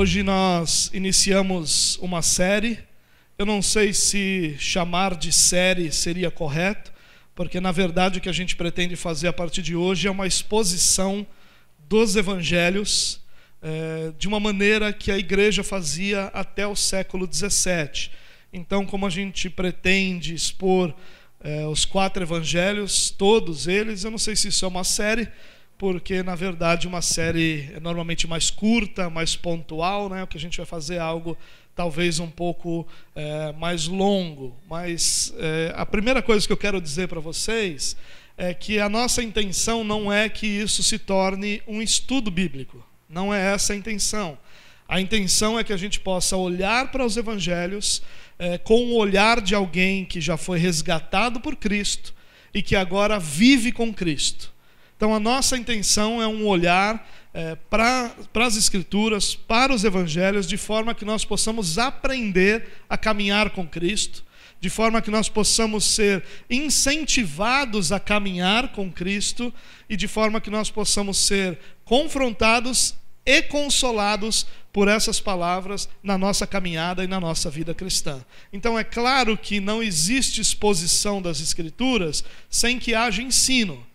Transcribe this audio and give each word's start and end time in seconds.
Hoje 0.00 0.22
nós 0.22 0.92
iniciamos 0.94 1.98
uma 2.00 2.22
série. 2.22 2.78
Eu 3.36 3.44
não 3.44 3.60
sei 3.60 3.92
se 3.92 4.54
chamar 4.56 5.16
de 5.16 5.32
série 5.32 5.90
seria 5.90 6.30
correto, 6.30 6.92
porque 7.34 7.60
na 7.60 7.72
verdade 7.72 8.18
o 8.18 8.20
que 8.20 8.28
a 8.28 8.32
gente 8.32 8.54
pretende 8.54 8.94
fazer 8.94 9.26
a 9.26 9.32
partir 9.32 9.60
de 9.60 9.74
hoje 9.74 10.06
é 10.06 10.10
uma 10.12 10.24
exposição 10.24 11.26
dos 11.88 12.14
evangelhos 12.14 13.20
é, 13.60 14.12
de 14.16 14.28
uma 14.28 14.38
maneira 14.38 14.92
que 14.92 15.10
a 15.10 15.18
igreja 15.18 15.64
fazia 15.64 16.26
até 16.26 16.64
o 16.64 16.76
século 16.76 17.28
XVII. 17.28 18.12
Então, 18.52 18.86
como 18.86 19.04
a 19.04 19.10
gente 19.10 19.50
pretende 19.50 20.32
expor 20.32 20.94
é, 21.40 21.66
os 21.66 21.84
quatro 21.84 22.22
evangelhos, 22.22 23.10
todos 23.10 23.66
eles, 23.66 24.04
eu 24.04 24.12
não 24.12 24.18
sei 24.18 24.36
se 24.36 24.46
isso 24.46 24.64
é 24.64 24.68
uma 24.68 24.84
série 24.84 25.26
porque 25.78 26.22
na 26.22 26.34
verdade 26.34 26.88
uma 26.88 27.00
série 27.00 27.70
é 27.74 27.80
normalmente 27.80 28.26
mais 28.26 28.50
curta, 28.50 29.08
mais 29.08 29.36
pontual, 29.36 30.08
né? 30.08 30.24
O 30.24 30.26
que 30.26 30.36
a 30.36 30.40
gente 30.40 30.56
vai 30.56 30.66
fazer 30.66 30.96
é 30.96 30.98
algo 30.98 31.38
talvez 31.74 32.18
um 32.18 32.28
pouco 32.28 32.86
é, 33.14 33.52
mais 33.52 33.86
longo. 33.86 34.56
Mas 34.68 35.32
é, 35.38 35.72
a 35.76 35.86
primeira 35.86 36.20
coisa 36.20 36.44
que 36.44 36.52
eu 36.52 36.56
quero 36.56 36.80
dizer 36.80 37.06
para 37.06 37.20
vocês 37.20 37.96
é 38.36 38.52
que 38.52 38.80
a 38.80 38.88
nossa 38.88 39.22
intenção 39.22 39.84
não 39.84 40.12
é 40.12 40.28
que 40.28 40.46
isso 40.46 40.82
se 40.82 40.98
torne 40.98 41.62
um 41.68 41.80
estudo 41.80 42.30
bíblico. 42.30 42.84
Não 43.08 43.32
é 43.32 43.54
essa 43.54 43.72
a 43.72 43.76
intenção. 43.76 44.36
A 44.88 45.00
intenção 45.00 45.58
é 45.58 45.62
que 45.62 45.72
a 45.72 45.76
gente 45.76 46.00
possa 46.00 46.36
olhar 46.36 46.90
para 46.90 47.04
os 47.04 47.16
evangelhos 47.16 48.02
é, 48.38 48.58
com 48.58 48.86
o 48.86 48.96
olhar 48.96 49.40
de 49.40 49.54
alguém 49.54 50.04
que 50.04 50.20
já 50.20 50.36
foi 50.36 50.58
resgatado 50.58 51.40
por 51.40 51.54
Cristo 51.54 52.12
e 52.52 52.62
que 52.62 52.74
agora 52.74 53.18
vive 53.18 53.70
com 53.70 53.92
Cristo. 53.92 54.52
Então, 54.98 55.14
a 55.14 55.20
nossa 55.20 55.56
intenção 55.56 56.20
é 56.20 56.26
um 56.26 56.44
olhar 56.44 57.08
é, 57.32 57.54
para 57.70 58.12
as 58.34 58.56
Escrituras, 58.56 59.32
para 59.32 59.72
os 59.72 59.84
Evangelhos, 59.84 60.44
de 60.44 60.56
forma 60.56 60.92
que 60.92 61.04
nós 61.04 61.24
possamos 61.24 61.78
aprender 61.78 62.66
a 62.90 62.98
caminhar 62.98 63.50
com 63.50 63.64
Cristo, 63.64 64.24
de 64.60 64.68
forma 64.68 65.00
que 65.00 65.08
nós 65.08 65.28
possamos 65.28 65.84
ser 65.84 66.24
incentivados 66.50 67.92
a 67.92 68.00
caminhar 68.00 68.72
com 68.72 68.90
Cristo 68.90 69.54
e 69.88 69.96
de 69.96 70.08
forma 70.08 70.40
que 70.40 70.50
nós 70.50 70.68
possamos 70.68 71.16
ser 71.18 71.56
confrontados 71.84 72.96
e 73.24 73.40
consolados 73.42 74.48
por 74.72 74.88
essas 74.88 75.20
palavras 75.20 75.88
na 76.02 76.18
nossa 76.18 76.44
caminhada 76.44 77.04
e 77.04 77.06
na 77.06 77.20
nossa 77.20 77.48
vida 77.48 77.72
cristã. 77.72 78.20
Então 78.52 78.76
é 78.76 78.82
claro 78.82 79.38
que 79.38 79.60
não 79.60 79.80
existe 79.80 80.40
exposição 80.40 81.22
das 81.22 81.40
Escrituras 81.40 82.24
sem 82.50 82.80
que 82.80 82.96
haja 82.96 83.22
ensino. 83.22 83.86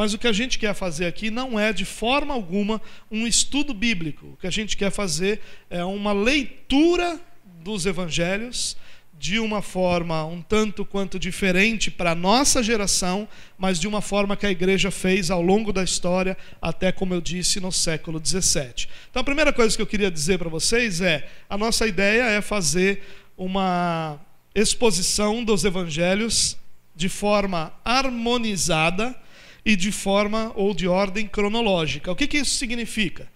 Mas 0.00 0.14
o 0.14 0.18
que 0.18 0.26
a 0.26 0.32
gente 0.32 0.58
quer 0.58 0.72
fazer 0.72 1.04
aqui 1.04 1.30
não 1.30 1.60
é 1.60 1.74
de 1.74 1.84
forma 1.84 2.32
alguma 2.32 2.80
um 3.10 3.26
estudo 3.26 3.74
bíblico. 3.74 4.28
O 4.28 4.36
que 4.38 4.46
a 4.46 4.50
gente 4.50 4.74
quer 4.74 4.90
fazer 4.90 5.42
é 5.68 5.84
uma 5.84 6.10
leitura 6.10 7.20
dos 7.62 7.84
evangelhos 7.84 8.78
de 9.18 9.38
uma 9.38 9.60
forma 9.60 10.24
um 10.24 10.40
tanto 10.40 10.86
quanto 10.86 11.18
diferente 11.18 11.90
para 11.90 12.12
a 12.12 12.14
nossa 12.14 12.62
geração, 12.62 13.28
mas 13.58 13.78
de 13.78 13.86
uma 13.86 14.00
forma 14.00 14.38
que 14.38 14.46
a 14.46 14.50
igreja 14.50 14.90
fez 14.90 15.30
ao 15.30 15.42
longo 15.42 15.70
da 15.70 15.84
história, 15.84 16.34
até 16.62 16.90
como 16.90 17.12
eu 17.12 17.20
disse, 17.20 17.60
no 17.60 17.70
século 17.70 18.18
17. 18.18 18.88
Então 19.10 19.20
a 19.20 19.24
primeira 19.24 19.52
coisa 19.52 19.76
que 19.76 19.82
eu 19.82 19.86
queria 19.86 20.10
dizer 20.10 20.38
para 20.38 20.48
vocês 20.48 21.02
é: 21.02 21.28
a 21.46 21.58
nossa 21.58 21.86
ideia 21.86 22.22
é 22.22 22.40
fazer 22.40 23.02
uma 23.36 24.18
exposição 24.54 25.44
dos 25.44 25.62
evangelhos 25.66 26.56
de 26.96 27.10
forma 27.10 27.70
harmonizada 27.84 29.14
e 29.64 29.76
de 29.76 29.92
forma 29.92 30.52
ou 30.54 30.74
de 30.74 30.88
ordem 30.88 31.26
cronológica. 31.26 32.10
O 32.10 32.16
que, 32.16 32.26
que 32.26 32.38
isso 32.38 32.56
significa? 32.56 33.28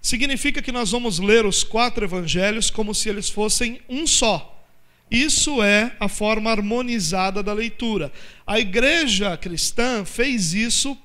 Significa 0.00 0.62
que 0.62 0.72
nós 0.72 0.90
vamos 0.90 1.18
ler 1.18 1.44
os 1.44 1.62
quatro 1.62 2.04
evangelhos 2.04 2.70
como 2.70 2.94
se 2.94 3.08
eles 3.08 3.28
fossem 3.28 3.80
um 3.88 4.06
só. 4.06 4.56
Isso 5.10 5.62
é 5.62 5.94
a 5.98 6.08
forma 6.08 6.50
harmonizada 6.50 7.42
da 7.42 7.52
leitura. 7.52 8.12
A 8.46 8.60
igreja 8.60 9.36
cristã 9.36 10.04
fez 10.04 10.54
isso, 10.54 10.96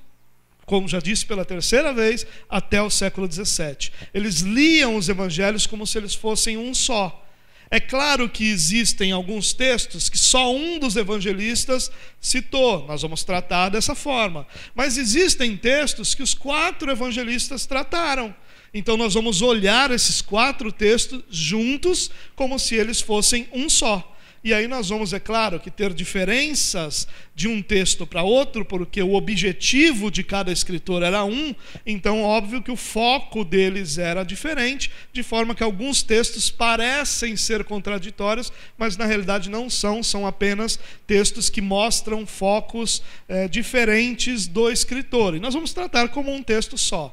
como 0.64 0.88
já 0.88 1.00
disse 1.00 1.26
pela 1.26 1.44
terceira 1.44 1.92
vez, 1.92 2.24
até 2.48 2.80
o 2.80 2.88
século 2.88 3.30
XVII. 3.30 3.90
Eles 4.14 4.40
liam 4.40 4.96
os 4.96 5.08
evangelhos 5.08 5.66
como 5.66 5.86
se 5.86 5.98
eles 5.98 6.14
fossem 6.14 6.56
um 6.56 6.72
só. 6.72 7.25
É 7.70 7.80
claro 7.80 8.28
que 8.28 8.48
existem 8.48 9.10
alguns 9.10 9.52
textos 9.52 10.08
que 10.08 10.18
só 10.18 10.54
um 10.54 10.78
dos 10.78 10.94
evangelistas 10.96 11.90
citou, 12.20 12.86
nós 12.86 13.02
vamos 13.02 13.24
tratar 13.24 13.70
dessa 13.70 13.94
forma. 13.94 14.46
Mas 14.74 14.96
existem 14.96 15.56
textos 15.56 16.14
que 16.14 16.22
os 16.22 16.32
quatro 16.32 16.90
evangelistas 16.90 17.66
trataram. 17.66 18.34
Então 18.72 18.96
nós 18.96 19.14
vamos 19.14 19.42
olhar 19.42 19.90
esses 19.90 20.20
quatro 20.20 20.70
textos 20.70 21.22
juntos 21.28 22.10
como 22.34 22.58
se 22.58 22.74
eles 22.74 23.00
fossem 23.00 23.48
um 23.52 23.68
só. 23.68 24.15
E 24.46 24.54
aí 24.54 24.68
nós 24.68 24.90
vamos, 24.90 25.12
é 25.12 25.18
claro, 25.18 25.58
que 25.58 25.72
ter 25.72 25.92
diferenças 25.92 27.08
de 27.34 27.48
um 27.48 27.60
texto 27.60 28.06
para 28.06 28.22
outro, 28.22 28.64
porque 28.64 29.02
o 29.02 29.14
objetivo 29.14 30.08
de 30.08 30.22
cada 30.22 30.52
escritor 30.52 31.02
era 31.02 31.24
um, 31.24 31.52
então 31.84 32.22
óbvio 32.22 32.62
que 32.62 32.70
o 32.70 32.76
foco 32.76 33.44
deles 33.44 33.98
era 33.98 34.22
diferente, 34.22 34.88
de 35.12 35.24
forma 35.24 35.52
que 35.52 35.64
alguns 35.64 36.04
textos 36.04 36.48
parecem 36.48 37.36
ser 37.36 37.64
contraditórios, 37.64 38.52
mas 38.78 38.96
na 38.96 39.04
realidade 39.04 39.50
não 39.50 39.68
são, 39.68 40.00
são 40.00 40.24
apenas 40.24 40.78
textos 41.08 41.50
que 41.50 41.60
mostram 41.60 42.24
focos 42.24 43.02
é, 43.28 43.48
diferentes 43.48 44.46
do 44.46 44.70
escritor. 44.70 45.34
E 45.34 45.40
nós 45.40 45.54
vamos 45.54 45.72
tratar 45.72 46.10
como 46.10 46.32
um 46.32 46.40
texto 46.40 46.78
só. 46.78 47.12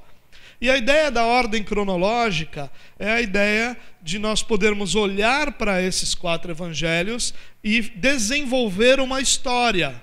E 0.63 0.69
a 0.69 0.77
ideia 0.77 1.11
da 1.11 1.25
ordem 1.25 1.61
cronológica 1.61 2.71
é 2.97 3.11
a 3.11 3.21
ideia 3.21 3.75
de 4.01 4.17
nós 4.17 4.41
podermos 4.41 4.95
olhar 4.95 5.51
para 5.57 5.81
esses 5.81 6.15
quatro 6.15 6.53
evangelhos 6.53 7.33
e 7.61 7.81
desenvolver 7.81 9.01
uma 9.01 9.19
história. 9.19 10.01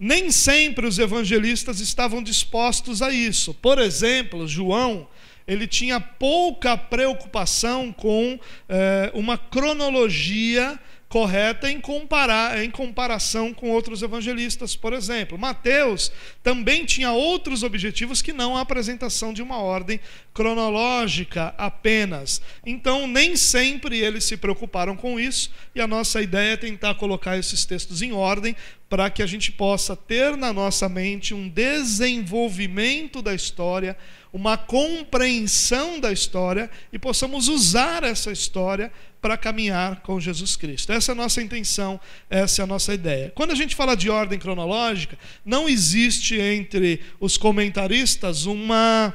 Nem 0.00 0.30
sempre 0.30 0.86
os 0.86 0.98
evangelistas 0.98 1.80
estavam 1.80 2.22
dispostos 2.22 3.02
a 3.02 3.12
isso. 3.12 3.52
Por 3.52 3.78
exemplo, 3.78 4.48
João, 4.48 5.06
ele 5.46 5.66
tinha 5.66 6.00
pouca 6.00 6.78
preocupação 6.78 7.92
com 7.92 8.40
eh, 8.66 9.10
uma 9.12 9.36
cronologia 9.36 10.80
correta 11.14 11.70
em, 11.70 11.80
comparar, 11.80 12.60
em 12.64 12.68
comparação 12.68 13.54
com 13.54 13.70
outros 13.70 14.02
evangelistas, 14.02 14.74
por 14.74 14.92
exemplo. 14.92 15.38
Mateus 15.38 16.10
também 16.42 16.84
tinha 16.84 17.12
outros 17.12 17.62
objetivos 17.62 18.20
que 18.20 18.32
não 18.32 18.56
a 18.56 18.62
apresentação 18.62 19.32
de 19.32 19.40
uma 19.40 19.58
ordem 19.58 20.00
cronológica 20.34 21.54
apenas. 21.56 22.42
Então, 22.66 23.06
nem 23.06 23.36
sempre 23.36 23.96
eles 23.96 24.24
se 24.24 24.36
preocuparam 24.36 24.96
com 24.96 25.20
isso, 25.20 25.52
e 25.72 25.80
a 25.80 25.86
nossa 25.86 26.20
ideia 26.20 26.54
é 26.54 26.56
tentar 26.56 26.96
colocar 26.96 27.38
esses 27.38 27.64
textos 27.64 28.02
em 28.02 28.10
ordem 28.10 28.56
para 28.88 29.08
que 29.08 29.22
a 29.22 29.26
gente 29.26 29.52
possa 29.52 29.94
ter 29.94 30.36
na 30.36 30.52
nossa 30.52 30.88
mente 30.88 31.32
um 31.32 31.48
desenvolvimento 31.48 33.22
da 33.22 33.32
história, 33.32 33.96
uma 34.32 34.56
compreensão 34.56 36.00
da 36.00 36.12
história 36.12 36.68
e 36.92 36.98
possamos 36.98 37.46
usar 37.46 38.02
essa 38.02 38.32
história 38.32 38.90
para 39.24 39.38
caminhar 39.38 40.02
com 40.02 40.20
Jesus 40.20 40.54
Cristo. 40.54 40.92
Essa 40.92 41.12
é 41.12 41.14
a 41.14 41.16
nossa 41.16 41.40
intenção, 41.40 41.98
essa 42.28 42.60
é 42.60 42.62
a 42.62 42.66
nossa 42.66 42.92
ideia. 42.92 43.32
Quando 43.34 43.52
a 43.52 43.54
gente 43.54 43.74
fala 43.74 43.96
de 43.96 44.10
ordem 44.10 44.38
cronológica, 44.38 45.18
não 45.42 45.66
existe 45.66 46.38
entre 46.38 47.00
os 47.18 47.38
comentaristas 47.38 48.44
uma, 48.44 49.14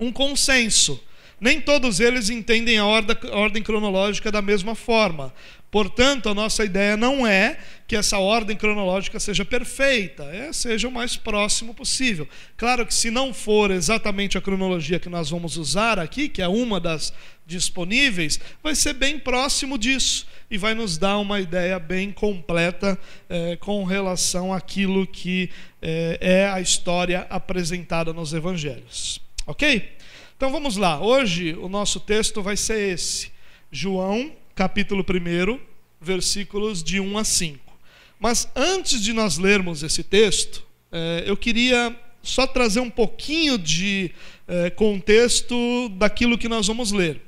um 0.00 0.10
consenso. 0.10 1.00
Nem 1.40 1.60
todos 1.60 2.00
eles 2.00 2.30
entendem 2.30 2.78
a 2.78 2.84
ordem, 2.84 3.16
a 3.30 3.36
ordem 3.36 3.62
cronológica 3.62 4.32
da 4.32 4.42
mesma 4.42 4.74
forma. 4.74 5.32
Portanto, 5.72 6.28
a 6.28 6.34
nossa 6.34 6.66
ideia 6.66 6.98
não 6.98 7.26
é 7.26 7.56
que 7.88 7.96
essa 7.96 8.18
ordem 8.18 8.54
cronológica 8.54 9.18
seja 9.18 9.42
perfeita, 9.42 10.24
é, 10.24 10.52
seja 10.52 10.86
o 10.86 10.92
mais 10.92 11.16
próximo 11.16 11.72
possível. 11.72 12.28
Claro 12.58 12.84
que, 12.84 12.92
se 12.92 13.10
não 13.10 13.32
for 13.32 13.70
exatamente 13.70 14.36
a 14.36 14.40
cronologia 14.42 15.00
que 15.00 15.08
nós 15.08 15.30
vamos 15.30 15.56
usar 15.56 15.98
aqui, 15.98 16.28
que 16.28 16.42
é 16.42 16.46
uma 16.46 16.78
das 16.78 17.10
disponíveis, 17.46 18.38
vai 18.62 18.74
ser 18.74 18.92
bem 18.92 19.18
próximo 19.18 19.78
disso 19.78 20.26
e 20.50 20.58
vai 20.58 20.74
nos 20.74 20.98
dar 20.98 21.16
uma 21.16 21.40
ideia 21.40 21.78
bem 21.78 22.12
completa 22.12 22.98
é, 23.26 23.56
com 23.56 23.82
relação 23.82 24.52
àquilo 24.52 25.06
que 25.06 25.48
é, 25.80 26.18
é 26.20 26.48
a 26.50 26.60
história 26.60 27.26
apresentada 27.30 28.12
nos 28.12 28.34
evangelhos. 28.34 29.22
Ok? 29.46 29.90
Então 30.36 30.52
vamos 30.52 30.76
lá. 30.76 31.00
Hoje 31.00 31.54
o 31.54 31.66
nosso 31.66 31.98
texto 31.98 32.42
vai 32.42 32.58
ser 32.58 32.92
esse. 32.92 33.32
João 33.70 34.41
capítulo 34.54 35.04
1, 35.08 35.58
versículos 36.00 36.82
de 36.82 37.00
1 37.00 37.18
a 37.18 37.24
5. 37.24 37.72
Mas 38.18 38.48
antes 38.54 39.02
de 39.02 39.12
nós 39.12 39.38
lermos 39.38 39.82
esse 39.82 40.02
texto, 40.02 40.64
é, 40.90 41.24
eu 41.26 41.36
queria 41.36 41.96
só 42.22 42.46
trazer 42.46 42.80
um 42.80 42.90
pouquinho 42.90 43.58
de 43.58 44.12
é, 44.46 44.70
contexto 44.70 45.88
daquilo 45.90 46.38
que 46.38 46.48
nós 46.48 46.66
vamos 46.66 46.92
ler. 46.92 47.20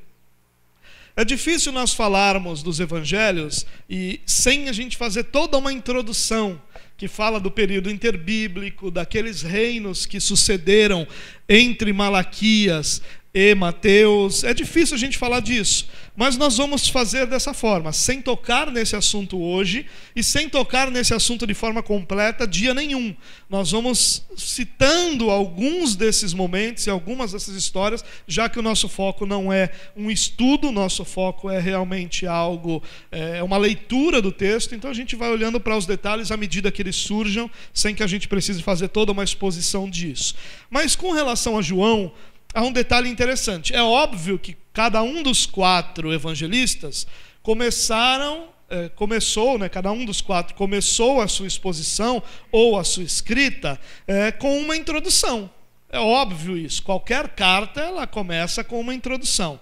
É 1.17 1.25
difícil 1.25 1.73
nós 1.73 1.95
falarmos 1.95 2.63
dos 2.63 2.81
evangelhos 2.81 3.65
e 3.89 4.21
sem 4.27 4.69
a 4.69 4.73
gente 4.73 4.97
fazer 4.97 5.25
toda 5.25 5.57
uma 5.57 5.73
introdução 5.73 6.61
que 6.97 7.09
fala 7.09 7.41
do 7.41 7.51
período 7.51 7.91
interbíblico, 7.91 8.91
daqueles 8.91 9.43
reinos 9.43 10.07
que 10.07 10.21
sucederam 10.21 11.07
entre 11.49 11.93
Malaquias 11.93 13.01
e 13.35 13.53
Mateus. 13.55 14.45
É 14.45 14.55
difícil 14.55 14.95
a 14.95 14.99
gente 14.99 15.19
falar 15.19 15.41
disso, 15.41 15.89
mas 16.17 16.37
nós 16.37 16.57
vamos 16.57 16.89
fazer 16.89 17.27
dessa 17.27 17.53
forma, 17.53 17.93
sem 17.93 18.23
tocar 18.23 18.71
nesse 18.71 18.95
assunto 18.95 19.43
hoje 19.43 19.87
e 20.15 20.23
sem 20.23 20.49
tocar 20.49 20.89
nesse 20.89 21.13
assunto 21.13 21.45
de 21.45 21.53
forma 21.53 21.83
completa 21.83 22.47
dia 22.47 22.73
nenhum. 22.73 23.15
Nós 23.51 23.73
vamos 23.73 24.25
citando 24.37 25.31
alguns 25.31 25.97
desses 25.97 26.33
momentos 26.33 26.87
e 26.87 26.91
algumas 26.91 27.33
dessas 27.33 27.57
histórias, 27.57 28.05
já 28.29 28.49
que 28.49 28.61
o 28.61 28.63
nosso 28.63 28.89
foco 28.89 29.27
não 29.27 29.53
é 29.53 29.71
um 29.97 30.09
estudo, 30.11 30.71
nosso 30.71 31.05
foco 31.05 31.51
é 31.51 31.59
realmente 31.59 32.29
algo, 32.29 32.81
é 33.11 33.43
uma 33.43 33.57
leitura 33.57 34.23
do 34.23 34.31
texto, 34.31 34.77
então 34.77 34.91
a 34.91 34.95
gente 34.95 35.17
vai 35.17 35.31
olhando 35.31 35.59
para 35.59 35.77
os 35.77 35.87
detalhes 35.87 36.31
à 36.31 36.37
medida 36.37 36.71
que 36.71 36.81
eles 36.81 36.95
surjam, 36.95 37.51
sem 37.73 37.95
que 37.95 38.03
a 38.03 38.07
gente 38.07 38.29
precise 38.29 38.63
fazer 38.63 38.89
toda 38.89 39.11
uma 39.11 39.25
exposição 39.25 39.91
disso. 39.91 40.37
Mas 40.71 40.95
com 40.95 41.11
relação 41.11 41.59
a 41.59 41.63
João, 41.63 42.13
há 42.55 42.63
um 42.63 42.73
detalhe 42.73 43.11
interessante. 43.11 43.75
É 43.75 43.83
óbvio 43.83 44.39
que 44.39 44.57
cada 44.73 45.03
um 45.03 45.23
dos 45.23 45.45
quatro 45.45 46.13
evangelistas 46.13 47.07
começaram, 47.43 48.49
é, 48.71 48.89
começou, 48.89 49.59
né, 49.59 49.69
cada 49.69 49.93
um 49.93 50.05
dos 50.05 50.21
quatro 50.21 50.55
começou 50.55 51.21
a 51.21 51.29
sua 51.29 51.47
exposição 51.47 52.23
ou 52.51 52.79
a 52.79 52.85
sua 52.85 53.03
escrita 53.03 53.79
é, 54.07 54.33
com 54.33 54.59
uma 54.59 54.77
introdução. 54.77 55.51
É 55.91 55.99
óbvio 55.99 56.57
isso. 56.57 56.83
Qualquer 56.83 57.29
carta 57.29 57.81
ela 57.81 58.07
começa 58.07 58.65
com 58.65 58.81
uma 58.81 58.95
introdução. 58.95 59.61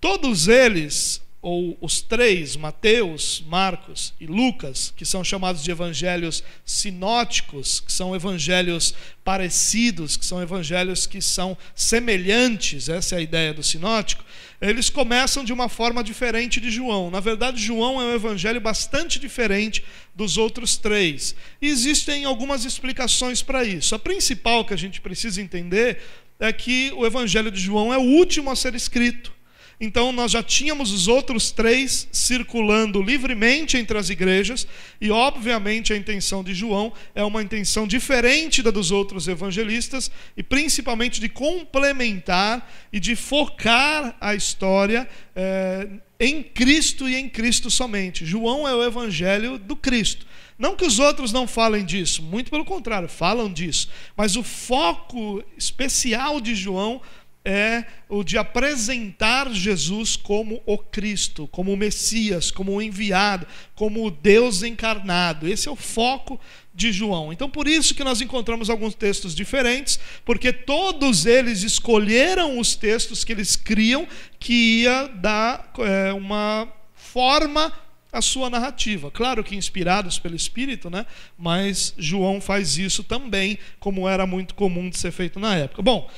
Todos 0.00 0.46
eles 0.46 1.23
ou 1.44 1.76
os 1.78 2.00
três, 2.00 2.56
Mateus, 2.56 3.44
Marcos 3.46 4.14
e 4.18 4.26
Lucas, 4.26 4.94
que 4.96 5.04
são 5.04 5.22
chamados 5.22 5.62
de 5.62 5.70
evangelhos 5.70 6.42
sinóticos, 6.64 7.80
que 7.80 7.92
são 7.92 8.16
evangelhos 8.16 8.94
parecidos, 9.22 10.16
que 10.16 10.24
são 10.24 10.40
evangelhos 10.40 11.06
que 11.06 11.20
são 11.20 11.54
semelhantes, 11.74 12.88
essa 12.88 13.16
é 13.16 13.18
a 13.18 13.20
ideia 13.20 13.52
do 13.52 13.62
sinótico, 13.62 14.24
eles 14.58 14.88
começam 14.88 15.44
de 15.44 15.52
uma 15.52 15.68
forma 15.68 16.02
diferente 16.02 16.62
de 16.62 16.70
João. 16.70 17.10
Na 17.10 17.20
verdade, 17.20 17.62
João 17.62 18.00
é 18.00 18.06
um 18.06 18.14
evangelho 18.14 18.58
bastante 18.58 19.18
diferente 19.18 19.84
dos 20.14 20.38
outros 20.38 20.78
três. 20.78 21.34
E 21.60 21.68
existem 21.68 22.24
algumas 22.24 22.64
explicações 22.64 23.42
para 23.42 23.62
isso. 23.62 23.94
A 23.94 23.98
principal 23.98 24.64
que 24.64 24.72
a 24.72 24.78
gente 24.78 24.98
precisa 24.98 25.42
entender 25.42 26.00
é 26.40 26.50
que 26.54 26.90
o 26.96 27.04
evangelho 27.04 27.50
de 27.50 27.60
João 27.60 27.92
é 27.92 27.98
o 27.98 28.16
último 28.16 28.50
a 28.50 28.56
ser 28.56 28.74
escrito. 28.74 29.33
Então 29.80 30.12
nós 30.12 30.32
já 30.32 30.42
tínhamos 30.42 30.92
os 30.92 31.08
outros 31.08 31.50
três 31.50 32.08
circulando 32.12 33.02
livremente 33.02 33.76
entre 33.76 33.96
as 33.98 34.10
igrejas, 34.10 34.66
e 35.00 35.10
obviamente 35.10 35.92
a 35.92 35.96
intenção 35.96 36.44
de 36.44 36.54
João 36.54 36.92
é 37.14 37.24
uma 37.24 37.42
intenção 37.42 37.86
diferente 37.86 38.62
da 38.62 38.70
dos 38.70 38.90
outros 38.90 39.28
evangelistas, 39.28 40.10
e 40.36 40.42
principalmente 40.42 41.20
de 41.20 41.28
complementar 41.28 42.70
e 42.92 43.00
de 43.00 43.16
focar 43.16 44.16
a 44.20 44.34
história 44.34 45.08
é, 45.34 45.88
em 46.20 46.42
Cristo 46.42 47.08
e 47.08 47.16
em 47.16 47.28
Cristo 47.28 47.70
somente. 47.70 48.26
João 48.26 48.66
é 48.68 48.74
o 48.74 48.84
evangelho 48.84 49.58
do 49.58 49.76
Cristo. 49.76 50.26
Não 50.56 50.76
que 50.76 50.84
os 50.84 50.98
outros 51.00 51.32
não 51.32 51.48
falem 51.48 51.84
disso, 51.84 52.22
muito 52.22 52.50
pelo 52.50 52.64
contrário, 52.64 53.08
falam 53.08 53.52
disso, 53.52 53.88
mas 54.16 54.36
o 54.36 54.42
foco 54.42 55.42
especial 55.56 56.40
de 56.40 56.54
João 56.54 57.02
é 57.44 57.84
o 58.08 58.24
de 58.24 58.38
apresentar 58.38 59.52
Jesus 59.52 60.16
como 60.16 60.62
o 60.64 60.78
Cristo, 60.78 61.46
como 61.48 61.72
o 61.72 61.76
Messias, 61.76 62.50
como 62.50 62.72
o 62.72 62.80
enviado, 62.80 63.46
como 63.74 64.06
o 64.06 64.10
Deus 64.10 64.62
encarnado. 64.62 65.46
Esse 65.46 65.68
é 65.68 65.70
o 65.70 65.76
foco 65.76 66.40
de 66.74 66.90
João. 66.90 67.32
Então, 67.32 67.48
por 67.48 67.68
isso 67.68 67.94
que 67.94 68.02
nós 68.02 68.20
encontramos 68.20 68.70
alguns 68.70 68.94
textos 68.94 69.34
diferentes, 69.34 70.00
porque 70.24 70.52
todos 70.52 71.26
eles 71.26 71.62
escolheram 71.62 72.58
os 72.58 72.74
textos 72.74 73.22
que 73.22 73.32
eles 73.32 73.56
criam 73.56 74.08
que 74.38 74.82
ia 74.82 75.06
dar 75.08 75.70
é, 75.78 76.12
uma 76.12 76.66
forma 76.94 77.72
à 78.10 78.22
sua 78.22 78.48
narrativa. 78.48 79.10
Claro 79.10 79.44
que 79.44 79.54
inspirados 79.54 80.18
pelo 80.18 80.34
Espírito, 80.34 80.88
né? 80.88 81.04
mas 81.36 81.94
João 81.98 82.40
faz 82.40 82.78
isso 82.78 83.04
também, 83.04 83.58
como 83.78 84.08
era 84.08 84.26
muito 84.26 84.54
comum 84.54 84.88
de 84.88 84.96
ser 84.96 85.12
feito 85.12 85.38
na 85.38 85.54
época. 85.54 85.82
Bom. 85.82 86.10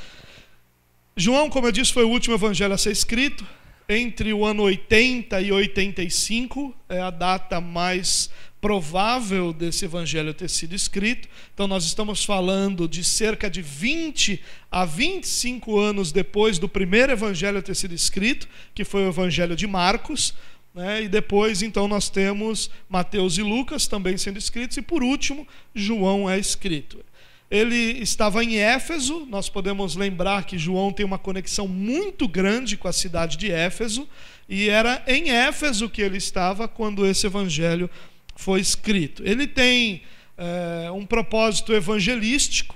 João, 1.19 1.49
como 1.49 1.67
eu 1.67 1.73
disse, 1.73 1.95
foi 1.95 2.05
o 2.05 2.11
último 2.11 2.35
evangelho 2.35 2.75
a 2.75 2.79
ser 2.79 2.93
escrito. 2.93 3.47
Entre 3.89 4.35
o 4.35 4.45
ano 4.45 4.65
80 4.65 5.41
e 5.41 5.51
85 5.51 6.75
é 6.91 7.01
a 7.01 7.09
data 7.09 7.59
mais 7.59 8.29
provável 8.61 9.51
desse 9.51 9.87
evangelho 9.87 10.35
ter 10.35 10.51
sido 10.51 10.75
escrito. 10.75 11.27
Então, 11.55 11.67
nós 11.67 11.87
estamos 11.87 12.23
falando 12.23 12.87
de 12.87 13.03
cerca 13.03 13.49
de 13.49 13.63
20 13.63 14.43
a 14.71 14.85
25 14.85 15.79
anos 15.79 16.13
depois 16.13 16.59
do 16.59 16.69
primeiro 16.69 17.13
evangelho 17.13 17.63
ter 17.63 17.77
sido 17.77 17.95
escrito, 17.95 18.47
que 18.75 18.85
foi 18.85 19.07
o 19.07 19.09
evangelho 19.09 19.57
de 19.57 19.67
Marcos. 19.67 20.35
Né? 20.75 21.05
E 21.05 21.09
depois, 21.09 21.63
então, 21.63 21.89
nós 21.89 22.11
temos 22.11 22.71
Mateus 22.91 23.39
e 23.39 23.43
Lucas 23.43 23.87
também 23.87 24.19
sendo 24.19 24.39
escritos. 24.39 24.77
E 24.77 24.83
por 24.83 25.03
último, 25.03 25.49
João 25.75 26.29
é 26.29 26.39
escrito. 26.39 27.03
Ele 27.50 28.00
estava 28.02 28.43
em 28.43 28.56
Éfeso, 28.56 29.25
nós 29.28 29.48
podemos 29.48 29.94
lembrar 29.94 30.44
que 30.44 30.58
João 30.58 30.93
tem 30.93 31.06
uma 31.06 31.19
conexão 31.19 31.69
muito 31.69 32.26
grande 32.26 32.76
com 32.76 32.88
a 32.88 32.93
cidade 32.93 33.37
de 33.37 33.50
Éfeso, 33.50 34.08
e 34.48 34.69
era 34.69 35.02
em 35.06 35.31
Éfeso 35.31 35.88
que 35.88 36.02
ele 36.02 36.16
estava 36.16 36.66
quando 36.66 37.06
esse 37.06 37.26
evangelho 37.26 37.88
foi 38.34 38.60
escrito. 38.60 39.22
Ele 39.25 39.46
tem 39.46 40.02
é, 40.37 40.90
um 40.90 41.06
propósito 41.06 41.72
evangelístico, 41.72 42.75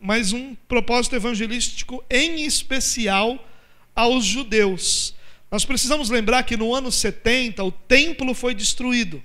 mas 0.00 0.32
um 0.32 0.54
propósito 0.66 1.16
evangelístico 1.16 2.02
em 2.10 2.44
especial 2.44 3.46
aos 3.94 4.24
judeus. 4.24 5.14
Nós 5.50 5.64
precisamos 5.64 6.08
lembrar 6.08 6.42
que 6.44 6.56
no 6.56 6.74
ano 6.74 6.90
70 6.92 7.62
o 7.64 7.72
templo 7.72 8.34
foi 8.34 8.54
destruído. 8.54 9.22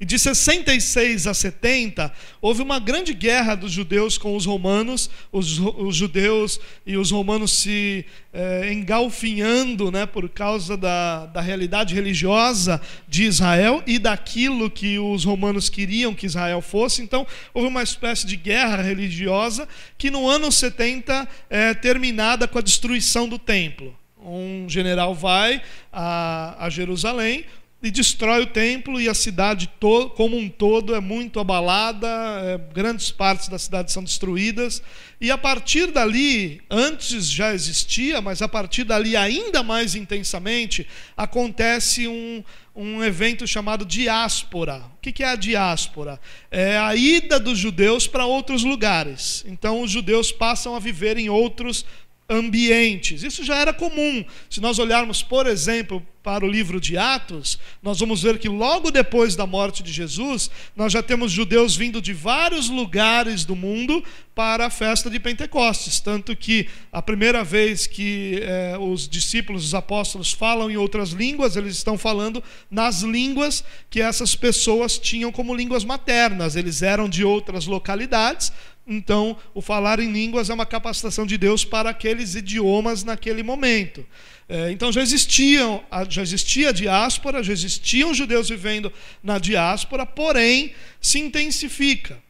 E 0.00 0.04
de 0.04 0.18
66 0.18 1.26
a 1.26 1.32
70, 1.32 2.12
houve 2.40 2.62
uma 2.62 2.78
grande 2.78 3.14
guerra 3.14 3.54
dos 3.54 3.72
judeus 3.72 4.18
com 4.18 4.36
os 4.36 4.44
romanos, 4.44 5.08
os, 5.32 5.58
os 5.58 5.96
judeus 5.96 6.60
e 6.84 6.96
os 6.96 7.10
romanos 7.10 7.52
se 7.52 8.04
é, 8.32 8.72
engalfinhando 8.72 9.90
né, 9.90 10.04
por 10.04 10.28
causa 10.28 10.76
da, 10.76 11.26
da 11.26 11.40
realidade 11.40 11.94
religiosa 11.94 12.80
de 13.08 13.24
Israel 13.24 13.82
e 13.86 13.98
daquilo 13.98 14.70
que 14.70 14.98
os 14.98 15.24
romanos 15.24 15.70
queriam 15.70 16.14
que 16.14 16.26
Israel 16.26 16.60
fosse. 16.60 17.00
Então, 17.00 17.26
houve 17.54 17.68
uma 17.68 17.82
espécie 17.82 18.26
de 18.26 18.36
guerra 18.36 18.82
religiosa 18.82 19.66
que 19.96 20.10
no 20.10 20.28
ano 20.28 20.52
70 20.52 21.26
é 21.48 21.72
terminada 21.72 22.46
com 22.46 22.58
a 22.58 22.62
destruição 22.62 23.26
do 23.26 23.38
templo. 23.38 23.96
Um 24.18 24.68
general 24.68 25.14
vai 25.14 25.62
a, 25.92 26.56
a 26.66 26.68
Jerusalém, 26.68 27.44
e 27.86 27.90
destrói 27.90 28.42
o 28.42 28.46
templo 28.46 29.00
e 29.00 29.08
a 29.08 29.14
cidade 29.14 29.70
como 30.16 30.36
um 30.36 30.48
todo 30.48 30.92
é 30.92 30.98
muito 30.98 31.38
abalada, 31.38 32.08
é, 32.42 32.58
grandes 32.74 33.12
partes 33.12 33.46
da 33.46 33.60
cidade 33.60 33.92
são 33.92 34.02
destruídas. 34.02 34.82
E 35.20 35.30
a 35.30 35.38
partir 35.38 35.92
dali, 35.92 36.60
antes 36.68 37.30
já 37.30 37.54
existia, 37.54 38.20
mas 38.20 38.42
a 38.42 38.48
partir 38.48 38.82
dali 38.82 39.16
ainda 39.16 39.62
mais 39.62 39.94
intensamente, 39.94 40.84
acontece 41.16 42.08
um, 42.08 42.42
um 42.74 43.04
evento 43.04 43.46
chamado 43.46 43.84
diáspora. 43.84 44.82
O 44.96 44.98
que 45.00 45.22
é 45.22 45.28
a 45.28 45.36
diáspora? 45.36 46.20
É 46.50 46.76
a 46.76 46.96
ida 46.96 47.38
dos 47.38 47.56
judeus 47.56 48.08
para 48.08 48.26
outros 48.26 48.64
lugares. 48.64 49.44
Então 49.46 49.80
os 49.80 49.92
judeus 49.92 50.32
passam 50.32 50.74
a 50.74 50.80
viver 50.80 51.16
em 51.18 51.30
outros 51.30 51.86
ambientes. 52.28 53.22
Isso 53.22 53.44
já 53.44 53.56
era 53.56 53.72
comum. 53.72 54.24
Se 54.50 54.60
nós 54.60 54.78
olharmos, 54.78 55.22
por 55.22 55.46
exemplo, 55.46 56.04
para 56.22 56.44
o 56.44 56.48
livro 56.48 56.80
de 56.80 56.98
Atos, 56.98 57.56
nós 57.80 58.00
vamos 58.00 58.22
ver 58.22 58.40
que 58.40 58.48
logo 58.48 58.90
depois 58.90 59.36
da 59.36 59.46
morte 59.46 59.80
de 59.80 59.92
Jesus, 59.92 60.50
nós 60.74 60.92
já 60.92 61.00
temos 61.00 61.30
judeus 61.30 61.76
vindo 61.76 62.02
de 62.02 62.12
vários 62.12 62.68
lugares 62.68 63.44
do 63.44 63.54
mundo 63.54 64.02
para 64.34 64.66
a 64.66 64.70
festa 64.70 65.08
de 65.08 65.20
Pentecostes. 65.20 66.00
Tanto 66.00 66.34
que 66.34 66.68
a 66.90 67.00
primeira 67.00 67.44
vez 67.44 67.86
que 67.86 68.40
eh, 68.42 68.76
os 68.80 69.08
discípulos, 69.08 69.66
os 69.66 69.74
apóstolos, 69.74 70.32
falam 70.32 70.68
em 70.68 70.76
outras 70.76 71.10
línguas, 71.10 71.54
eles 71.54 71.76
estão 71.76 71.96
falando 71.96 72.42
nas 72.68 73.02
línguas 73.02 73.62
que 73.88 74.00
essas 74.00 74.34
pessoas 74.34 74.98
tinham 74.98 75.30
como 75.30 75.54
línguas 75.54 75.84
maternas. 75.84 76.56
Eles 76.56 76.82
eram 76.82 77.08
de 77.08 77.22
outras 77.22 77.66
localidades, 77.66 78.52
então, 78.86 79.36
o 79.52 79.60
falar 79.60 79.98
em 79.98 80.12
línguas 80.12 80.48
é 80.48 80.54
uma 80.54 80.64
capacitação 80.64 81.26
de 81.26 81.36
Deus 81.36 81.64
para 81.64 81.90
aqueles 81.90 82.36
idiomas 82.36 83.02
naquele 83.02 83.42
momento. 83.42 84.06
É, 84.48 84.70
então 84.70 84.92
já 84.92 85.02
existiam, 85.02 85.82
já 86.08 86.22
existia 86.22 86.68
a 86.68 86.72
diáspora, 86.72 87.42
já 87.42 87.52
existiam 87.52 88.14
judeus 88.14 88.48
vivendo 88.48 88.92
na 89.20 89.38
diáspora, 89.38 90.06
porém 90.06 90.72
se 91.00 91.18
intensifica. 91.18 92.22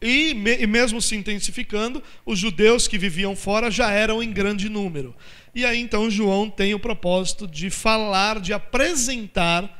E, 0.00 0.30
e 0.30 0.66
mesmo 0.66 1.02
se 1.02 1.16
intensificando, 1.16 2.02
os 2.24 2.38
judeus 2.38 2.88
que 2.88 2.96
viviam 2.96 3.36
fora 3.36 3.70
já 3.70 3.90
eram 3.90 4.22
em 4.22 4.32
grande 4.32 4.70
número. 4.70 5.14
E 5.54 5.66
aí 5.66 5.78
então 5.78 6.10
João 6.10 6.48
tem 6.48 6.72
o 6.72 6.78
propósito 6.78 7.46
de 7.46 7.68
falar, 7.68 8.40
de 8.40 8.54
apresentar 8.54 9.77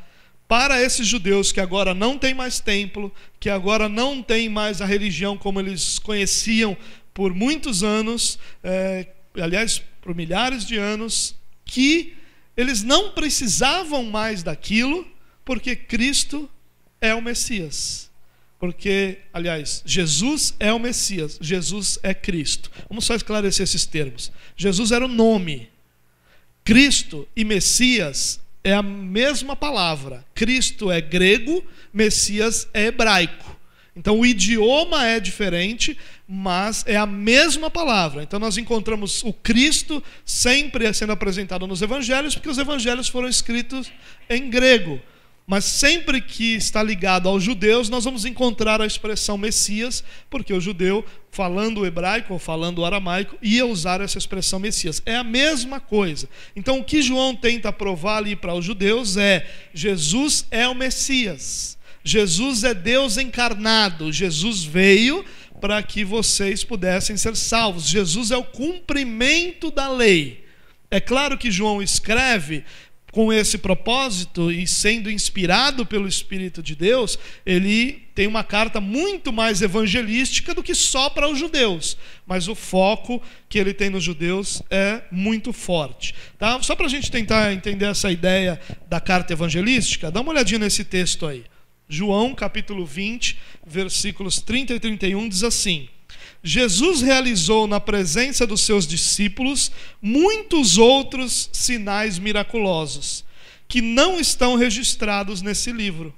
para 0.49 0.83
esses 0.83 1.07
judeus 1.07 1.52
que 1.52 1.61
agora 1.61 1.95
não 1.95 2.19
têm 2.19 2.33
mais 2.33 2.59
templo, 2.59 3.14
que 3.38 3.50
agora 3.50 3.87
não 3.87 4.23
têm 4.23 4.49
mais 4.49 4.81
a 4.81 4.87
religião 4.87 5.37
como 5.37 5.61
eles 5.61 5.99
conheciam 5.99 6.75
por 7.12 7.35
muitos 7.35 7.83
anos, 7.83 8.38
é, 8.64 9.09
aliás, 9.38 9.83
por 10.00 10.14
milhares 10.14 10.64
de 10.64 10.78
anos, 10.78 11.37
que 11.67 12.17
eles 12.57 12.83
não 12.83 13.11
precisavam 13.11 14.05
mais 14.05 14.43
daquilo, 14.43 15.07
porque 15.45 15.76
Cristo 15.76 16.49
é 16.99 17.14
o 17.14 17.21
Messias. 17.21 18.11
Porque, 18.59 19.19
aliás, 19.33 19.83
Jesus 19.85 20.55
é 20.59 20.73
o 20.73 20.78
Messias, 20.81 21.38
Jesus 21.40 21.99
é 22.02 22.12
Cristo. 22.14 22.71
Vamos 22.88 23.05
só 23.05 23.14
esclarecer 23.14 23.64
esses 23.64 23.85
termos. 23.85 24.33
Jesus 24.57 24.90
era 24.90 25.05
o 25.05 25.09
nome. 25.09 25.69
Cristo 26.64 27.28
e 27.37 27.45
Messias 27.45 28.40
é 28.68 28.75
a 28.75 28.82
mesma 28.82 29.56
palavra. 29.56 30.25
Cristo 30.34 30.90
é 30.90 31.00
grego, 31.00 31.64
Messias 31.92 32.68
é 32.75 32.87
hebraico. 32.87 33.56
Então 33.96 34.20
o 34.20 34.26
idioma 34.26 35.06
é 35.06 35.18
diferente, 35.18 35.98
mas 36.28 36.84
é 36.87 36.96
a 36.96 37.06
mesma 37.06 37.70
palavra. 37.70 38.22
Então 38.22 38.38
nós 38.38 38.56
encontramos 38.58 39.25
o 39.25 39.32
Cristo 39.32 40.02
sempre 40.25 40.92
sendo 40.92 41.12
apresentado 41.12 41.66
nos 41.66 41.82
evangelhos, 41.82 42.34
porque 42.34 42.48
os 42.48 42.58
evangelhos 42.58 43.08
foram 43.08 43.28
escritos 43.28 43.90
em 44.28 44.50
grego. 44.50 45.00
Mas 45.50 45.64
sempre 45.64 46.21
que 46.21 46.57
está 46.57 46.83
ligado 46.83 47.26
aos 47.26 47.43
judeus, 47.43 47.88
nós 47.88 48.05
vamos 48.05 48.26
encontrar 48.26 48.83
a 48.83 48.87
expressão 48.87 49.38
Messias, 49.38 50.05
porque 50.28 50.52
o 50.52 50.61
judeu, 50.61 51.02
falando 51.31 51.87
hebraico 51.87 52.35
ou 52.35 52.38
falando 52.38 52.85
aramaico, 52.85 53.38
ia 53.40 53.64
usar 53.64 54.02
essa 54.02 54.19
expressão 54.19 54.61
Messias. 54.61 55.00
É 55.07 55.17
a 55.17 55.25
mesma 55.25 55.81
coisa. 55.81 56.28
Então, 56.55 56.78
o 56.81 56.85
que 56.85 57.00
João 57.00 57.35
tenta 57.35 57.73
provar 57.73 58.19
ali 58.19 58.37
para 58.37 58.52
os 58.52 58.62
judeus 58.62 59.17
é: 59.17 59.49
Jesus 59.73 60.47
é 60.50 60.69
o 60.69 60.75
Messias. 60.75 61.78
Jesus 62.05 62.62
é 62.62 62.75
Deus 62.75 63.17
encarnado. 63.17 64.12
Jesus 64.12 64.62
veio 64.62 65.25
para 65.62 65.83
que 65.83 66.05
vocês 66.05 66.62
pudessem 66.62 67.17
ser 67.17 67.35
salvos. 67.35 67.87
Jesus 67.87 68.31
é 68.31 68.37
o 68.37 68.45
cumprimento 68.45 69.71
da 69.71 69.90
lei. 69.90 70.45
É 70.90 71.00
claro 71.00 71.37
que 71.37 71.50
João 71.50 71.83
escreve 71.83 72.64
com 73.12 73.33
esse 73.33 73.59
propósito 73.59 74.50
e 74.53 74.67
sendo 74.67 75.11
inspirado 75.11 75.87
pelo 75.87 76.07
Espírito 76.07 76.62
de 76.62 76.75
Deus, 76.75 77.19
ele 77.45 78.07
tem 78.15 78.27
uma 78.27 78.45
carta 78.45 78.81
muito 78.81 79.33
mais 79.33 79.62
evangelística 79.62 80.55
do 80.55 80.62
que 80.62 80.75
só 80.75 81.09
para 81.09 81.29
os 81.29 81.38
judeus. 81.38 81.97
Mas 82.27 82.49
o 82.49 82.55
foco 82.55 83.23
que 83.49 83.59
ele 83.59 83.73
tem 83.73 83.91
nos 83.91 84.05
judeus 84.05 84.62
é 84.71 85.03
muito 85.11 85.53
forte. 85.53 86.15
Tá? 86.38 86.61
Só 86.62 86.77
para 86.77 86.87
a 86.87 86.91
gente 86.91 87.11
tentar 87.11 87.53
entender 87.53 87.87
essa 87.87 88.11
ideia 88.11 88.61
da 88.88 89.00
carta 89.00 89.33
evangelística, 89.33 90.11
dá 90.11 90.21
uma 90.21 90.33
olhadinha 90.33 90.59
nesse 90.59 90.85
texto 90.85 91.27
aí. 91.27 91.45
João 91.88 92.35
capítulo 92.35 92.85
20, 92.85 93.38
versículos 93.67 94.43
30 94.43 94.75
e 94.75 94.81
31 94.81 95.29
diz 95.29 95.43
assim. 95.43 95.88
Jesus 96.42 97.02
realizou 97.02 97.66
na 97.66 97.80
presença 97.80 98.47
dos 98.47 98.61
seus 98.62 98.87
discípulos 98.87 99.70
muitos 100.00 100.78
outros 100.78 101.50
sinais 101.52 102.18
miraculosos, 102.18 103.25
que 103.66 103.80
não 103.80 104.18
estão 104.18 104.56
registrados 104.56 105.42
nesse 105.42 105.73
livro. 105.73 106.14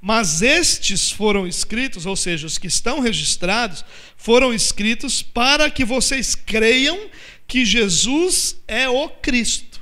Mas 0.00 0.42
estes 0.42 1.10
foram 1.10 1.46
escritos, 1.46 2.04
ou 2.04 2.14
seja, 2.14 2.46
os 2.46 2.58
que 2.58 2.66
estão 2.66 3.00
registrados, 3.00 3.84
foram 4.16 4.52
escritos 4.52 5.22
para 5.22 5.70
que 5.70 5.84
vocês 5.84 6.34
creiam 6.34 7.08
que 7.46 7.64
Jesus 7.64 8.56
é 8.68 8.88
o 8.88 9.08
Cristo. 9.08 9.80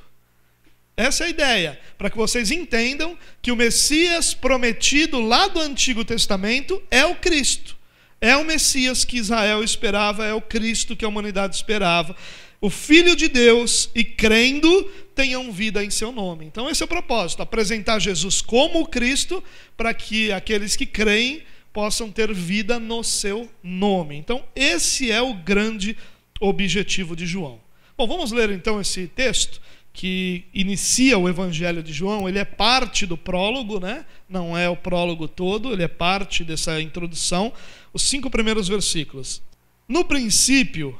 Essa 0.97 1.25
é 1.25 1.27
a 1.27 1.31
ideia, 1.31 1.81
para 1.99 2.11
que 2.11 2.17
vocês 2.17 2.51
entendam 2.51 3.19
que 3.41 3.51
o 3.51 3.57
Messias 3.57 4.35
prometido 4.35 5.21
lá 5.21 5.49
do 5.49 5.59
Antigo 5.59 6.05
Testamento 6.05 6.81
é 6.91 7.05
o 7.05 7.17
Cristo. 7.17 7.77
É 8.23 8.37
o 8.37 8.45
Messias 8.45 9.05
que 9.05 9.19
Israel 9.19 9.65
esperava, 9.65 10.25
é 10.25 10.33
o 10.33 10.41
Cristo 10.41 10.95
que 10.95 11.05
a 11.05 11.09
humanidade 11.09 11.57
esperava. 11.57 12.15
O 12.61 12.71
Filho 12.71 13.17
de 13.17 13.27
Deus 13.27 13.91
e 13.97 14.05
crendo 14.05 14.85
tenham 15.13 15.51
vida 15.51 15.85
em 15.85 15.91
seu 15.91 16.13
nome. 16.13 16.45
Então, 16.45 16.71
esse 16.71 16.85
é 16.85 16.87
o 16.87 16.89
propósito: 16.89 17.43
apresentar 17.43 17.99
Jesus 17.99 18.41
como 18.41 18.83
o 18.83 18.87
Cristo, 18.87 19.43
para 19.77 19.93
que 19.93 20.31
aqueles 20.31 20.77
que 20.77 20.87
creem 20.87 21.43
possam 21.73 22.13
ter 22.13 22.33
vida 22.33 22.79
no 22.79 23.03
seu 23.03 23.51
nome. 23.61 24.17
Então, 24.19 24.45
esse 24.55 25.11
é 25.11 25.21
o 25.21 25.35
grande 25.35 25.97
objetivo 26.41 27.17
de 27.17 27.27
João. 27.27 27.61
Bom, 27.99 28.07
vamos 28.07 28.31
ler 28.31 28.51
então 28.51 28.81
esse 28.81 29.09
texto 29.09 29.61
que 29.93 30.45
inicia 30.55 31.19
o 31.19 31.29
Evangelho 31.29 31.83
de 31.83 31.93
João, 31.93 32.29
ele 32.29 32.39
é 32.39 32.45
parte 32.45 33.05
do 33.05 33.17
prólogo, 33.17 33.79
né? 33.81 34.07
não 34.33 34.57
é 34.57 34.69
o 34.69 34.77
prólogo 34.77 35.29
todo, 35.29 35.73
ele 35.73 35.83
é 35.83 35.89
parte 35.89 36.43
dessa 36.43 36.81
introdução. 36.81 37.53
Os 37.93 38.03
cinco 38.03 38.31
primeiros 38.31 38.69
versículos. 38.69 39.43
No 39.89 40.05
princípio 40.05 40.99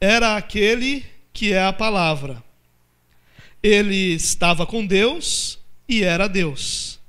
era 0.00 0.36
aquele 0.36 1.04
que 1.32 1.52
é 1.52 1.64
a 1.64 1.72
palavra. 1.72 2.42
Ele 3.62 4.14
estava 4.14 4.66
com 4.66 4.86
Deus 4.86 5.58
e 5.88 6.02
era 6.02 6.28
Deus. 6.28 7.00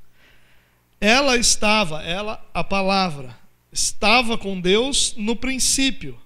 Ela 1.00 1.38
estava, 1.38 2.02
ela, 2.02 2.44
a 2.54 2.64
palavra, 2.64 3.38
estava 3.72 4.38
com 4.38 4.60
Deus 4.60 5.14
no 5.18 5.36
princípio. 5.36 6.20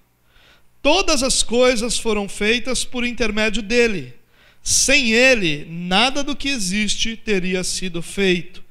Todas 0.81 1.24
as 1.24 1.43
coisas 1.43 1.98
foram 1.98 2.29
feitas 2.29 2.86
por 2.86 3.05
intermédio 3.05 3.62
dele 3.62 4.22
sem 4.63 5.12
ele, 5.12 5.65
nada 5.70 6.24
do 6.24 6.36
que 6.36 6.50
existe 6.50 7.15
teria 7.15 7.63
sido 7.63 8.01
feito. 8.01 8.63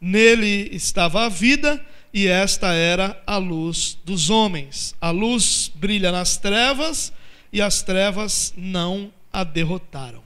Nele 0.00 0.68
estava 0.72 1.24
a 1.24 1.28
vida, 1.28 1.84
e 2.12 2.26
esta 2.26 2.72
era 2.72 3.20
a 3.26 3.36
luz 3.36 3.98
dos 4.04 4.30
homens. 4.30 4.94
A 5.00 5.10
luz 5.10 5.70
brilha 5.74 6.10
nas 6.10 6.36
trevas, 6.36 7.12
e 7.52 7.60
as 7.60 7.82
trevas 7.82 8.52
não 8.56 9.12
a 9.32 9.44
derrotaram. 9.44 10.22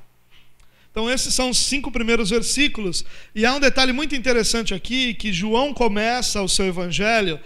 Então, 0.90 1.10
esses 1.10 1.34
são 1.34 1.50
os 1.50 1.58
cinco 1.58 1.90
primeiros 1.90 2.30
versículos. 2.30 3.04
E 3.34 3.44
há 3.44 3.54
um 3.54 3.60
detalhe 3.60 3.92
muito 3.92 4.14
interessante 4.14 4.72
aqui: 4.72 5.14
que 5.14 5.32
João 5.32 5.74
começa 5.74 6.40
o 6.40 6.48
seu 6.48 6.66
evangelho 6.66 7.40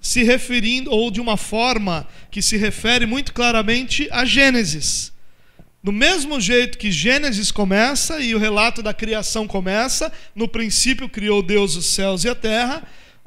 se 0.00 0.22
referindo, 0.22 0.90
ou 0.90 1.10
de 1.10 1.20
uma 1.20 1.36
forma 1.36 2.06
que 2.30 2.42
se 2.42 2.56
refere 2.56 3.06
muito 3.06 3.32
claramente 3.32 4.08
a 4.10 4.24
Gênesis. 4.24 5.12
Do 5.82 5.92
mesmo 5.92 6.40
jeito 6.40 6.78
que 6.78 6.90
Gênesis 6.90 7.50
começa 7.50 8.18
e 8.20 8.34
o 8.34 8.38
relato 8.38 8.82
da 8.82 8.94
criação 8.94 9.46
começa, 9.46 10.10
no 10.34 10.48
princípio 10.48 11.08
criou 11.08 11.42
Deus 11.42 11.76
os 11.76 11.86
céus 11.86 12.24
e 12.24 12.28
a 12.28 12.34
terra, 12.34 12.82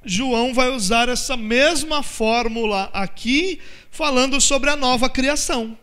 João 0.06 0.54
vai 0.54 0.70
usar 0.70 1.10
essa 1.10 1.36
mesma 1.36 2.02
fórmula 2.04 2.90
aqui, 2.94 3.60
falando 3.90 4.40
sobre 4.40 4.70
a 4.70 4.76
nova 4.76 5.10
criação. 5.10 5.78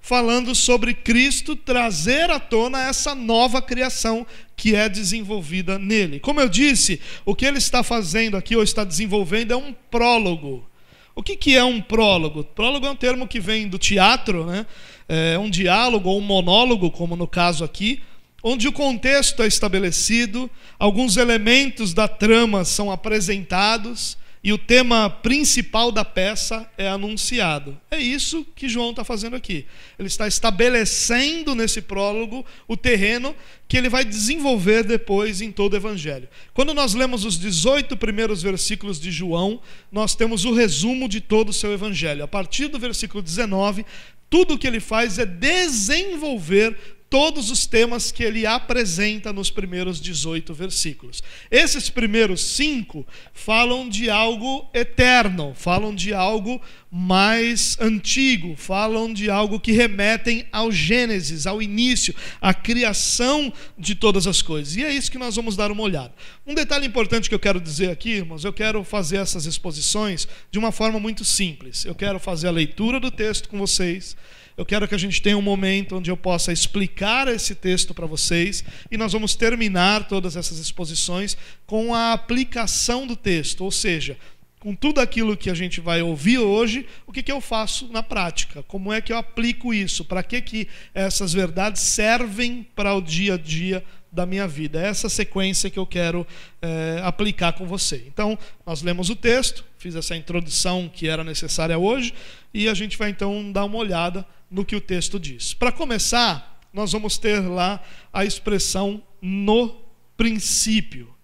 Falando 0.00 0.54
sobre 0.54 0.94
Cristo 0.94 1.56
trazer 1.56 2.30
à 2.30 2.38
tona 2.38 2.82
essa 2.82 3.14
nova 3.14 3.60
criação 3.60 4.24
que 4.54 4.74
é 4.74 4.88
desenvolvida 4.88 5.78
nele. 5.78 6.20
Como 6.20 6.40
eu 6.40 6.48
disse, 6.48 7.00
o 7.24 7.34
que 7.34 7.44
ele 7.44 7.58
está 7.58 7.82
fazendo 7.82 8.36
aqui, 8.36 8.54
ou 8.54 8.62
está 8.62 8.84
desenvolvendo, 8.84 9.52
é 9.52 9.56
um 9.56 9.74
prólogo. 9.90 10.68
O 11.14 11.22
que, 11.22 11.34
que 11.34 11.56
é 11.56 11.64
um 11.64 11.80
prólogo? 11.80 12.44
Prólogo 12.44 12.86
é 12.86 12.90
um 12.90 12.96
termo 12.96 13.26
que 13.26 13.40
vem 13.40 13.66
do 13.66 13.78
teatro, 13.78 14.46
né? 14.46 14.66
é, 15.08 15.38
um 15.38 15.48
diálogo 15.48 16.08
ou 16.08 16.18
um 16.18 16.22
monólogo, 16.22 16.90
como 16.90 17.16
no 17.16 17.26
caso 17.26 17.64
aqui, 17.64 18.02
onde 18.48 18.68
o 18.68 18.72
contexto 18.72 19.42
é 19.42 19.46
estabelecido, 19.48 20.48
alguns 20.78 21.16
elementos 21.16 21.92
da 21.92 22.06
trama 22.06 22.64
são 22.64 22.92
apresentados 22.92 24.16
e 24.40 24.52
o 24.52 24.58
tema 24.58 25.10
principal 25.10 25.90
da 25.90 26.04
peça 26.04 26.70
é 26.78 26.88
anunciado. 26.88 27.76
É 27.90 27.98
isso 27.98 28.46
que 28.54 28.68
João 28.68 28.90
está 28.90 29.02
fazendo 29.02 29.34
aqui. 29.34 29.66
Ele 29.98 30.06
está 30.06 30.28
estabelecendo 30.28 31.56
nesse 31.56 31.82
prólogo 31.82 32.46
o 32.68 32.76
terreno 32.76 33.34
que 33.66 33.76
ele 33.76 33.88
vai 33.88 34.04
desenvolver 34.04 34.84
depois 34.84 35.40
em 35.40 35.50
todo 35.50 35.72
o 35.72 35.76
Evangelho. 35.76 36.28
Quando 36.54 36.72
nós 36.72 36.94
lemos 36.94 37.24
os 37.24 37.36
18 37.36 37.96
primeiros 37.96 38.44
versículos 38.44 39.00
de 39.00 39.10
João, 39.10 39.60
nós 39.90 40.14
temos 40.14 40.44
o 40.44 40.54
resumo 40.54 41.08
de 41.08 41.20
todo 41.20 41.48
o 41.48 41.52
seu 41.52 41.72
Evangelho. 41.72 42.22
A 42.22 42.28
partir 42.28 42.68
do 42.68 42.78
versículo 42.78 43.20
19, 43.20 43.84
tudo 44.30 44.54
o 44.54 44.58
que 44.58 44.66
ele 44.68 44.80
faz 44.80 45.18
é 45.18 45.26
desenvolver 45.26 46.95
todos 47.08 47.50
os 47.50 47.66
temas 47.66 48.10
que 48.10 48.22
ele 48.22 48.46
apresenta 48.46 49.32
nos 49.32 49.50
primeiros 49.50 50.00
18 50.00 50.52
versículos. 50.52 51.22
Esses 51.50 51.88
primeiros 51.88 52.42
cinco 52.42 53.06
falam 53.32 53.88
de 53.88 54.10
algo 54.10 54.68
eterno, 54.74 55.54
falam 55.54 55.94
de 55.94 56.12
algo 56.12 56.60
mais 56.90 57.76
antigo, 57.80 58.56
falam 58.56 59.12
de 59.12 59.30
algo 59.30 59.60
que 59.60 59.72
remetem 59.72 60.46
ao 60.50 60.72
Gênesis, 60.72 61.46
ao 61.46 61.60
início, 61.60 62.14
à 62.40 62.54
criação 62.54 63.52
de 63.78 63.94
todas 63.94 64.26
as 64.26 64.42
coisas. 64.42 64.76
E 64.76 64.84
é 64.84 64.92
isso 64.92 65.10
que 65.10 65.18
nós 65.18 65.36
vamos 65.36 65.56
dar 65.56 65.70
uma 65.70 65.82
olhada. 65.82 66.12
Um 66.46 66.54
detalhe 66.54 66.86
importante 66.86 67.28
que 67.28 67.34
eu 67.34 67.40
quero 67.40 67.60
dizer 67.60 67.90
aqui, 67.90 68.10
irmãos, 68.10 68.44
eu 68.44 68.52
quero 68.52 68.82
fazer 68.82 69.18
essas 69.18 69.46
exposições 69.46 70.26
de 70.50 70.58
uma 70.58 70.72
forma 70.72 70.98
muito 70.98 71.24
simples. 71.24 71.84
Eu 71.84 71.94
quero 71.94 72.18
fazer 72.18 72.48
a 72.48 72.52
leitura 72.52 72.98
do 72.98 73.10
texto 73.10 73.48
com 73.48 73.58
vocês 73.58 74.16
eu 74.56 74.64
quero 74.64 74.88
que 74.88 74.94
a 74.94 74.98
gente 74.98 75.20
tenha 75.20 75.36
um 75.36 75.42
momento 75.42 75.96
onde 75.96 76.10
eu 76.10 76.16
possa 76.16 76.52
explicar 76.52 77.28
esse 77.28 77.54
texto 77.54 77.92
para 77.92 78.06
vocês 78.06 78.64
e 78.90 78.96
nós 78.96 79.12
vamos 79.12 79.34
terminar 79.34 80.08
todas 80.08 80.36
essas 80.36 80.58
exposições 80.58 81.36
com 81.66 81.94
a 81.94 82.12
aplicação 82.12 83.06
do 83.06 83.14
texto, 83.14 83.62
ou 83.62 83.70
seja, 83.70 84.16
com 84.58 84.74
tudo 84.74 85.00
aquilo 85.00 85.36
que 85.36 85.50
a 85.50 85.54
gente 85.54 85.80
vai 85.80 86.02
ouvir 86.02 86.38
hoje, 86.38 86.86
o 87.06 87.12
que, 87.12 87.22
que 87.22 87.30
eu 87.30 87.40
faço 87.40 87.86
na 87.92 88.02
prática? 88.02 88.62
Como 88.64 88.92
é 88.92 89.00
que 89.00 89.12
eu 89.12 89.16
aplico 89.16 89.72
isso? 89.72 90.04
Para 90.04 90.22
que, 90.22 90.40
que 90.40 90.68
essas 90.94 91.32
verdades 91.32 91.82
servem 91.82 92.66
para 92.74 92.94
o 92.94 93.00
dia 93.00 93.34
a 93.34 93.38
dia 93.38 93.84
da 94.16 94.26
minha 94.26 94.48
vida? 94.48 94.80
É 94.80 94.88
essa 94.88 95.08
sequência 95.08 95.68
que 95.68 95.78
eu 95.78 95.86
quero 95.86 96.26
é, 96.60 97.00
aplicar 97.04 97.52
com 97.52 97.66
você. 97.66 98.02
Então, 98.08 98.36
nós 98.66 98.82
lemos 98.82 99.10
o 99.10 99.14
texto, 99.14 99.64
fiz 99.78 99.94
essa 99.94 100.16
introdução 100.16 100.90
que 100.92 101.06
era 101.06 101.22
necessária 101.22 101.78
hoje, 101.78 102.14
e 102.52 102.68
a 102.68 102.74
gente 102.74 102.96
vai 102.96 103.10
então 103.10 103.52
dar 103.52 103.66
uma 103.66 103.76
olhada 103.76 104.26
no 104.50 104.64
que 104.64 104.74
o 104.74 104.80
texto 104.80 105.20
diz. 105.20 105.52
Para 105.52 105.70
começar, 105.70 106.58
nós 106.72 106.92
vamos 106.92 107.18
ter 107.18 107.40
lá 107.40 107.82
a 108.12 108.24
expressão 108.24 109.02
no 109.20 109.76
princípio 110.16 111.14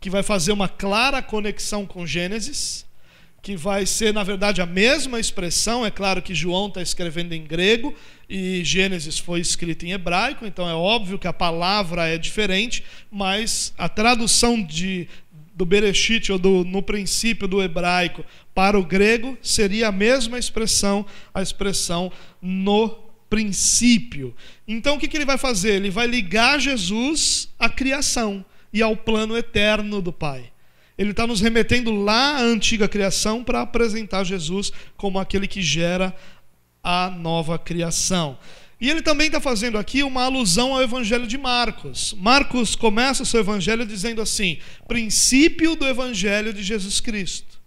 que 0.00 0.10
vai 0.10 0.24
fazer 0.24 0.50
uma 0.50 0.68
clara 0.68 1.22
conexão 1.22 1.86
com 1.86 2.04
Gênesis, 2.04 2.84
que 3.40 3.56
vai 3.56 3.86
ser, 3.86 4.12
na 4.12 4.24
verdade, 4.24 4.60
a 4.60 4.66
mesma 4.66 5.20
expressão. 5.20 5.86
É 5.86 5.90
claro 5.90 6.20
que 6.20 6.34
João 6.34 6.66
está 6.66 6.82
escrevendo 6.82 7.32
em 7.32 7.44
grego 7.44 7.94
e 8.34 8.64
Gênesis 8.64 9.18
foi 9.18 9.40
escrito 9.40 9.84
em 9.84 9.92
hebraico, 9.92 10.46
então 10.46 10.66
é 10.66 10.72
óbvio 10.72 11.18
que 11.18 11.26
a 11.26 11.34
palavra 11.34 12.08
é 12.08 12.16
diferente, 12.16 12.82
mas 13.10 13.74
a 13.76 13.90
tradução 13.90 14.62
de, 14.62 15.06
do 15.54 15.66
Bereshit, 15.66 16.32
ou 16.32 16.38
do, 16.38 16.64
no 16.64 16.82
princípio 16.82 17.46
do 17.46 17.62
hebraico, 17.62 18.24
para 18.54 18.78
o 18.78 18.86
grego, 18.86 19.36
seria 19.42 19.88
a 19.88 19.92
mesma 19.92 20.38
expressão, 20.38 21.04
a 21.34 21.42
expressão 21.42 22.10
no 22.40 22.88
princípio. 23.28 24.34
Então 24.66 24.96
o 24.96 24.98
que, 24.98 25.08
que 25.08 25.16
ele 25.18 25.26
vai 25.26 25.36
fazer? 25.36 25.74
Ele 25.74 25.90
vai 25.90 26.06
ligar 26.06 26.58
Jesus 26.58 27.50
à 27.58 27.68
criação 27.68 28.42
e 28.72 28.80
ao 28.80 28.96
plano 28.96 29.36
eterno 29.36 30.00
do 30.00 30.10
Pai. 30.10 30.50
Ele 30.96 31.10
está 31.10 31.26
nos 31.26 31.42
remetendo 31.42 31.92
lá 31.92 32.36
à 32.38 32.40
antiga 32.40 32.88
criação 32.88 33.44
para 33.44 33.60
apresentar 33.60 34.24
Jesus 34.24 34.72
como 34.96 35.18
aquele 35.18 35.46
que 35.46 35.60
gera 35.60 36.14
a 36.82 37.10
nova 37.10 37.58
criação. 37.58 38.38
E 38.80 38.90
ele 38.90 39.00
também 39.00 39.28
está 39.28 39.40
fazendo 39.40 39.78
aqui 39.78 40.02
uma 40.02 40.24
alusão 40.24 40.74
ao 40.74 40.82
Evangelho 40.82 41.26
de 41.26 41.38
Marcos. 41.38 42.14
Marcos 42.18 42.74
começa 42.74 43.22
o 43.22 43.26
seu 43.26 43.40
Evangelho 43.40 43.86
dizendo 43.86 44.20
assim: 44.20 44.58
princípio 44.88 45.76
do 45.76 45.86
Evangelho 45.86 46.52
de 46.52 46.62
Jesus 46.62 47.00
Cristo. 47.00 47.60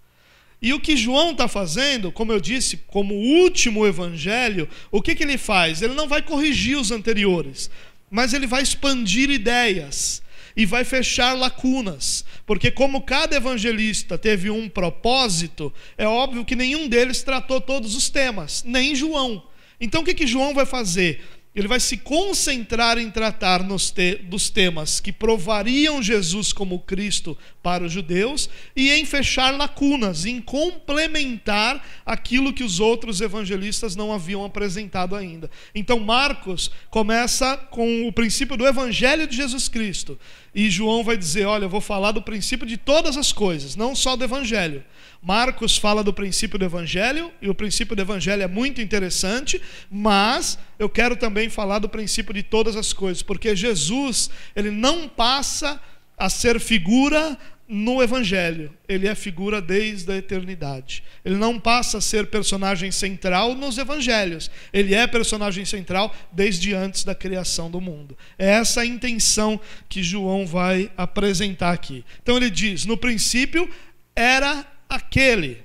E 0.61 0.73
o 0.73 0.79
que 0.79 0.97
João 0.97 1.31
está 1.31 1.47
fazendo, 1.47 2.11
como 2.11 2.31
eu 2.31 2.39
disse, 2.39 2.77
como 2.87 3.13
último 3.13 3.85
evangelho, 3.85 4.67
o 4.89 5.01
que, 5.01 5.13
que 5.13 5.21
ele 5.21 5.37
faz? 5.37 5.81
Ele 5.81 5.93
não 5.93 6.07
vai 6.07 6.21
corrigir 6.21 6.77
os 6.77 6.91
anteriores, 6.91 7.69
mas 8.09 8.33
ele 8.33 8.47
vai 8.47 8.63
expandir 8.63 9.29
ideias 9.29 10.23
e 10.55 10.65
vai 10.65 10.83
fechar 10.83 11.33
lacunas, 11.33 12.23
porque 12.45 12.71
como 12.71 13.01
cada 13.01 13.35
evangelista 13.35 14.17
teve 14.17 14.49
um 14.49 14.69
propósito, 14.69 15.73
é 15.97 16.07
óbvio 16.07 16.45
que 16.45 16.55
nenhum 16.55 16.87
deles 16.87 17.23
tratou 17.23 17.59
todos 17.59 17.95
os 17.95 18.09
temas, 18.09 18.63
nem 18.63 18.95
João. 18.95 19.43
Então 19.79 20.01
o 20.01 20.05
que, 20.05 20.13
que 20.13 20.27
João 20.27 20.53
vai 20.53 20.65
fazer? 20.65 21.21
Ele 21.55 21.69
vai 21.69 21.79
se 21.79 21.95
concentrar 21.97 22.97
em 22.97 23.09
tratar 23.09 23.63
te 23.93 24.15
dos 24.15 24.49
temas 24.49 24.99
que 24.99 25.13
provariam 25.13 26.03
Jesus 26.03 26.51
como 26.51 26.79
Cristo 26.79 27.37
para 27.63 27.85
os 27.85 27.91
judeus 27.93 28.49
e 28.75 28.91
em 28.91 29.05
fechar 29.05 29.57
lacunas, 29.57 30.25
em 30.25 30.41
complementar 30.41 31.81
aquilo 32.05 32.51
que 32.51 32.63
os 32.63 32.81
outros 32.81 33.21
evangelistas 33.21 33.95
não 33.95 34.11
haviam 34.11 34.43
apresentado 34.43 35.15
ainda. 35.15 35.49
Então, 35.73 35.97
Marcos 35.99 36.69
começa 36.89 37.55
com 37.55 38.05
o 38.05 38.11
princípio 38.11 38.57
do 38.57 38.67
evangelho 38.67 39.25
de 39.25 39.37
Jesus 39.37 39.69
Cristo. 39.69 40.19
E 40.53 40.69
João 40.69 41.03
vai 41.03 41.15
dizer: 41.15 41.45
Olha, 41.45 41.65
eu 41.65 41.69
vou 41.69 41.81
falar 41.81 42.11
do 42.11 42.21
princípio 42.21 42.67
de 42.67 42.77
todas 42.77 43.17
as 43.17 43.31
coisas, 43.31 43.75
não 43.75 43.95
só 43.95 44.15
do 44.15 44.23
evangelho. 44.23 44.83
Marcos 45.25 45.75
fala 45.75 46.03
do 46.03 46.13
princípio 46.13 46.59
do 46.59 46.65
evangelho, 46.65 47.31
e 47.41 47.49
o 47.49 47.55
princípio 47.55 47.95
do 47.95 48.01
evangelho 48.03 48.43
é 48.43 48.47
muito 48.47 48.79
interessante, 48.79 49.59
mas 49.89 50.59
eu 50.77 50.87
quero 50.87 51.15
também 51.15 51.49
falar 51.49 51.79
do 51.79 51.89
princípio 51.89 52.31
de 52.31 52.43
todas 52.43 52.75
as 52.75 52.93
coisas, 52.93 53.23
porque 53.23 53.55
Jesus, 53.55 54.29
ele 54.55 54.69
não 54.69 55.09
passa 55.09 55.81
a 56.15 56.29
ser 56.29 56.59
figura 56.59 57.35
no 57.67 58.03
Evangelho. 58.03 58.71
Ele 58.87 59.07
é 59.07 59.15
figura 59.15 59.59
desde 59.59 60.11
a 60.11 60.17
eternidade. 60.17 61.03
Ele 61.25 61.35
não 61.35 61.59
passa 61.59 61.97
a 61.97 62.01
ser 62.01 62.27
personagem 62.27 62.91
central 62.91 63.55
nos 63.55 63.79
Evangelhos. 63.79 64.51
Ele 64.71 64.93
é 64.93 65.07
personagem 65.07 65.65
central 65.65 66.13
desde 66.31 66.75
antes 66.75 67.03
da 67.03 67.15
criação 67.15 67.71
do 67.71 67.81
mundo. 67.81 68.15
É 68.37 68.51
essa 68.51 68.81
a 68.81 68.85
intenção 68.85 69.59
que 69.89 70.03
João 70.03 70.45
vai 70.45 70.91
apresentar 70.95 71.71
aqui. 71.71 72.05
Então 72.21 72.37
ele 72.37 72.51
diz: 72.51 72.85
no 72.85 72.95
princípio 72.95 73.67
era 74.15 74.74
aquele. 74.89 75.63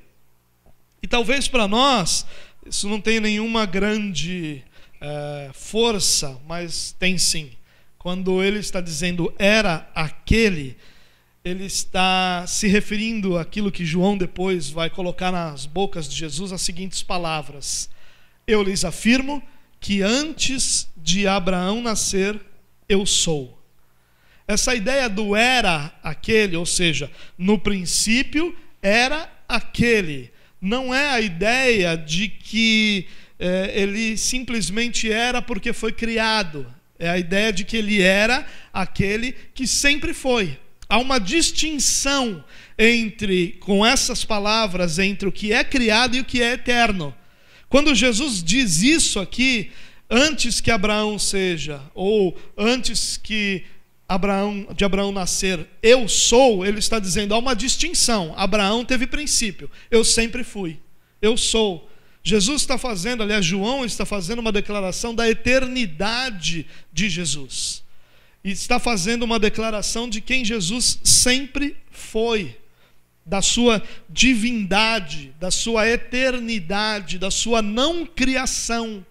E 1.02 1.06
talvez 1.06 1.48
para 1.48 1.66
nós 1.66 2.26
isso 2.66 2.88
não 2.88 3.00
tenha 3.00 3.20
nenhuma 3.20 3.64
grande 3.66 4.62
é, 5.00 5.50
força, 5.54 6.38
mas 6.46 6.94
tem 6.98 7.16
sim. 7.16 7.50
Quando 7.98 8.42
ele 8.42 8.59
está 8.59 8.80
dizendo 8.80 9.33
era 9.38 9.90
aquele, 9.94 10.76
ele 11.44 11.64
está 11.64 12.44
se 12.46 12.68
referindo 12.68 13.38
àquilo 13.38 13.72
que 13.72 13.85
João 13.85 14.16
depois 14.16 14.70
vai 14.70 14.90
colocar 14.90 15.33
nas 15.33 15.66
bocas 15.66 16.09
de 16.09 16.16
Jesus 16.16 16.52
as 16.52 16.61
seguintes 16.61 17.02
palavras: 17.02 17.88
Eu 18.46 18.62
lhes 18.62 18.85
afirmo 18.85 19.42
que 19.80 20.02
antes 20.02 20.87
de 20.96 21.26
Abraão 21.26 21.80
nascer, 21.80 22.38
eu 22.88 23.06
sou. 23.06 23.59
Essa 24.46 24.74
ideia 24.74 25.09
do 25.09 25.35
era 25.35 25.92
aquele, 26.02 26.56
ou 26.56 26.66
seja, 26.66 27.11
no 27.38 27.59
princípio 27.59 28.54
era 28.83 29.31
aquele. 29.49 30.31
Não 30.61 30.95
é 30.95 31.09
a 31.09 31.21
ideia 31.21 31.97
de 31.97 32.29
que 32.29 33.07
é, 33.38 33.73
ele 33.75 34.16
simplesmente 34.16 35.11
era 35.11 35.40
porque 35.40 35.73
foi 35.73 35.93
criado. 35.93 36.66
É 36.99 37.09
a 37.09 37.19
ideia 37.19 37.53
de 37.53 37.64
que 37.64 37.77
ele 37.77 38.03
era 38.03 38.47
aquele 38.73 39.33
que 39.55 39.66
sempre 39.66 40.12
foi. 40.12 40.59
Há 40.88 40.99
uma 40.99 41.19
distinção 41.19 42.45
entre, 42.79 43.53
com 43.61 43.87
essas 43.87 44.25
palavras, 44.25 44.99
entre 44.99 45.29
o 45.29 45.33
que 45.33 45.53
é 45.53 45.64
criado 45.64 46.16
e 46.16 46.21
o 46.21 46.25
que 46.25 46.43
é 46.43 46.53
eterno. 46.53 47.14
Quando 47.69 47.95
Jesus 47.95 48.43
diz 48.43 48.83
isso 48.83 49.21
aqui, 49.21 49.71
antes 50.11 50.61
que 50.61 50.71
Abraão 50.71 51.19
seja, 51.19 51.81
ou 51.95 52.37
antes 52.59 53.16
que 53.16 53.64
Abraão, 54.11 54.66
de 54.75 54.85
Abraão 54.85 55.12
nascer, 55.12 55.64
eu 55.81 56.09
sou, 56.09 56.66
ele 56.66 56.81
está 56.81 56.99
dizendo, 56.99 57.33
há 57.33 57.38
uma 57.38 57.55
distinção. 57.55 58.35
Abraão 58.37 58.85
teve 58.85 59.07
princípio, 59.07 59.70
eu 59.88 60.05
sempre 60.05 60.42
fui, 60.42 60.81
eu 61.23 61.37
sou. 61.37 61.88
Jesus 62.20 62.62
está 62.62 62.77
fazendo, 62.77 63.23
aliás, 63.23 63.46
João 63.46 63.85
está 63.85 64.05
fazendo 64.05 64.40
uma 64.40 64.51
declaração 64.51 65.14
da 65.14 65.31
eternidade 65.31 66.66
de 66.92 67.09
Jesus. 67.09 67.85
E 68.42 68.51
está 68.51 68.81
fazendo 68.81 69.23
uma 69.23 69.38
declaração 69.38 70.09
de 70.09 70.20
quem 70.20 70.44
Jesus 70.44 70.99
sempre 71.05 71.77
foi, 71.92 72.57
da 73.25 73.40
sua 73.40 73.81
divindade, 74.09 75.33
da 75.38 75.53
sua 75.53 75.88
eternidade, 75.88 77.16
da 77.16 77.31
sua 77.31 77.62
não 77.62 78.05
criação. 78.05 79.07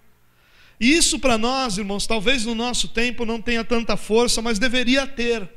E 0.80 0.94
isso 0.94 1.20
para 1.20 1.38
nós, 1.38 1.78
irmãos, 1.78 2.08
talvez 2.08 2.46
no 2.46 2.56
nosso 2.56 2.88
tempo 2.88 3.26
não 3.26 3.42
tenha 3.42 3.64
tanta 3.64 3.98
força, 3.98 4.42
mas 4.42 4.58
deveria 4.58 5.06
ter. 5.06 5.48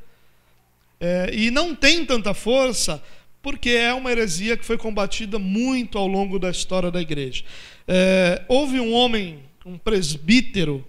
É, 1.00 1.30
e 1.32 1.50
não 1.50 1.74
tem 1.74 2.04
tanta 2.04 2.34
força 2.34 3.02
porque 3.42 3.70
é 3.70 3.92
uma 3.92 4.10
heresia 4.10 4.56
que 4.56 4.64
foi 4.64 4.78
combatida 4.78 5.38
muito 5.38 5.98
ao 5.98 6.06
longo 6.06 6.38
da 6.38 6.48
história 6.50 6.90
da 6.90 7.00
igreja. 7.00 7.44
É, 7.88 8.42
houve 8.46 8.78
um 8.78 8.92
homem, 8.92 9.40
um 9.66 9.76
presbítero 9.76 10.86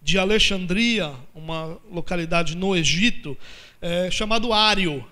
de 0.00 0.16
Alexandria, 0.18 1.12
uma 1.34 1.78
localidade 1.90 2.56
no 2.56 2.76
Egito, 2.76 3.36
é, 3.82 4.10
chamado 4.10 4.52
Ário. 4.52 5.04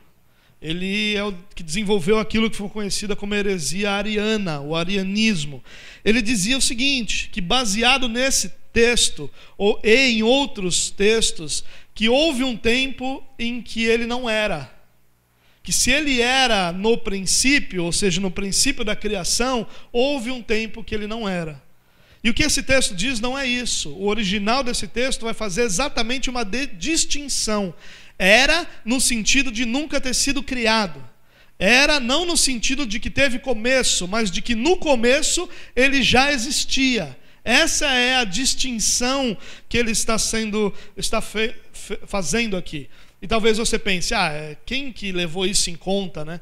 Ele 0.67 1.15
é 1.15 1.23
o 1.23 1.33
que 1.55 1.63
desenvolveu 1.63 2.19
aquilo 2.19 2.51
que 2.51 2.57
foi 2.57 2.69
conhecida 2.69 3.15
como 3.15 3.37
heresia 3.37 3.93
ariana, 3.93 4.61
o 4.61 4.75
arianismo. 4.75 5.63
Ele 6.05 6.21
dizia 6.21 6.59
o 6.59 6.61
seguinte: 6.61 7.29
que 7.31 7.41
baseado 7.41 8.09
nesse 8.09 8.49
texto, 8.73 9.31
ou, 9.57 9.81
em 9.85 10.25
outros 10.25 10.91
textos, 10.91 11.63
que 11.95 12.09
houve 12.09 12.43
um 12.43 12.57
tempo 12.57 13.23
em 13.39 13.63
que 13.63 13.85
ele 13.85 14.07
não 14.07 14.29
era. 14.29 14.69
Que 15.63 15.73
se 15.73 15.93
ele 15.93 16.21
era 16.21 16.73
no 16.73 16.99
princípio, 16.99 17.85
ou 17.85 17.93
seja, 17.93 18.21
no 18.21 18.31
princípio 18.31 18.85
da 18.85 18.97
criação, 18.97 19.69
houve 19.93 20.33
um 20.33 20.43
tempo 20.43 20.83
que 20.83 20.97
ele 20.97 21.07
não 21.07 21.29
era. 21.29 21.63
E 22.25 22.31
o 22.31 22.35
que 22.35 22.43
esse 22.43 22.61
texto 22.61 22.93
diz 22.93 23.21
não 23.21 23.39
é 23.39 23.47
isso. 23.47 23.91
O 23.91 24.09
original 24.09 24.65
desse 24.65 24.89
texto 24.89 25.23
vai 25.23 25.33
fazer 25.33 25.63
exatamente 25.63 26.29
uma 26.29 26.45
distinção 26.45 27.73
era 28.19 28.67
no 28.85 29.01
sentido 29.01 29.51
de 29.51 29.65
nunca 29.65 30.01
ter 30.01 30.15
sido 30.15 30.43
criado. 30.43 31.03
Era 31.59 31.99
não 31.99 32.27
no 32.27 32.37
sentido 32.37 32.87
de 32.87 33.01
que 33.01 33.11
teve 33.11 33.39
começo, 33.39 34.07
mas 34.07 34.31
de 34.31 34.43
que 34.43 34.55
no 34.55 34.77
começo 34.77 35.49
ele 35.75 36.03
já 36.03 36.33
existia. 36.33 37.17
Essa 37.43 37.87
é 37.87 38.17
a 38.17 38.25
distinção 38.25 39.37
que 39.69 39.79
ele 39.79 39.93
está 39.93 40.19
sendo 40.19 40.75
está 40.97 41.21
fe, 41.21 41.55
fe, 41.73 41.99
fazendo 42.07 42.57
aqui. 42.57 42.89
E 43.23 43.27
talvez 43.27 43.57
você 43.57 43.79
pense, 43.79 44.13
ah, 44.13 44.31
é, 44.31 44.57
quem 44.67 44.93
que 44.93 45.13
levou 45.13 45.47
isso 45.47 45.71
em 45.71 45.77
conta, 45.77 46.25
né? 46.25 46.41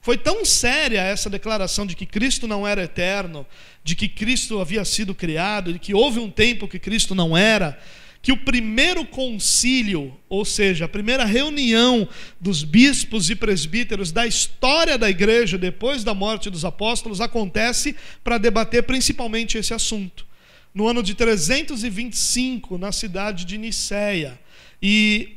Foi 0.00 0.16
tão 0.16 0.44
séria 0.44 1.00
essa 1.00 1.28
declaração 1.28 1.86
de 1.86 1.96
que 1.96 2.06
Cristo 2.06 2.46
não 2.46 2.66
era 2.66 2.84
eterno, 2.84 3.46
de 3.82 3.96
que 3.96 4.08
Cristo 4.08 4.60
havia 4.60 4.84
sido 4.84 5.14
criado, 5.14 5.72
de 5.72 5.78
que 5.78 5.94
houve 5.94 6.20
um 6.20 6.30
tempo 6.30 6.68
que 6.68 6.78
Cristo 6.78 7.14
não 7.14 7.36
era, 7.36 7.78
que 8.24 8.32
o 8.32 8.38
primeiro 8.38 9.04
concílio, 9.04 10.18
ou 10.30 10.46
seja, 10.46 10.86
a 10.86 10.88
primeira 10.88 11.26
reunião 11.26 12.08
dos 12.40 12.64
bispos 12.64 13.28
e 13.28 13.36
presbíteros 13.36 14.10
da 14.10 14.26
história 14.26 14.96
da 14.96 15.10
igreja 15.10 15.58
depois 15.58 16.02
da 16.02 16.14
morte 16.14 16.48
dos 16.48 16.64
apóstolos 16.64 17.20
acontece 17.20 17.94
para 18.24 18.38
debater 18.38 18.82
principalmente 18.84 19.58
esse 19.58 19.74
assunto. 19.74 20.26
No 20.72 20.88
ano 20.88 21.02
de 21.02 21.14
325, 21.14 22.78
na 22.78 22.92
cidade 22.92 23.44
de 23.44 23.58
Niceia. 23.58 24.40
E 24.80 25.36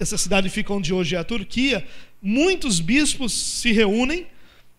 essa 0.00 0.18
cidade 0.18 0.50
fica 0.50 0.72
onde 0.72 0.92
hoje 0.92 1.14
é 1.14 1.18
a 1.20 1.24
Turquia, 1.24 1.86
muitos 2.20 2.80
bispos 2.80 3.32
se 3.32 3.70
reúnem 3.70 4.26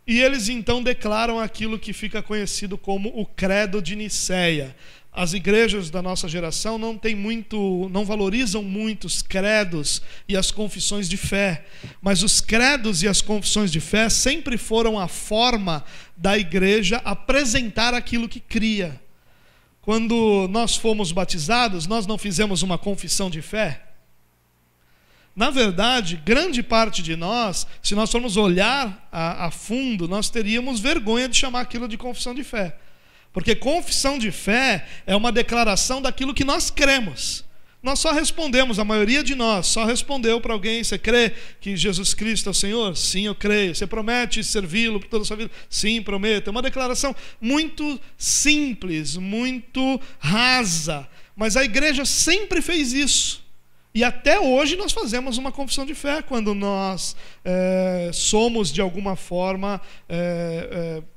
e 0.05 0.21
eles 0.21 0.49
então 0.49 0.83
declaram 0.83 1.39
aquilo 1.39 1.79
que 1.79 1.93
fica 1.93 2.21
conhecido 2.21 2.77
como 2.77 3.17
o 3.17 3.25
Credo 3.25 3.81
de 3.81 3.95
Nicéia. 3.95 4.75
As 5.17 5.31
igrejas 5.31 5.89
da 5.89 6.01
nossa 6.01 6.27
geração 6.27 6.77
não 6.77 6.97
têm 6.97 7.15
muito, 7.15 7.87
não 7.89 8.03
valorizam 8.03 8.61
muito 8.61 9.07
os 9.07 9.21
credos 9.21 10.01
e 10.27 10.35
as 10.35 10.51
confissões 10.51 11.07
de 11.07 11.15
fé, 11.15 11.65
mas 12.01 12.21
os 12.21 12.41
credos 12.41 13.01
e 13.01 13.07
as 13.07 13.21
confissões 13.21 13.71
de 13.71 13.79
fé 13.79 14.09
sempre 14.09 14.57
foram 14.57 14.99
a 14.99 15.07
forma 15.07 15.85
da 16.17 16.37
igreja 16.37 16.97
apresentar 17.05 17.93
aquilo 17.93 18.27
que 18.27 18.41
cria. 18.41 18.99
Quando 19.81 20.49
nós 20.49 20.75
fomos 20.75 21.13
batizados, 21.13 21.87
nós 21.87 22.05
não 22.05 22.17
fizemos 22.17 22.61
uma 22.61 22.77
confissão 22.77 23.29
de 23.29 23.41
fé? 23.41 23.83
Na 25.33 25.49
verdade, 25.49 26.21
grande 26.25 26.61
parte 26.61 27.01
de 27.01 27.15
nós, 27.15 27.65
se 27.81 27.95
nós 27.95 28.11
formos 28.11 28.35
olhar 28.35 29.07
a, 29.09 29.45
a, 29.45 29.51
fundo, 29.51 30.09
nós 30.09 30.29
teríamos 30.29 30.81
vergonha 30.81 31.29
de 31.29 31.37
chamar 31.37 31.61
aquilo 31.61 31.87
de 31.87 31.97
confissão 31.97 32.33
de 32.33 32.43
fé. 32.43 32.77
Porque 33.35 33.53
confissão 33.53 34.17
de 34.17 34.31
fé 34.31 34.87
é 35.05 35.13
uma 35.13 35.29
declaração 35.29 36.01
daquilo 36.01 36.33
que 36.33 36.45
nós 36.45 36.71
cremos. 36.71 37.43
Nós 37.83 37.99
só 37.99 38.13
respondemos, 38.13 38.79
a 38.79 38.85
maioria 38.85 39.21
de 39.21 39.35
nós 39.35 39.67
só 39.67 39.83
respondeu 39.83 40.39
para 40.39 40.53
alguém: 40.53 40.81
você 40.81 40.97
crê 40.97 41.33
que 41.59 41.75
Jesus 41.75 42.13
Cristo 42.13 42.47
é 42.47 42.51
o 42.51 42.53
Senhor? 42.53 42.95
Sim, 42.95 43.25
eu 43.25 43.35
creio. 43.35 43.75
Você 43.75 43.85
promete 43.85 44.41
servi-lo 44.41 45.01
por 45.01 45.09
toda 45.09 45.23
a 45.23 45.25
sua 45.25 45.35
vida? 45.35 45.51
Sim, 45.69 46.01
prometo. 46.01 46.47
É 46.47 46.51
uma 46.51 46.61
declaração 46.61 47.13
muito 47.41 47.99
simples, 48.17 49.17
muito 49.17 49.99
rasa. 50.17 51.05
Mas 51.35 51.57
a 51.57 51.63
igreja 51.65 52.05
sempre 52.05 52.61
fez 52.61 52.93
isso. 52.93 53.43
E 53.93 54.01
até 54.01 54.39
hoje 54.39 54.77
nós 54.77 54.93
fazemos 54.93 55.37
uma 55.37 55.51
confissão 55.51 55.85
de 55.85 55.93
fé 55.93 56.21
quando 56.21 56.53
nós 56.53 57.17
é, 57.43 58.11
somos, 58.13 58.71
de 58.71 58.79
alguma 58.79 59.17
forma, 59.17 59.81
é, 60.07 60.69
é, 61.01 61.14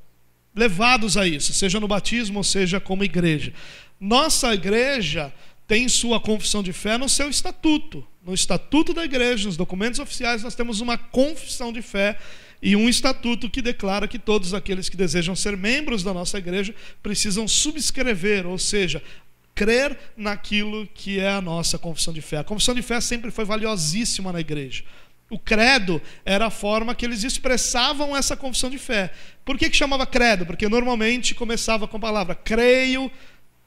levados 0.58 1.16
a 1.16 1.26
isso, 1.26 1.54
seja 1.54 1.78
no 1.78 1.88
batismo 1.88 2.38
ou 2.38 2.44
seja 2.44 2.80
como 2.80 3.04
igreja. 3.04 3.52
Nossa 4.00 4.52
igreja 4.52 5.32
tem 5.66 5.88
sua 5.88 6.18
confissão 6.18 6.62
de 6.62 6.72
fé 6.72 6.98
no 6.98 7.08
seu 7.08 7.30
estatuto. 7.30 8.06
No 8.24 8.34
estatuto 8.34 8.92
da 8.92 9.04
igreja, 9.04 9.46
nos 9.46 9.56
documentos 9.56 10.00
oficiais, 10.00 10.42
nós 10.42 10.54
temos 10.54 10.80
uma 10.80 10.98
confissão 10.98 11.72
de 11.72 11.80
fé 11.80 12.18
e 12.60 12.74
um 12.74 12.88
estatuto 12.88 13.48
que 13.48 13.62
declara 13.62 14.08
que 14.08 14.18
todos 14.18 14.52
aqueles 14.52 14.88
que 14.88 14.96
desejam 14.96 15.36
ser 15.36 15.56
membros 15.56 16.02
da 16.02 16.12
nossa 16.12 16.38
igreja 16.38 16.74
precisam 17.02 17.46
subscrever, 17.46 18.46
ou 18.46 18.58
seja, 18.58 19.02
crer 19.54 19.96
naquilo 20.16 20.86
que 20.94 21.20
é 21.20 21.30
a 21.30 21.40
nossa 21.40 21.78
confissão 21.78 22.12
de 22.12 22.20
fé. 22.20 22.38
A 22.38 22.44
confissão 22.44 22.74
de 22.74 22.82
fé 22.82 23.00
sempre 23.00 23.30
foi 23.30 23.44
valiosíssima 23.44 24.32
na 24.32 24.40
igreja. 24.40 24.84
O 25.30 25.38
credo 25.38 26.00
era 26.24 26.46
a 26.46 26.50
forma 26.50 26.94
que 26.94 27.04
eles 27.04 27.22
expressavam 27.22 28.16
essa 28.16 28.36
confissão 28.36 28.70
de 28.70 28.78
fé. 28.78 29.12
Por 29.44 29.58
que, 29.58 29.68
que 29.68 29.76
chamava 29.76 30.06
credo? 30.06 30.46
Porque 30.46 30.68
normalmente 30.68 31.34
começava 31.34 31.86
com 31.86 31.98
a 31.98 32.00
palavra 32.00 32.34
creio 32.34 33.10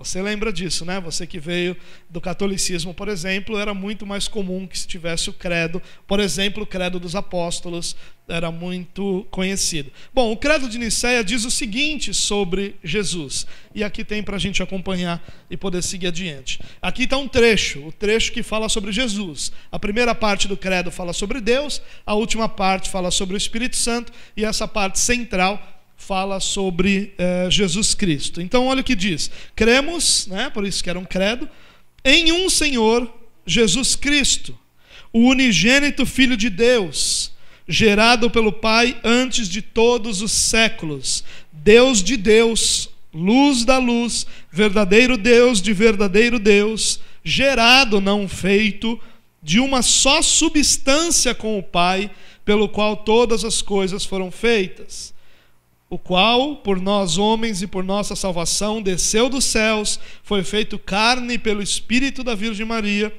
você 0.03 0.21
lembra 0.21 0.51
disso, 0.51 0.85
né? 0.85 0.99
Você 0.99 1.25
que 1.27 1.39
veio 1.39 1.75
do 2.09 2.19
catolicismo, 2.19 2.93
por 2.93 3.07
exemplo, 3.07 3.57
era 3.57 3.73
muito 3.73 4.05
mais 4.05 4.27
comum 4.27 4.67
que 4.67 4.77
se 4.77 4.87
tivesse 4.87 5.29
o 5.29 5.33
credo. 5.33 5.81
Por 6.07 6.19
exemplo, 6.19 6.63
o 6.63 6.67
credo 6.67 6.99
dos 6.99 7.15
apóstolos 7.15 7.95
era 8.27 8.51
muito 8.51 9.27
conhecido. 9.29 9.91
Bom, 10.13 10.31
o 10.31 10.37
credo 10.37 10.69
de 10.69 10.77
Nicéia 10.77 11.23
diz 11.23 11.45
o 11.45 11.51
seguinte 11.51 12.13
sobre 12.13 12.75
Jesus. 12.83 13.45
E 13.75 13.83
aqui 13.83 14.03
tem 14.03 14.23
para 14.23 14.35
a 14.37 14.39
gente 14.39 14.63
acompanhar 14.63 15.21
e 15.49 15.57
poder 15.57 15.81
seguir 15.81 16.07
adiante. 16.07 16.59
Aqui 16.81 17.03
está 17.03 17.17
um 17.17 17.27
trecho, 17.27 17.85
o 17.85 17.91
trecho 17.91 18.31
que 18.31 18.41
fala 18.41 18.69
sobre 18.69 18.91
Jesus. 18.91 19.51
A 19.71 19.77
primeira 19.77 20.15
parte 20.15 20.47
do 20.47 20.57
credo 20.57 20.91
fala 20.91 21.13
sobre 21.13 21.41
Deus, 21.41 21.81
a 22.05 22.13
última 22.15 22.47
parte 22.47 22.89
fala 22.89 23.11
sobre 23.11 23.35
o 23.35 23.37
Espírito 23.37 23.75
Santo, 23.75 24.11
e 24.35 24.45
essa 24.45 24.67
parte 24.67 24.99
central 24.99 25.80
fala 26.01 26.39
sobre 26.39 27.13
eh, 27.17 27.47
Jesus 27.49 27.93
Cristo. 27.93 28.41
Então, 28.41 28.65
olha 28.65 28.81
o 28.81 28.83
que 28.83 28.95
diz: 28.95 29.29
cremos, 29.55 30.27
né, 30.27 30.49
por 30.49 30.65
isso 30.65 30.83
que 30.83 30.89
era 30.89 30.99
um 30.99 31.05
credo, 31.05 31.47
em 32.03 32.31
um 32.31 32.49
Senhor, 32.49 33.09
Jesus 33.45 33.95
Cristo, 33.95 34.57
o 35.13 35.29
unigênito 35.29 36.05
Filho 36.05 36.35
de 36.35 36.49
Deus, 36.49 37.31
gerado 37.67 38.29
pelo 38.29 38.51
Pai 38.51 38.99
antes 39.03 39.47
de 39.47 39.61
todos 39.61 40.21
os 40.21 40.31
séculos, 40.31 41.23
Deus 41.51 42.03
de 42.03 42.17
Deus, 42.17 42.89
luz 43.13 43.63
da 43.63 43.77
luz, 43.77 44.25
verdadeiro 44.51 45.17
Deus 45.17 45.61
de 45.61 45.71
verdadeiro 45.71 46.39
Deus, 46.39 46.99
gerado, 47.23 48.01
não 48.01 48.27
feito, 48.27 48.99
de 49.43 49.59
uma 49.59 49.83
só 49.83 50.21
substância 50.21 51.35
com 51.35 51.59
o 51.59 51.63
Pai, 51.63 52.09
pelo 52.43 52.67
qual 52.67 52.97
todas 52.97 53.45
as 53.45 53.61
coisas 53.61 54.03
foram 54.03 54.31
feitas 54.31 55.13
o 55.91 55.99
qual, 55.99 56.55
por 56.55 56.79
nós 56.79 57.17
homens 57.17 57.61
e 57.61 57.67
por 57.67 57.83
nossa 57.83 58.15
salvação, 58.15 58.81
desceu 58.81 59.27
dos 59.27 59.43
céus, 59.43 59.99
foi 60.23 60.41
feito 60.41 60.79
carne 60.79 61.37
pelo 61.37 61.61
Espírito 61.61 62.23
da 62.23 62.33
Virgem 62.33 62.65
Maria, 62.65 63.13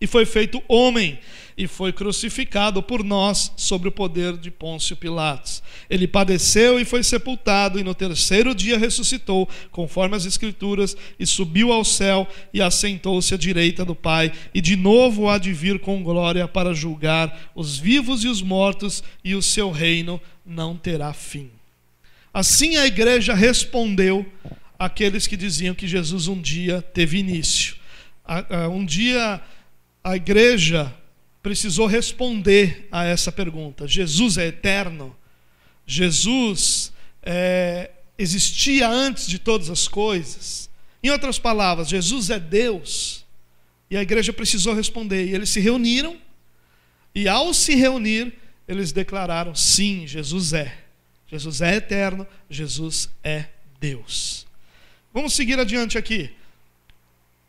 e 0.00 0.06
foi 0.06 0.24
feito 0.24 0.62
homem, 0.68 1.18
e 1.58 1.66
foi 1.66 1.92
crucificado 1.92 2.80
por 2.80 3.02
nós 3.02 3.52
sobre 3.56 3.88
o 3.88 3.92
poder 3.92 4.36
de 4.36 4.48
Pôncio 4.48 4.96
Pilatos. 4.96 5.60
Ele 5.90 6.06
padeceu 6.06 6.78
e 6.78 6.84
foi 6.84 7.02
sepultado, 7.02 7.80
e 7.80 7.82
no 7.82 7.96
terceiro 7.96 8.54
dia 8.54 8.78
ressuscitou, 8.78 9.48
conforme 9.72 10.14
as 10.14 10.24
Escrituras, 10.24 10.96
e 11.18 11.26
subiu 11.26 11.72
ao 11.72 11.84
céu 11.84 12.28
e 12.54 12.62
assentou-se 12.62 13.34
à 13.34 13.36
direita 13.36 13.84
do 13.84 13.96
Pai, 13.96 14.32
e 14.54 14.60
de 14.60 14.76
novo 14.76 15.28
há 15.28 15.36
de 15.36 15.52
vir 15.52 15.80
com 15.80 16.00
glória 16.00 16.46
para 16.46 16.72
julgar 16.72 17.50
os 17.56 17.76
vivos 17.76 18.22
e 18.22 18.28
os 18.28 18.40
mortos, 18.40 19.02
e 19.24 19.34
o 19.34 19.42
seu 19.42 19.72
reino 19.72 20.20
não 20.46 20.76
terá 20.76 21.12
fim. 21.12 21.50
Assim 22.32 22.76
a 22.76 22.86
igreja 22.86 23.34
respondeu 23.34 24.24
àqueles 24.78 25.26
que 25.26 25.36
diziam 25.36 25.74
que 25.74 25.88
Jesus 25.88 26.28
um 26.28 26.40
dia 26.40 26.80
teve 26.80 27.18
início. 27.18 27.74
Um 28.72 28.84
dia 28.84 29.40
a 30.04 30.14
igreja 30.14 30.94
precisou 31.42 31.86
responder 31.86 32.88
a 32.90 33.04
essa 33.04 33.32
pergunta: 33.32 33.86
Jesus 33.86 34.38
é 34.38 34.46
eterno? 34.46 35.16
Jesus 35.86 36.92
é, 37.22 37.90
existia 38.18 38.88
antes 38.88 39.26
de 39.26 39.38
todas 39.38 39.70
as 39.70 39.88
coisas? 39.88 40.68
Em 41.02 41.10
outras 41.10 41.38
palavras, 41.38 41.88
Jesus 41.88 42.30
é 42.30 42.38
Deus? 42.38 43.24
E 43.90 43.96
a 43.96 44.02
igreja 44.02 44.32
precisou 44.32 44.74
responder. 44.74 45.26
E 45.26 45.34
eles 45.34 45.48
se 45.48 45.60
reuniram, 45.60 46.18
e 47.14 47.26
ao 47.26 47.54
se 47.54 47.74
reunir, 47.74 48.34
eles 48.66 48.92
declararam: 48.92 49.54
sim, 49.54 50.06
Jesus 50.06 50.52
é. 50.52 50.76
Jesus 51.26 51.60
é 51.60 51.76
eterno, 51.76 52.26
Jesus 52.48 53.08
é 53.22 53.46
Deus. 53.78 54.46
Vamos 55.12 55.34
seguir 55.34 55.58
adiante 55.58 55.98
aqui. 55.98 56.30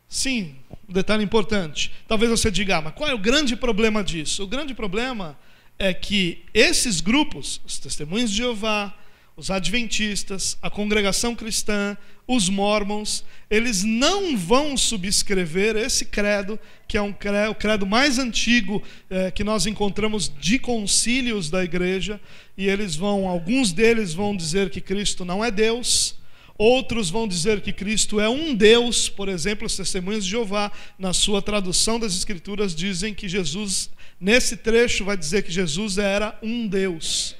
Sim, 0.08 0.56
um 0.90 0.92
detalhe 0.92 1.22
importante. 1.22 1.92
Talvez 2.08 2.30
você 2.30 2.50
diga, 2.50 2.78
ah, 2.78 2.82
mas 2.82 2.94
qual 2.94 3.08
é 3.08 3.14
o 3.14 3.18
grande 3.18 3.54
problema 3.54 4.02
disso? 4.02 4.42
O 4.42 4.46
grande 4.46 4.74
problema 4.74 5.38
é 5.78 5.94
que 5.94 6.42
esses 6.52 7.00
grupos, 7.00 7.60
os 7.64 7.78
testemunhos 7.78 8.30
de 8.30 8.38
Jeová, 8.38 8.92
os 9.36 9.50
adventistas, 9.50 10.58
a 10.60 10.68
congregação 10.68 11.34
cristã, 11.34 11.96
os 12.26 12.48
mormons, 12.48 13.24
eles 13.48 13.84
não 13.84 14.36
vão 14.36 14.76
subscrever 14.76 15.76
esse 15.76 16.04
credo, 16.04 16.58
que 16.86 16.98
é 16.98 17.02
um 17.02 17.12
credo, 17.12 17.52
o 17.52 17.54
credo 17.54 17.86
mais 17.86 18.18
antigo 18.18 18.82
é, 19.08 19.30
que 19.30 19.44
nós 19.44 19.66
encontramos 19.66 20.30
de 20.40 20.58
concílios 20.58 21.48
da 21.48 21.64
igreja, 21.64 22.20
e 22.58 22.68
eles 22.68 22.96
vão, 22.96 23.28
alguns 23.28 23.72
deles 23.72 24.12
vão 24.12 24.36
dizer 24.36 24.70
que 24.70 24.80
Cristo 24.80 25.24
não 25.24 25.44
é 25.44 25.50
Deus, 25.50 26.19
outros 26.60 27.08
vão 27.08 27.26
dizer 27.26 27.62
que 27.62 27.72
Cristo 27.72 28.20
é 28.20 28.28
um 28.28 28.54
Deus, 28.54 29.08
por 29.08 29.30
exemplo, 29.30 29.66
os 29.66 29.74
testemunhos 29.74 30.26
de 30.26 30.30
Jeová, 30.30 30.70
na 30.98 31.14
sua 31.14 31.40
tradução 31.40 31.98
das 31.98 32.14
Escrituras, 32.14 32.74
dizem 32.74 33.14
que 33.14 33.26
Jesus, 33.26 33.88
nesse 34.20 34.58
trecho, 34.58 35.02
vai 35.02 35.16
dizer 35.16 35.42
que 35.42 35.50
Jesus 35.50 35.96
era 35.96 36.38
um 36.42 36.68
Deus. 36.68 37.34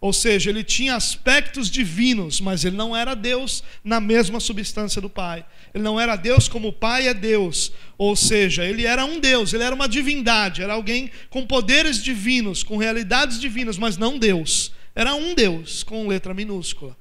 Ou 0.00 0.10
seja, 0.10 0.48
ele 0.48 0.64
tinha 0.64 0.96
aspectos 0.96 1.70
divinos, 1.70 2.40
mas 2.40 2.64
ele 2.64 2.76
não 2.76 2.96
era 2.96 3.14
Deus 3.14 3.62
na 3.84 4.00
mesma 4.00 4.40
substância 4.40 5.02
do 5.02 5.10
Pai. 5.10 5.44
Ele 5.74 5.84
não 5.84 6.00
era 6.00 6.16
Deus 6.16 6.48
como 6.48 6.68
o 6.68 6.72
Pai 6.72 7.08
é 7.08 7.12
Deus. 7.12 7.70
Ou 7.98 8.16
seja, 8.16 8.64
ele 8.64 8.86
era 8.86 9.04
um 9.04 9.20
Deus, 9.20 9.52
ele 9.52 9.64
era 9.64 9.74
uma 9.74 9.88
divindade, 9.88 10.62
era 10.62 10.72
alguém 10.72 11.10
com 11.28 11.46
poderes 11.46 12.02
divinos, 12.02 12.62
com 12.62 12.78
realidades 12.78 13.38
divinas, 13.38 13.76
mas 13.76 13.98
não 13.98 14.18
Deus. 14.18 14.72
Era 14.94 15.14
um 15.14 15.34
Deus, 15.34 15.82
com 15.82 16.08
letra 16.08 16.32
minúscula. 16.32 16.96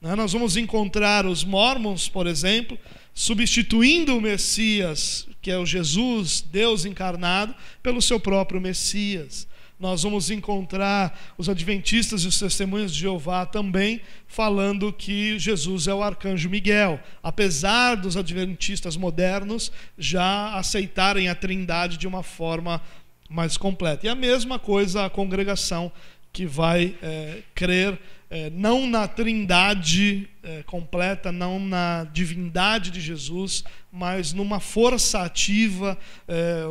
Né? 0.00 0.14
Nós 0.14 0.32
vamos 0.32 0.56
encontrar 0.56 1.26
os 1.26 1.44
mormons, 1.44 2.08
por 2.08 2.26
exemplo, 2.26 2.78
substituindo 3.14 4.16
o 4.16 4.20
Messias, 4.20 5.26
que 5.42 5.50
é 5.50 5.58
o 5.58 5.66
Jesus, 5.66 6.40
Deus 6.40 6.84
encarnado, 6.84 7.54
pelo 7.82 8.00
seu 8.00 8.20
próprio 8.20 8.60
Messias. 8.60 9.46
Nós 9.78 10.02
vamos 10.02 10.28
encontrar 10.28 11.34
os 11.38 11.48
adventistas 11.48 12.24
e 12.24 12.26
os 12.26 12.38
testemunhos 12.38 12.92
de 12.92 13.00
Jeová 13.00 13.46
também 13.46 14.00
falando 14.26 14.92
que 14.92 15.38
Jesus 15.38 15.86
é 15.86 15.94
o 15.94 16.02
arcanjo 16.02 16.50
Miguel, 16.50 17.00
apesar 17.22 17.94
dos 17.94 18.16
adventistas 18.16 18.96
modernos 18.96 19.70
já 19.96 20.54
aceitarem 20.54 21.28
a 21.28 21.34
Trindade 21.34 21.96
de 21.96 22.08
uma 22.08 22.24
forma 22.24 22.82
mais 23.30 23.56
completa. 23.56 24.04
E 24.04 24.08
a 24.08 24.16
mesma 24.16 24.58
coisa 24.58 25.04
a 25.04 25.10
congregação 25.10 25.92
que 26.32 26.44
vai 26.44 26.96
é, 27.00 27.42
crer 27.54 28.00
é, 28.30 28.50
não 28.50 28.86
na 28.86 29.08
trindade 29.08 30.28
é, 30.42 30.62
completa, 30.64 31.32
não 31.32 31.58
na 31.58 32.04
divindade 32.12 32.90
de 32.90 33.00
Jesus, 33.00 33.64
mas 33.90 34.32
numa 34.32 34.60
força 34.60 35.22
ativa, 35.22 35.96
é, 36.26 36.64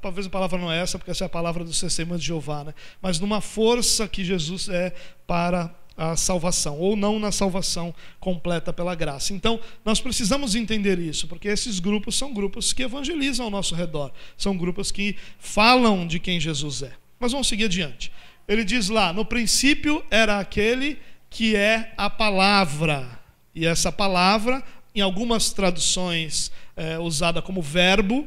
talvez 0.00 0.26
a 0.26 0.30
palavra 0.30 0.58
não 0.58 0.72
é 0.72 0.80
essa, 0.80 0.98
porque 0.98 1.10
essa 1.10 1.24
é 1.24 1.26
a 1.26 1.30
palavra 1.30 1.64
dos 1.64 1.80
testemunhos 1.80 2.22
de 2.22 2.28
Jeová, 2.28 2.64
né? 2.64 2.74
mas 3.00 3.20
numa 3.20 3.40
força 3.40 4.08
que 4.08 4.24
Jesus 4.24 4.68
é 4.68 4.94
para 5.26 5.74
a 5.96 6.16
salvação, 6.16 6.78
ou 6.78 6.96
não 6.96 7.18
na 7.18 7.30
salvação 7.30 7.94
completa 8.18 8.72
pela 8.72 8.94
graça. 8.94 9.34
Então, 9.34 9.60
nós 9.84 10.00
precisamos 10.00 10.54
entender 10.54 10.98
isso, 10.98 11.28
porque 11.28 11.48
esses 11.48 11.78
grupos 11.78 12.16
são 12.16 12.32
grupos 12.32 12.72
que 12.72 12.82
evangelizam 12.82 13.44
ao 13.44 13.50
nosso 13.50 13.74
redor, 13.74 14.10
são 14.36 14.56
grupos 14.56 14.90
que 14.90 15.16
falam 15.38 16.06
de 16.06 16.18
quem 16.18 16.40
Jesus 16.40 16.82
é. 16.82 16.92
Mas 17.20 17.32
vamos 17.32 17.46
seguir 17.46 17.66
adiante. 17.66 18.10
Ele 18.46 18.64
diz 18.64 18.88
lá: 18.88 19.12
no 19.12 19.24
princípio 19.24 20.04
era 20.10 20.38
aquele 20.38 20.98
que 21.30 21.56
é 21.56 21.92
a 21.96 22.10
palavra. 22.10 23.18
E 23.54 23.66
essa 23.66 23.90
palavra, 23.90 24.62
em 24.94 25.00
algumas 25.00 25.52
traduções 25.52 26.50
é, 26.76 26.98
usada 26.98 27.40
como 27.42 27.60
verbo, 27.62 28.26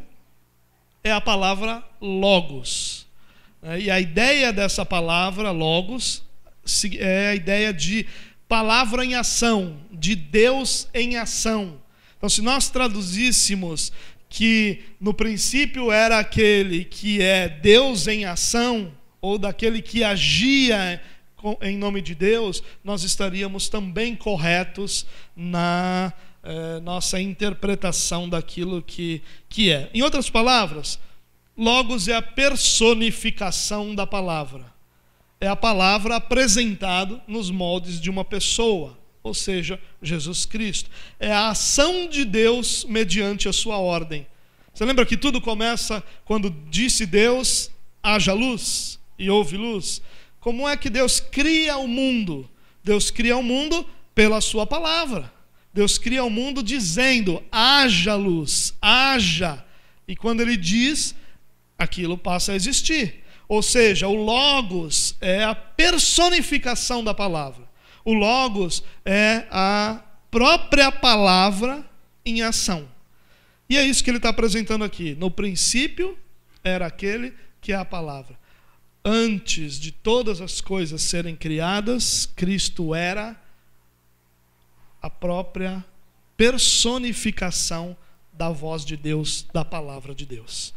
é 1.04 1.12
a 1.12 1.22
palavra 1.22 1.84
logos. 2.02 3.06
É, 3.62 3.80
e 3.80 3.92
a 3.92 4.00
ideia 4.00 4.52
dessa 4.52 4.86
palavra, 4.86 5.52
logos, 5.52 6.24
é 6.98 7.30
a 7.30 7.36
ideia 7.36 7.74
de 7.74 8.06
palavra 8.48 9.06
em 9.06 9.16
ação, 9.16 9.78
de 9.92 10.16
Deus 10.16 10.88
em 10.94 11.18
ação. 11.18 11.80
Então, 12.18 12.30
se 12.30 12.42
nós 12.42 12.70
traduzíssemos 12.70 13.92
que 14.30 14.84
no 15.00 15.14
princípio 15.14 15.92
era 15.92 16.20
aquele 16.20 16.86
que 16.86 17.22
é 17.22 17.48
Deus 17.48 18.08
em 18.08 18.26
ação, 18.26 18.92
ou 19.26 19.38
daquele 19.38 19.82
que 19.82 20.04
agia 20.04 21.02
em 21.62 21.78
nome 21.78 22.02
de 22.02 22.16
Deus, 22.16 22.64
nós 22.84 23.04
estaríamos 23.04 23.70
também 23.70 24.16
corretos 24.16 25.06
na 25.36 26.12
eh, 26.44 26.80
nossa 26.80 27.20
interpretação 27.22 28.28
daquilo 28.28 28.82
que, 28.82 29.22
que 29.48 29.72
é. 29.72 29.90
Em 29.94 30.02
outras 30.02 30.30
palavras, 30.30 31.00
Logos 31.58 32.10
é 32.10 32.16
a 32.16 32.22
personificação 32.22 33.96
da 33.96 34.06
palavra. 34.06 34.66
É 35.40 35.48
a 35.48 35.56
palavra 35.56 36.18
apresentada 36.18 37.22
nos 37.28 37.50
moldes 37.50 38.00
de 38.02 38.10
uma 38.10 38.26
pessoa, 38.26 38.98
ou 39.24 39.34
seja, 39.34 39.80
Jesus 40.02 40.46
Cristo. 40.46 40.90
É 41.18 41.32
a 41.32 41.50
ação 41.50 42.10
de 42.10 42.26
Deus 42.26 42.86
mediante 42.86 43.48
a 43.48 43.54
sua 43.54 43.78
ordem. 43.78 44.28
Você 44.74 44.84
lembra 44.84 45.06
que 45.06 45.16
tudo 45.16 45.40
começa 45.40 46.04
quando 46.26 46.50
disse 46.70 47.06
Deus: 47.06 47.72
haja 48.04 48.34
luz? 48.34 49.00
E 49.18 49.30
houve 49.30 49.58
luz. 49.58 50.02
Como 50.40 50.68
é 50.70 50.78
que 50.78 50.90
Deus 50.90 51.20
cria 51.20 51.78
o 51.78 51.88
mundo? 51.88 52.48
Deus 52.84 53.10
cria 53.10 53.36
o 53.36 53.44
mundo 53.44 53.84
pela 54.14 54.40
sua 54.42 54.66
palavra. 54.66 55.34
Deus 55.74 55.98
cria 55.98 56.24
o 56.24 56.30
mundo 56.30 56.62
dizendo: 56.62 57.44
haja 57.52 58.16
luz, 58.16 58.74
haja. 58.82 59.66
E 60.08 60.16
quando 60.16 60.42
ele 60.42 60.56
diz, 60.56 61.16
aquilo 61.78 62.18
passa 62.18 62.52
a 62.52 62.56
existir. 62.56 63.24
Ou 63.48 63.62
seja, 63.62 64.08
o 64.08 64.14
Logos 64.14 65.16
é 65.20 65.44
a 65.44 65.56
personificação 65.56 67.04
da 67.04 67.14
palavra. 67.14 67.68
O 68.04 68.14
Logos 68.14 68.84
é 69.04 69.48
a 69.50 70.04
própria 70.30 70.92
palavra 70.92 71.84
em 72.24 72.42
ação. 72.42 72.88
E 73.68 73.78
é 73.78 73.84
isso 73.84 74.04
que 74.04 74.10
ele 74.12 74.18
está 74.18 74.30
apresentando 74.30 74.84
aqui. 74.84 75.16
No 75.16 75.32
princípio 75.32 76.18
era 76.64 76.86
aquele 76.86 77.34
que 77.60 77.74
é 77.74 77.76
a 77.76 77.86
palavra 77.86 78.38
antes 79.06 79.80
de 79.80 79.92
todas 79.92 80.42
as 80.42 80.60
coisas 80.60 81.04
serem 81.04 81.36
criadas, 81.36 82.26
Cristo 82.36 82.96
era 82.96 83.40
a 85.00 85.10
própria 85.10 85.86
personificação 86.36 87.96
da 88.34 88.50
voz 88.50 88.84
de 88.84 88.98
Deus, 88.98 89.46
da 89.54 89.64
palavra 89.64 90.16
de 90.16 90.26
Deus. 90.26 90.74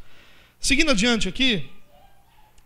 Seguindo 0.60 0.90
adiante 0.90 1.26
aqui, 1.26 1.70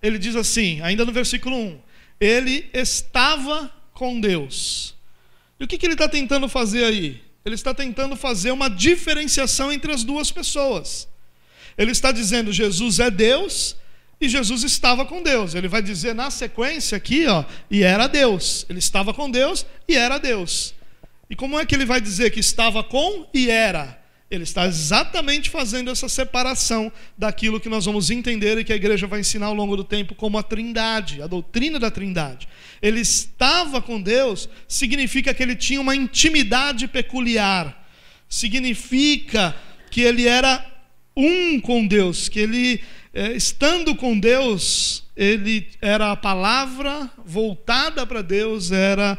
ele 0.02 0.18
diz 0.18 0.34
assim, 0.34 0.80
ainda 0.80 1.04
no 1.04 1.12
versículo 1.12 1.56
1: 1.56 1.80
Ele 2.20 2.68
estava 2.74 3.72
com 3.94 4.20
Deus. 4.20 4.96
E 5.60 5.64
o 5.64 5.68
que, 5.68 5.78
que 5.78 5.86
ele 5.86 5.94
está 5.94 6.08
tentando 6.08 6.48
fazer 6.48 6.84
aí? 6.84 7.22
Ele 7.44 7.54
está 7.54 7.72
tentando 7.72 8.16
fazer 8.16 8.50
uma 8.50 8.68
diferenciação 8.68 9.72
entre 9.72 9.92
as 9.92 10.02
duas 10.02 10.32
pessoas. 10.32 11.08
Ele 11.78 11.92
está 11.92 12.10
dizendo: 12.10 12.52
Jesus 12.52 12.98
é 12.98 13.10
Deus 13.10 13.76
e 14.22 14.28
Jesus 14.28 14.62
estava 14.62 15.04
com 15.04 15.20
Deus. 15.20 15.54
Ele 15.54 15.66
vai 15.66 15.82
dizer 15.82 16.14
na 16.14 16.30
sequência 16.30 16.96
aqui, 16.96 17.26
ó, 17.26 17.44
e 17.68 17.82
era 17.82 18.06
Deus. 18.06 18.64
Ele 18.68 18.78
estava 18.78 19.12
com 19.12 19.28
Deus 19.28 19.66
e 19.88 19.96
era 19.96 20.16
Deus. 20.16 20.74
E 21.28 21.34
como 21.34 21.58
é 21.58 21.66
que 21.66 21.74
ele 21.74 21.84
vai 21.84 22.00
dizer 22.00 22.30
que 22.30 22.38
estava 22.38 22.84
com 22.84 23.26
e 23.34 23.50
era? 23.50 24.00
Ele 24.30 24.44
está 24.44 24.64
exatamente 24.64 25.50
fazendo 25.50 25.90
essa 25.90 26.08
separação 26.08 26.90
daquilo 27.18 27.58
que 27.58 27.68
nós 27.68 27.84
vamos 27.84 28.10
entender 28.10 28.56
e 28.58 28.64
que 28.64 28.72
a 28.72 28.76
igreja 28.76 29.08
vai 29.08 29.20
ensinar 29.20 29.46
ao 29.46 29.54
longo 29.54 29.76
do 29.76 29.82
tempo 29.82 30.14
como 30.14 30.38
a 30.38 30.42
Trindade, 30.42 31.20
a 31.20 31.26
doutrina 31.26 31.80
da 31.80 31.90
Trindade. 31.90 32.48
Ele 32.80 33.00
estava 33.00 33.82
com 33.82 34.00
Deus 34.00 34.48
significa 34.68 35.34
que 35.34 35.42
ele 35.42 35.56
tinha 35.56 35.80
uma 35.80 35.96
intimidade 35.96 36.86
peculiar. 36.86 37.86
Significa 38.28 39.54
que 39.90 40.00
ele 40.00 40.28
era 40.28 40.64
um 41.16 41.60
com 41.60 41.86
Deus, 41.86 42.28
que 42.28 42.38
ele 42.40 42.80
estando 43.14 43.94
com 43.94 44.18
Deus, 44.18 45.04
ele 45.14 45.68
era 45.80 46.12
a 46.12 46.16
palavra 46.16 47.10
voltada 47.24 48.06
para 48.06 48.22
Deus, 48.22 48.72
era 48.72 49.18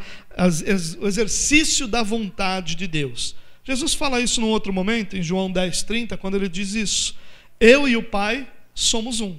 o 0.99 1.07
exercício 1.07 1.87
da 1.87 2.01
vontade 2.01 2.75
de 2.75 2.87
Deus. 2.87 3.35
Jesus 3.63 3.93
fala 3.93 4.19
isso 4.19 4.41
num 4.41 4.49
outro 4.49 4.73
momento, 4.73 5.15
em 5.15 5.21
João 5.21 5.51
10,30, 5.51 6.17
quando 6.17 6.35
ele 6.35 6.49
diz 6.49 6.73
isso: 6.73 7.15
Eu 7.59 7.87
e 7.87 7.95
o 7.95 8.03
Pai 8.03 8.47
somos 8.73 9.21
um. 9.21 9.37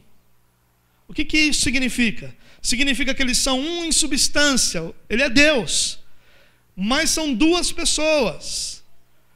O 1.08 1.12
que, 1.12 1.24
que 1.24 1.38
isso 1.38 1.62
significa? 1.62 2.34
Significa 2.62 3.12
que 3.12 3.22
eles 3.22 3.36
são 3.36 3.60
um 3.60 3.84
em 3.84 3.92
substância, 3.92 4.94
ele 5.10 5.22
é 5.22 5.28
Deus, 5.28 5.98
mas 6.74 7.10
são 7.10 7.34
duas 7.34 7.70
pessoas. 7.70 8.82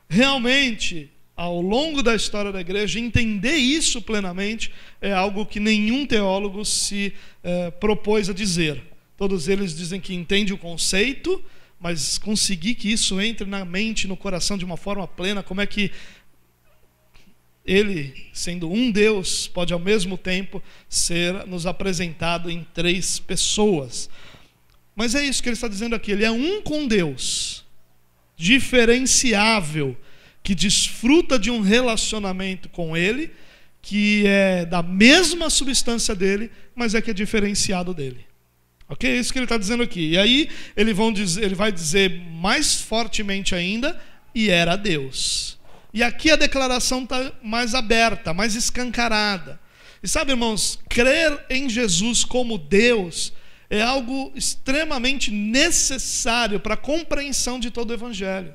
Realmente, 0.08 1.10
ao 1.38 1.60
longo 1.60 2.02
da 2.02 2.16
história 2.16 2.50
da 2.50 2.60
igreja, 2.60 2.98
entender 2.98 3.54
isso 3.54 4.02
plenamente 4.02 4.72
é 5.00 5.12
algo 5.12 5.46
que 5.46 5.60
nenhum 5.60 6.04
teólogo 6.04 6.64
se 6.64 7.12
é, 7.44 7.70
propôs 7.70 8.28
a 8.28 8.32
dizer. 8.32 8.82
Todos 9.16 9.46
eles 9.46 9.72
dizem 9.72 10.00
que 10.00 10.12
entende 10.12 10.52
o 10.52 10.58
conceito, 10.58 11.40
mas 11.78 12.18
conseguir 12.18 12.74
que 12.74 12.90
isso 12.90 13.20
entre 13.20 13.46
na 13.46 13.64
mente, 13.64 14.08
no 14.08 14.16
coração 14.16 14.58
de 14.58 14.64
uma 14.64 14.76
forma 14.76 15.06
plena, 15.06 15.40
como 15.40 15.60
é 15.60 15.66
que 15.66 15.92
ele, 17.64 18.12
sendo 18.32 18.68
um 18.68 18.90
Deus, 18.90 19.46
pode 19.46 19.72
ao 19.72 19.78
mesmo 19.78 20.18
tempo 20.18 20.60
ser 20.88 21.46
nos 21.46 21.66
apresentado 21.66 22.50
em 22.50 22.66
três 22.74 23.20
pessoas. 23.20 24.10
Mas 24.96 25.14
é 25.14 25.24
isso 25.24 25.40
que 25.40 25.48
ele 25.48 25.54
está 25.54 25.68
dizendo 25.68 25.94
aqui, 25.94 26.10
ele 26.10 26.24
é 26.24 26.32
um 26.32 26.60
com 26.62 26.84
Deus, 26.88 27.64
diferenciável 28.36 29.96
que 30.42 30.54
desfruta 30.54 31.38
de 31.38 31.50
um 31.50 31.60
relacionamento 31.60 32.68
com 32.68 32.96
Ele, 32.96 33.30
que 33.82 34.24
é 34.26 34.64
da 34.64 34.82
mesma 34.82 35.50
substância 35.50 36.14
dele, 36.14 36.50
mas 36.74 36.94
é 36.94 37.02
que 37.02 37.10
é 37.10 37.14
diferenciado 37.14 37.94
dele. 37.94 38.26
Ok? 38.88 39.08
É 39.08 39.16
isso 39.16 39.32
que 39.32 39.38
ele 39.38 39.44
está 39.44 39.58
dizendo 39.58 39.82
aqui. 39.82 40.10
E 40.10 40.18
aí 40.18 40.48
ele, 40.76 40.94
dizer, 41.12 41.44
ele 41.44 41.54
vai 41.54 41.70
dizer 41.70 42.10
mais 42.32 42.80
fortemente 42.80 43.54
ainda, 43.54 44.00
e 44.34 44.48
era 44.48 44.76
Deus. 44.76 45.58
E 45.92 46.02
aqui 46.02 46.30
a 46.30 46.36
declaração 46.36 47.02
está 47.02 47.32
mais 47.42 47.74
aberta, 47.74 48.32
mais 48.32 48.54
escancarada. 48.54 49.60
E 50.02 50.08
sabe, 50.08 50.32
irmãos, 50.32 50.78
crer 50.88 51.44
em 51.50 51.68
Jesus 51.68 52.24
como 52.24 52.56
Deus 52.56 53.32
é 53.68 53.82
algo 53.82 54.32
extremamente 54.34 55.30
necessário 55.30 56.60
para 56.60 56.74
a 56.74 56.78
compreensão 56.78 57.58
de 57.58 57.70
todo 57.70 57.90
o 57.90 57.94
Evangelho. 57.94 58.54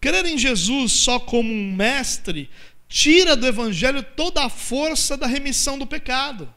Crer 0.00 0.24
em 0.26 0.38
Jesus 0.38 0.92
só 0.92 1.18
como 1.18 1.52
um 1.52 1.72
mestre 1.72 2.48
tira 2.90 3.36
do 3.36 3.46
Evangelho 3.46 4.02
toda 4.02 4.44
a 4.44 4.50
força 4.50 5.16
da 5.16 5.26
remissão 5.26 5.78
do 5.78 5.86
pecado. 5.86 6.52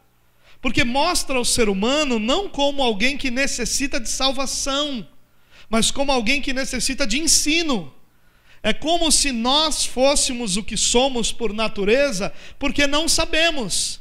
Porque 0.60 0.84
mostra 0.84 1.40
o 1.40 1.46
ser 1.46 1.70
humano 1.70 2.18
não 2.20 2.50
como 2.50 2.82
alguém 2.82 3.18
que 3.18 3.30
necessita 3.30 4.00
de 4.00 4.10
salvação, 4.10 5.08
mas 5.70 5.92
como 5.92 6.12
alguém 6.12 6.42
que 6.42 6.54
necessita 6.54 7.06
de 7.06 7.20
ensino. 7.20 7.94
É 8.64 8.74
como 8.74 9.12
se 9.12 9.32
nós 9.32 9.86
fôssemos 9.86 10.56
o 10.58 10.64
que 10.64 10.78
somos 10.78 11.32
por 11.32 11.54
natureza, 11.54 12.34
porque 12.58 12.88
não 12.88 13.10
sabemos. 13.10 14.00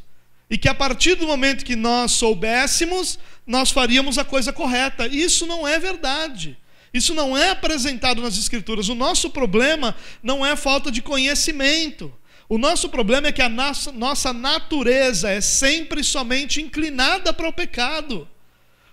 E 0.49 0.57
que 0.57 0.69
a 0.69 0.75
partir 0.75 1.17
do 1.17 1.27
momento 1.27 1.65
que 1.65 1.75
nós 1.75 2.13
soubéssemos, 2.13 3.19
nós 3.47 3.71
faríamos 3.71 4.19
a 4.19 4.25
coisa 4.25 4.53
correta. 4.53 5.07
Isso 5.09 5.47
não 5.47 5.67
é 5.67 5.79
verdade. 5.79 6.57
Isso 6.93 7.15
não 7.15 7.37
é 7.37 7.51
apresentado 7.51 8.21
nas 8.21 8.37
Escrituras. 8.37 8.89
O 8.89 8.95
nosso 8.95 9.31
problema 9.31 9.95
não 10.23 10.45
é 10.45 10.55
falta 10.57 10.91
de 10.91 11.01
conhecimento. 11.01 12.13
O 12.49 12.59
nosso 12.59 12.91
problema 12.91 13.29
é 13.29 13.33
que 13.33 13.41
a 13.41 13.49
nossa, 13.49 14.33
natureza 14.33 15.31
é 15.31 15.41
sempre 15.41 16.05
somente 16.05 16.61
inclinada 16.61 17.33
para 17.33 17.49
o 17.49 17.53
pecado. 17.53 18.29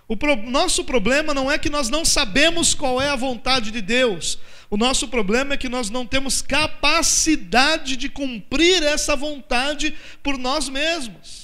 O 0.08 0.16
pro, 0.16 0.34
nosso 0.34 0.82
problema 0.82 1.34
não 1.34 1.50
é 1.50 1.58
que 1.58 1.68
nós 1.68 1.88
não 1.88 2.04
sabemos 2.04 2.74
qual 2.74 3.00
é 3.00 3.10
a 3.10 3.16
vontade 3.16 3.70
de 3.70 3.82
Deus. 3.82 4.38
O 4.70 4.76
nosso 4.76 5.08
problema 5.08 5.54
é 5.54 5.56
que 5.56 5.68
nós 5.68 5.90
não 5.90 6.06
temos 6.06 6.40
capacidade 6.40 7.96
de 7.96 8.08
cumprir 8.08 8.82
essa 8.82 9.14
vontade 9.14 9.94
por 10.22 10.38
nós 10.38 10.68
mesmos. 10.68 11.39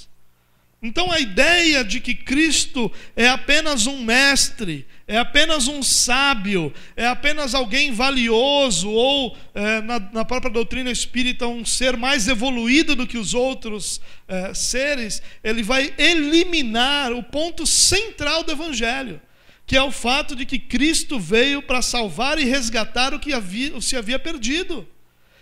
Então 0.82 1.10
a 1.10 1.18
ideia 1.18 1.82
de 1.82 2.00
que 2.00 2.14
Cristo 2.14 2.92
é 3.16 3.28
apenas 3.28 3.86
um 3.86 4.02
mestre, 4.02 4.86
é 5.08 5.16
apenas 5.16 5.68
um 5.68 5.82
sábio, 5.82 6.72
é 6.94 7.06
apenas 7.06 7.54
alguém 7.54 7.92
valioso, 7.92 8.90
ou 8.90 9.36
é, 9.54 9.80
na, 9.80 9.98
na, 9.98 10.24
própria 10.24 10.50
doutrina 10.50 10.90
espírita, 10.90 11.46
um 11.46 11.64
ser 11.64 11.96
mais 11.96 12.28
evoluído 12.28 12.94
do 12.94 13.06
que 13.06 13.16
os 13.16 13.32
outros 13.32 14.02
é, 14.28 14.52
seres, 14.52 15.22
ele 15.42 15.62
vai 15.62 15.94
eliminar 15.96 17.12
o 17.12 17.22
ponto 17.22 17.66
central 17.66 18.42
do 18.42 18.52
Evangelho, 18.52 19.20
que 19.66 19.76
é 19.76 19.82
o 19.82 19.90
fato 19.90 20.36
de 20.36 20.44
que 20.44 20.58
Cristo 20.58 21.18
veio 21.18 21.62
para 21.62 21.80
salvar 21.80 22.38
e 22.38 22.44
resgatar 22.44 23.14
o 23.14 23.18
que 23.18 23.32
havia, 23.32 23.80
se 23.80 23.96
havia 23.96 24.18
perdido. 24.18 24.86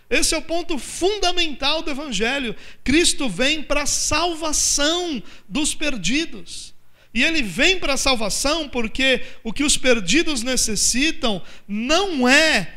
Esse 0.08 0.34
é 0.34 0.38
o 0.38 0.42
ponto 0.42 0.78
fundamental 0.78 1.82
do 1.82 1.90
Evangelho. 1.90 2.54
Cristo 2.82 3.28
vem 3.28 3.62
para 3.62 3.82
a 3.82 3.86
salvação 3.86 5.22
dos 5.48 5.74
perdidos. 5.74 6.74
E 7.12 7.22
ele 7.22 7.42
vem 7.42 7.78
para 7.78 7.94
a 7.94 7.96
salvação 7.96 8.68
porque 8.68 9.22
o 9.42 9.52
que 9.52 9.62
os 9.62 9.76
perdidos 9.76 10.42
necessitam 10.42 11.40
não 11.66 12.28
é 12.28 12.74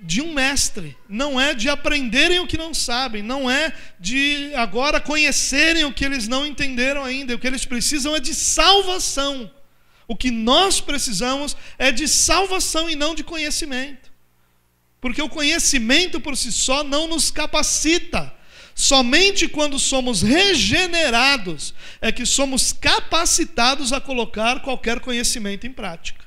de 0.00 0.22
um 0.22 0.32
mestre, 0.32 0.96
não 1.08 1.40
é 1.40 1.54
de 1.54 1.68
aprenderem 1.68 2.38
o 2.38 2.46
que 2.46 2.56
não 2.56 2.72
sabem, 2.72 3.22
não 3.22 3.50
é 3.50 3.72
de 3.98 4.52
agora 4.54 5.00
conhecerem 5.00 5.84
o 5.84 5.92
que 5.92 6.04
eles 6.04 6.28
não 6.28 6.46
entenderam 6.46 7.04
ainda. 7.04 7.34
O 7.34 7.38
que 7.38 7.46
eles 7.46 7.64
precisam 7.64 8.16
é 8.16 8.20
de 8.20 8.34
salvação. 8.34 9.50
O 10.06 10.16
que 10.16 10.30
nós 10.30 10.80
precisamos 10.80 11.56
é 11.78 11.92
de 11.92 12.08
salvação 12.08 12.88
e 12.88 12.96
não 12.96 13.14
de 13.14 13.22
conhecimento. 13.22 14.07
Porque 15.00 15.22
o 15.22 15.28
conhecimento 15.28 16.20
por 16.20 16.36
si 16.36 16.50
só 16.50 16.82
não 16.82 17.06
nos 17.06 17.30
capacita. 17.30 18.34
Somente 18.74 19.48
quando 19.48 19.78
somos 19.78 20.22
regenerados 20.22 21.74
é 22.00 22.12
que 22.12 22.24
somos 22.24 22.72
capacitados 22.72 23.92
a 23.92 24.00
colocar 24.00 24.60
qualquer 24.60 25.00
conhecimento 25.00 25.66
em 25.66 25.72
prática. 25.72 26.24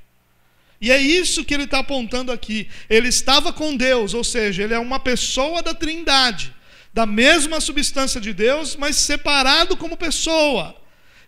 E 0.81 0.91
é 0.91 0.99
isso 0.99 1.45
que 1.45 1.53
ele 1.53 1.63
está 1.63 1.79
apontando 1.79 2.31
aqui. 2.31 2.67
Ele 2.89 3.07
estava 3.07 3.53
com 3.53 3.77
Deus, 3.77 4.13
ou 4.13 4.23
seja, 4.23 4.63
ele 4.63 4.73
é 4.73 4.79
uma 4.79 4.99
pessoa 4.99 5.61
da 5.61 5.73
Trindade, 5.73 6.53
da 6.93 7.05
mesma 7.05 7.61
substância 7.61 8.19
de 8.19 8.33
Deus, 8.33 8.75
mas 8.75 8.95
separado 8.95 9.77
como 9.77 9.95
pessoa. 9.95 10.75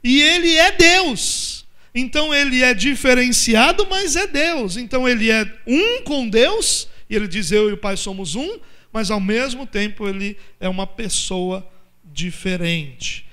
E 0.03 0.21
ele 0.21 0.56
é 0.58 0.71
Deus. 0.71 1.65
Então 1.93 2.34
ele 2.34 2.63
é 2.63 2.73
diferenciado, 2.73 3.88
mas 3.89 4.15
é 4.15 4.25
Deus. 4.25 4.75
Então 4.75 5.08
ele 5.08 5.29
é 5.29 5.45
um 5.67 6.01
com 6.03 6.27
Deus 6.27 6.88
e 7.13 7.15
ele 7.15 7.28
diz: 7.28 7.52
Eu 7.52 7.69
e 7.69 7.73
o 7.73 7.78
Pai 7.78 7.95
somos 7.95 8.34
um, 8.34 8.60
mas 8.91 9.12
ao 9.12 9.19
mesmo 9.19 9.67
tempo 9.67 10.08
ele 10.08 10.36
é 10.60 10.67
uma 10.67 10.88
pessoa 10.88 11.67
diferente. 12.04 13.26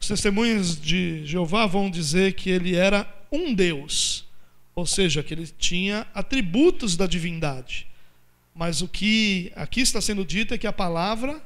Os 0.00 0.08
testemunhas 0.08 0.80
de 0.80 1.26
Jeová 1.26 1.66
vão 1.66 1.90
dizer 1.90 2.32
que 2.32 2.48
ele 2.48 2.74
era 2.74 3.06
um 3.30 3.52
Deus, 3.52 4.24
ou 4.74 4.86
seja, 4.86 5.22
que 5.22 5.34
ele 5.34 5.46
tinha 5.46 6.06
atributos 6.14 6.96
da 6.96 7.06
divindade. 7.06 7.86
Mas 8.54 8.80
o 8.80 8.88
que 8.88 9.52
aqui 9.54 9.82
está 9.82 10.00
sendo 10.00 10.24
dito 10.24 10.54
é 10.54 10.58
que 10.58 10.66
a 10.66 10.72
palavra 10.72 11.42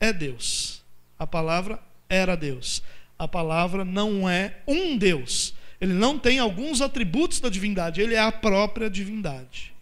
é 0.00 0.12
Deus. 0.12 0.82
A 1.16 1.28
palavra 1.28 1.80
era 2.08 2.36
Deus. 2.36 2.82
A 3.16 3.28
palavra 3.28 3.84
não 3.84 4.28
é 4.28 4.58
um 4.66 4.98
Deus. 4.98 5.54
Ele 5.80 5.92
não 5.92 6.18
tem 6.18 6.40
alguns 6.40 6.80
atributos 6.80 7.38
da 7.38 7.48
divindade, 7.48 8.00
ele 8.00 8.14
é 8.14 8.20
a 8.20 8.32
própria 8.32 8.90
divindade. 8.90 9.72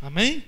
Amém? 0.00 0.44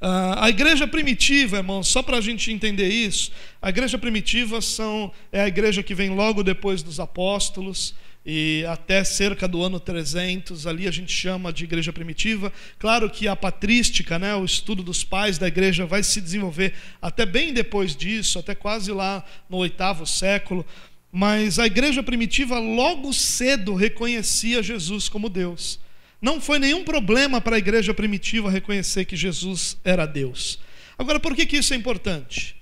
Uh, 0.00 0.36
a 0.36 0.48
igreja 0.48 0.86
primitiva, 0.86 1.58
irmãos, 1.58 1.88
só 1.88 2.02
para 2.02 2.18
a 2.18 2.20
gente 2.20 2.50
entender 2.50 2.88
isso, 2.88 3.30
a 3.60 3.68
igreja 3.68 3.98
primitiva 3.98 4.60
são, 4.60 5.12
é 5.30 5.40
a 5.40 5.48
igreja 5.48 5.82
que 5.82 5.94
vem 5.94 6.10
logo 6.10 6.42
depois 6.42 6.82
dos 6.82 6.98
apóstolos, 7.00 7.94
e 8.24 8.64
até 8.68 9.02
cerca 9.02 9.48
do 9.48 9.62
ano 9.64 9.80
300, 9.80 10.66
ali 10.66 10.86
a 10.86 10.90
gente 10.90 11.12
chama 11.12 11.52
de 11.52 11.64
igreja 11.64 11.92
primitiva. 11.92 12.52
Claro 12.78 13.10
que 13.10 13.26
a 13.26 13.34
patrística, 13.34 14.18
né, 14.18 14.34
o 14.36 14.44
estudo 14.44 14.82
dos 14.82 15.02
pais 15.02 15.38
da 15.38 15.48
igreja, 15.48 15.86
vai 15.86 16.02
se 16.02 16.20
desenvolver 16.20 16.72
até 17.00 17.26
bem 17.26 17.52
depois 17.52 17.96
disso, 17.96 18.38
até 18.38 18.54
quase 18.54 18.92
lá 18.92 19.24
no 19.50 19.56
oitavo 19.56 20.06
século. 20.06 20.64
Mas 21.10 21.58
a 21.58 21.66
igreja 21.66 22.02
primitiva 22.02 22.58
logo 22.58 23.12
cedo 23.12 23.74
reconhecia 23.74 24.62
Jesus 24.62 25.08
como 25.08 25.28
Deus. 25.28 25.78
Não 26.22 26.40
foi 26.40 26.60
nenhum 26.60 26.84
problema 26.84 27.40
para 27.40 27.56
a 27.56 27.58
igreja 27.58 27.92
primitiva 27.92 28.48
reconhecer 28.48 29.04
que 29.04 29.16
Jesus 29.16 29.76
era 29.84 30.06
Deus. 30.06 30.60
Agora, 30.96 31.18
por 31.18 31.34
que, 31.34 31.44
que 31.44 31.56
isso 31.56 31.74
é 31.74 31.76
importante? 31.76 32.54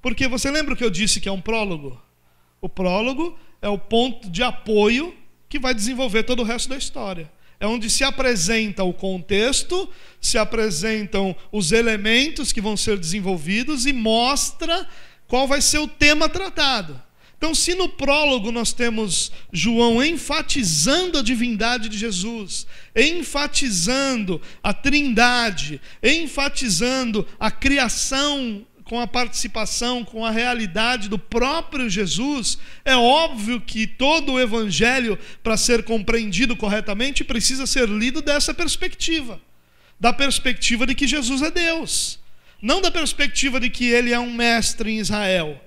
Porque 0.00 0.28
você 0.28 0.48
lembra 0.52 0.76
que 0.76 0.84
eu 0.84 0.90
disse 0.90 1.20
que 1.20 1.28
é 1.28 1.32
um 1.32 1.40
prólogo? 1.40 2.00
O 2.60 2.68
prólogo 2.68 3.36
é 3.60 3.68
o 3.68 3.76
ponto 3.76 4.30
de 4.30 4.44
apoio 4.44 5.12
que 5.48 5.58
vai 5.58 5.74
desenvolver 5.74 6.22
todo 6.22 6.42
o 6.42 6.44
resto 6.44 6.68
da 6.68 6.76
história. 6.76 7.28
É 7.58 7.66
onde 7.66 7.90
se 7.90 8.04
apresenta 8.04 8.84
o 8.84 8.94
contexto, 8.94 9.90
se 10.20 10.38
apresentam 10.38 11.34
os 11.50 11.72
elementos 11.72 12.52
que 12.52 12.60
vão 12.60 12.76
ser 12.76 12.96
desenvolvidos 12.98 13.84
e 13.84 13.92
mostra 13.92 14.88
qual 15.26 15.48
vai 15.48 15.60
ser 15.60 15.78
o 15.78 15.88
tema 15.88 16.28
tratado. 16.28 17.02
Então, 17.38 17.54
se 17.54 17.72
no 17.72 17.88
prólogo 17.88 18.50
nós 18.50 18.72
temos 18.72 19.30
João 19.52 20.04
enfatizando 20.04 21.18
a 21.18 21.22
divindade 21.22 21.88
de 21.88 21.96
Jesus, 21.96 22.66
enfatizando 22.96 24.42
a 24.60 24.74
trindade, 24.74 25.80
enfatizando 26.02 27.24
a 27.38 27.48
criação 27.48 28.66
com 28.82 29.00
a 29.00 29.06
participação, 29.06 30.04
com 30.04 30.24
a 30.24 30.32
realidade 30.32 31.08
do 31.08 31.18
próprio 31.18 31.88
Jesus, 31.88 32.58
é 32.84 32.96
óbvio 32.96 33.60
que 33.60 33.86
todo 33.86 34.32
o 34.32 34.40
evangelho, 34.40 35.16
para 35.40 35.56
ser 35.56 35.84
compreendido 35.84 36.56
corretamente, 36.56 37.22
precisa 37.22 37.66
ser 37.66 37.88
lido 37.88 38.20
dessa 38.20 38.52
perspectiva 38.52 39.40
da 40.00 40.12
perspectiva 40.12 40.86
de 40.86 40.94
que 40.94 41.08
Jesus 41.08 41.42
é 41.42 41.50
Deus, 41.50 42.20
não 42.62 42.80
da 42.80 42.88
perspectiva 42.88 43.58
de 43.58 43.68
que 43.68 43.86
ele 43.86 44.12
é 44.12 44.18
um 44.18 44.32
mestre 44.32 44.92
em 44.92 44.98
Israel 44.98 45.60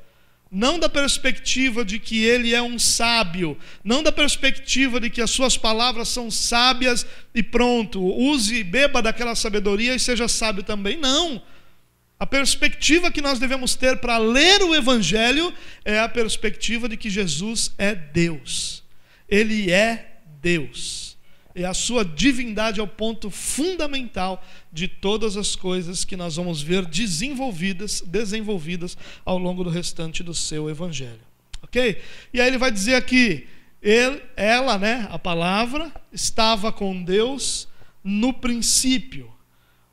não 0.52 0.78
da 0.78 0.90
perspectiva 0.90 1.86
de 1.86 1.98
que 1.98 2.26
ele 2.26 2.54
é 2.54 2.62
um 2.62 2.78
sábio, 2.78 3.58
não 3.82 4.04
da 4.04 4.12
perspectiva 4.12 5.00
de 5.00 5.10
que 5.10 5.22
as 5.22 5.32
suas 5.32 5.58
palavras 5.58 6.10
são 6.10 6.30
sábias 6.30 7.06
e 7.34 7.42
pronto, 7.42 8.04
use 8.04 8.56
e 8.56 8.64
beba 8.64 9.02
daquela 9.02 9.34
sabedoria 9.34 9.96
e 9.96 10.00
seja 10.00 10.28
sábio 10.28 10.62
também. 10.62 10.98
Não. 10.98 11.42
A 12.20 12.26
perspectiva 12.28 13.10
que 13.10 13.22
nós 13.22 13.40
devemos 13.40 13.76
ter 13.76 13.98
para 13.98 14.18
ler 14.18 14.62
o 14.62 14.76
Evangelho 14.76 15.54
é 15.86 16.00
a 16.00 16.10
perspectiva 16.10 16.90
de 16.90 16.98
que 16.98 17.10
Jesus 17.10 17.74
é 17.78 17.96
Deus. 17.96 18.84
Ele 19.30 19.72
é 19.72 20.18
Deus. 20.42 21.11
E 21.56 21.66
a 21.66 21.74
sua 21.74 22.06
divindade 22.06 22.80
é 22.80 22.84
o 22.84 22.88
ponto 22.88 23.30
fundamental 23.30 24.44
de 24.72 24.88
todas 24.88 25.36
as 25.36 25.56
coisas 25.56 26.06
que 26.06 26.16
nós 26.16 26.36
vamos 26.36 26.62
ver 26.62 26.86
desenvolvidas, 26.86 28.02
desenvolvidas 28.02 28.98
ao 29.26 29.38
longo 29.38 29.64
do 29.64 29.70
restante 29.70 30.24
do 30.24 30.34
seu 30.34 30.70
evangelho. 30.70 31.22
OK? 31.62 32.02
E 32.34 32.40
aí 32.40 32.48
ele 32.48 32.58
vai 32.58 32.72
dizer 32.72 32.96
aqui, 32.96 33.48
ele, 33.82 34.22
ela, 34.36 34.78
né, 34.78 35.08
a 35.12 35.20
palavra 35.20 35.92
estava 36.12 36.72
com 36.72 37.04
Deus 37.04 37.68
no 38.04 38.34
princípio. 38.34 39.32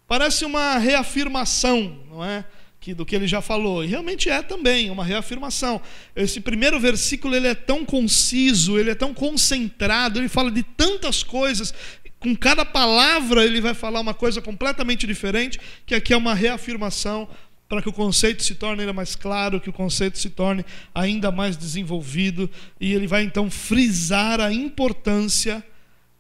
Parece 0.06 0.44
uma 0.44 0.78
reafirmação, 0.78 1.98
não 2.08 2.24
é? 2.24 2.44
Que, 2.80 2.94
do 2.94 3.04
que 3.04 3.14
ele 3.14 3.26
já 3.26 3.40
falou. 3.40 3.84
E 3.84 3.88
realmente 3.88 4.28
é 4.28 4.42
também 4.42 4.90
uma 4.90 5.04
reafirmação. 5.04 5.80
Esse 6.14 6.40
primeiro 6.40 6.78
versículo 6.78 7.34
ele 7.34 7.48
é 7.48 7.54
tão 7.54 7.84
conciso, 7.84 8.78
ele 8.78 8.90
é 8.90 8.94
tão 8.94 9.12
concentrado, 9.12 10.18
ele 10.18 10.28
fala 10.28 10.50
de 10.50 10.62
tantas 10.62 11.22
coisas. 11.22 11.74
Com 12.20 12.34
cada 12.34 12.64
palavra 12.64 13.44
ele 13.44 13.60
vai 13.60 13.74
falar 13.74 14.00
uma 14.00 14.14
coisa 14.14 14.40
completamente 14.40 15.06
diferente, 15.06 15.58
que 15.86 15.94
aqui 15.94 16.12
é 16.12 16.16
uma 16.16 16.34
reafirmação 16.34 17.28
para 17.68 17.82
que 17.82 17.88
o 17.88 17.92
conceito 17.92 18.42
se 18.42 18.54
torne 18.54 18.80
ainda 18.80 18.94
mais 18.94 19.14
claro, 19.14 19.60
que 19.60 19.68
o 19.68 19.72
conceito 19.72 20.18
se 20.18 20.30
torne 20.30 20.64
ainda 20.94 21.30
mais 21.30 21.54
desenvolvido, 21.56 22.50
e 22.80 22.94
ele 22.94 23.06
vai 23.06 23.22
então 23.22 23.50
frisar 23.50 24.40
a 24.40 24.50
importância 24.50 25.62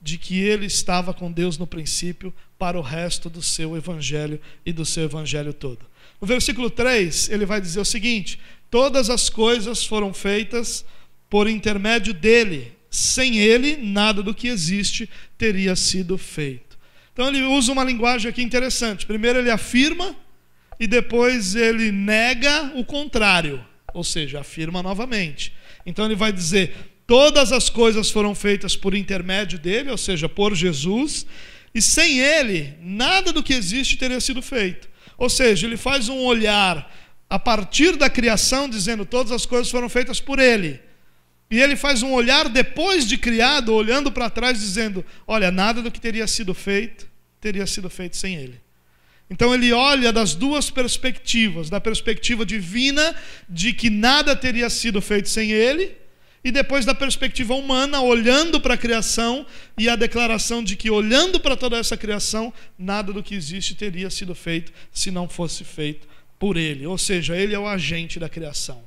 de 0.00 0.18
que 0.18 0.38
ele 0.38 0.66
estava 0.66 1.14
com 1.14 1.32
Deus 1.32 1.56
no 1.56 1.66
princípio 1.66 2.34
para 2.58 2.78
o 2.78 2.82
resto 2.82 3.30
do 3.30 3.42
seu 3.42 3.76
evangelho 3.76 4.38
e 4.64 4.72
do 4.72 4.84
seu 4.84 5.04
evangelho 5.04 5.54
todo. 5.54 5.86
No 6.20 6.26
versículo 6.26 6.68
3, 6.68 7.30
ele 7.30 7.46
vai 7.46 7.60
dizer 7.60 7.80
o 7.80 7.84
seguinte: 7.84 8.38
Todas 8.70 9.08
as 9.08 9.30
coisas 9.30 9.84
foram 9.84 10.12
feitas 10.12 10.84
por 11.30 11.48
intermédio 11.48 12.12
dele. 12.12 12.72
Sem 12.90 13.38
ele, 13.38 13.76
nada 13.76 14.22
do 14.22 14.34
que 14.34 14.48
existe 14.48 15.08
teria 15.36 15.76
sido 15.76 16.16
feito. 16.16 16.78
Então 17.12 17.28
ele 17.28 17.42
usa 17.42 17.72
uma 17.72 17.84
linguagem 17.84 18.30
aqui 18.30 18.42
interessante. 18.42 19.06
Primeiro 19.06 19.38
ele 19.38 19.50
afirma 19.50 20.14
e 20.78 20.86
depois 20.86 21.54
ele 21.54 21.90
nega 21.90 22.72
o 22.76 22.84
contrário, 22.84 23.64
ou 23.92 24.04
seja, 24.04 24.40
afirma 24.40 24.82
novamente. 24.82 25.52
Então 25.84 26.04
ele 26.04 26.14
vai 26.14 26.32
dizer: 26.32 26.74
todas 27.06 27.52
as 27.52 27.68
coisas 27.68 28.10
foram 28.10 28.34
feitas 28.34 28.76
por 28.76 28.94
intermédio 28.94 29.58
dele, 29.58 29.90
ou 29.90 29.98
seja, 29.98 30.28
por 30.28 30.54
Jesus, 30.54 31.26
e 31.74 31.82
sem 31.82 32.20
ele, 32.20 32.74
nada 32.80 33.32
do 33.32 33.42
que 33.42 33.54
existe 33.54 33.96
teria 33.96 34.20
sido 34.20 34.40
feito. 34.40 34.88
Ou 35.18 35.28
seja, 35.28 35.66
ele 35.66 35.76
faz 35.76 36.08
um 36.08 36.20
olhar 36.24 36.90
a 37.28 37.38
partir 37.38 37.96
da 37.96 38.08
criação, 38.08 38.68
dizendo 38.68 39.04
todas 39.04 39.32
as 39.32 39.44
coisas 39.44 39.70
foram 39.70 39.88
feitas 39.88 40.20
por 40.20 40.38
ele. 40.38 40.80
E 41.50 41.60
ele 41.60 41.76
faz 41.76 42.02
um 42.02 42.12
olhar 42.12 42.48
depois 42.48 43.06
de 43.06 43.18
criado, 43.18 43.74
olhando 43.74 44.10
para 44.10 44.30
trás, 44.30 44.60
dizendo: 44.60 45.04
olha, 45.26 45.50
nada 45.50 45.82
do 45.82 45.90
que 45.90 46.00
teria 46.00 46.26
sido 46.26 46.54
feito 46.54 47.08
teria 47.40 47.66
sido 47.66 47.88
feito 47.88 48.16
sem 48.16 48.34
ele. 48.34 48.60
Então 49.30 49.54
ele 49.54 49.72
olha 49.72 50.12
das 50.12 50.34
duas 50.34 50.70
perspectivas, 50.70 51.68
da 51.68 51.80
perspectiva 51.80 52.46
divina 52.46 53.14
de 53.48 53.72
que 53.72 53.90
nada 53.90 54.34
teria 54.34 54.70
sido 54.70 55.00
feito 55.00 55.28
sem 55.28 55.50
ele, 55.50 55.96
e 56.42 56.50
depois 56.50 56.84
da 56.84 56.94
perspectiva 56.94 57.54
humana, 57.54 58.00
olhando 58.00 58.60
para 58.60 58.74
a 58.74 58.78
criação 58.78 59.44
e 59.76 59.88
a 59.88 59.96
declaração 59.96 60.62
de 60.62 60.76
que 60.76 60.90
olhando 60.90 61.40
para 61.40 61.56
toda 61.56 61.76
essa 61.76 61.96
criação, 61.96 62.52
nada 62.78 63.12
do 63.12 63.22
que 63.22 63.34
existe 63.34 63.74
teria 63.74 64.08
sido 64.08 64.34
feito 64.34 64.72
se 64.92 65.10
não 65.10 65.28
fosse 65.28 65.64
feito 65.64 66.06
por 66.38 66.56
ele. 66.56 66.86
Ou 66.86 66.96
seja, 66.96 67.36
ele 67.36 67.54
é 67.54 67.58
o 67.58 67.66
agente 67.66 68.20
da 68.20 68.28
criação. 68.28 68.82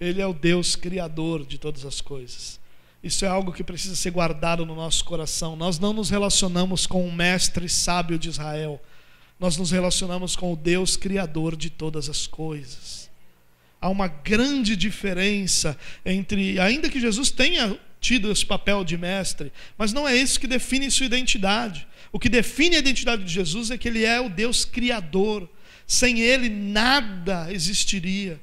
Ele 0.00 0.20
é 0.20 0.26
o 0.26 0.32
Deus 0.32 0.74
criador 0.74 1.44
de 1.44 1.58
todas 1.58 1.84
as 1.84 2.00
coisas. 2.00 2.58
Isso 3.04 3.24
é 3.24 3.28
algo 3.28 3.52
que 3.52 3.62
precisa 3.62 3.94
ser 3.94 4.10
guardado 4.10 4.64
no 4.64 4.74
nosso 4.74 5.04
coração. 5.04 5.54
Nós 5.54 5.78
não 5.78 5.92
nos 5.92 6.08
relacionamos 6.08 6.86
com 6.86 7.06
o 7.06 7.12
mestre 7.12 7.68
sábio 7.68 8.18
de 8.18 8.28
Israel 8.28 8.80
nós 9.42 9.56
nos 9.56 9.72
relacionamos 9.72 10.36
com 10.36 10.52
o 10.52 10.56
Deus 10.56 10.96
Criador 10.96 11.56
de 11.56 11.68
todas 11.68 12.08
as 12.08 12.28
coisas. 12.28 13.01
Há 13.82 13.88
uma 13.88 14.06
grande 14.06 14.76
diferença 14.76 15.76
entre, 16.06 16.60
ainda 16.60 16.88
que 16.88 17.00
Jesus 17.00 17.32
tenha 17.32 17.76
tido 18.00 18.30
esse 18.30 18.46
papel 18.46 18.84
de 18.84 18.96
mestre, 18.96 19.52
mas 19.76 19.92
não 19.92 20.08
é 20.08 20.16
isso 20.16 20.38
que 20.38 20.46
define 20.46 20.88
sua 20.88 21.06
identidade. 21.06 21.86
O 22.12 22.18
que 22.18 22.28
define 22.28 22.76
a 22.76 22.78
identidade 22.78 23.24
de 23.24 23.32
Jesus 23.32 23.72
é 23.72 23.76
que 23.76 23.88
ele 23.88 24.04
é 24.04 24.20
o 24.20 24.28
Deus 24.28 24.64
Criador. 24.64 25.50
Sem 25.84 26.20
ele, 26.20 26.48
nada 26.48 27.52
existiria. 27.52 28.40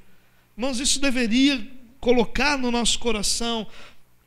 Irmãos, 0.58 0.80
isso 0.82 1.00
deveria 1.00 1.66
colocar 2.02 2.58
no 2.58 2.70
nosso 2.70 3.00
coração 3.00 3.66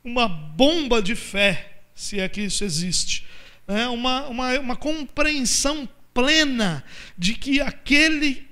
uma 0.03 0.27
bomba 0.27 0.99
de 0.99 1.15
fé, 1.15 1.81
se 1.93 2.19
é 2.19 2.27
que 2.27 2.41
isso 2.41 2.63
existe. 2.63 3.23
Né? 3.67 3.87
Uma, 3.87 4.27
uma, 4.27 4.59
uma 4.59 4.75
compreensão 4.75 5.87
plena 6.11 6.83
de 7.17 7.35
que 7.35 7.61
aquele 7.61 8.47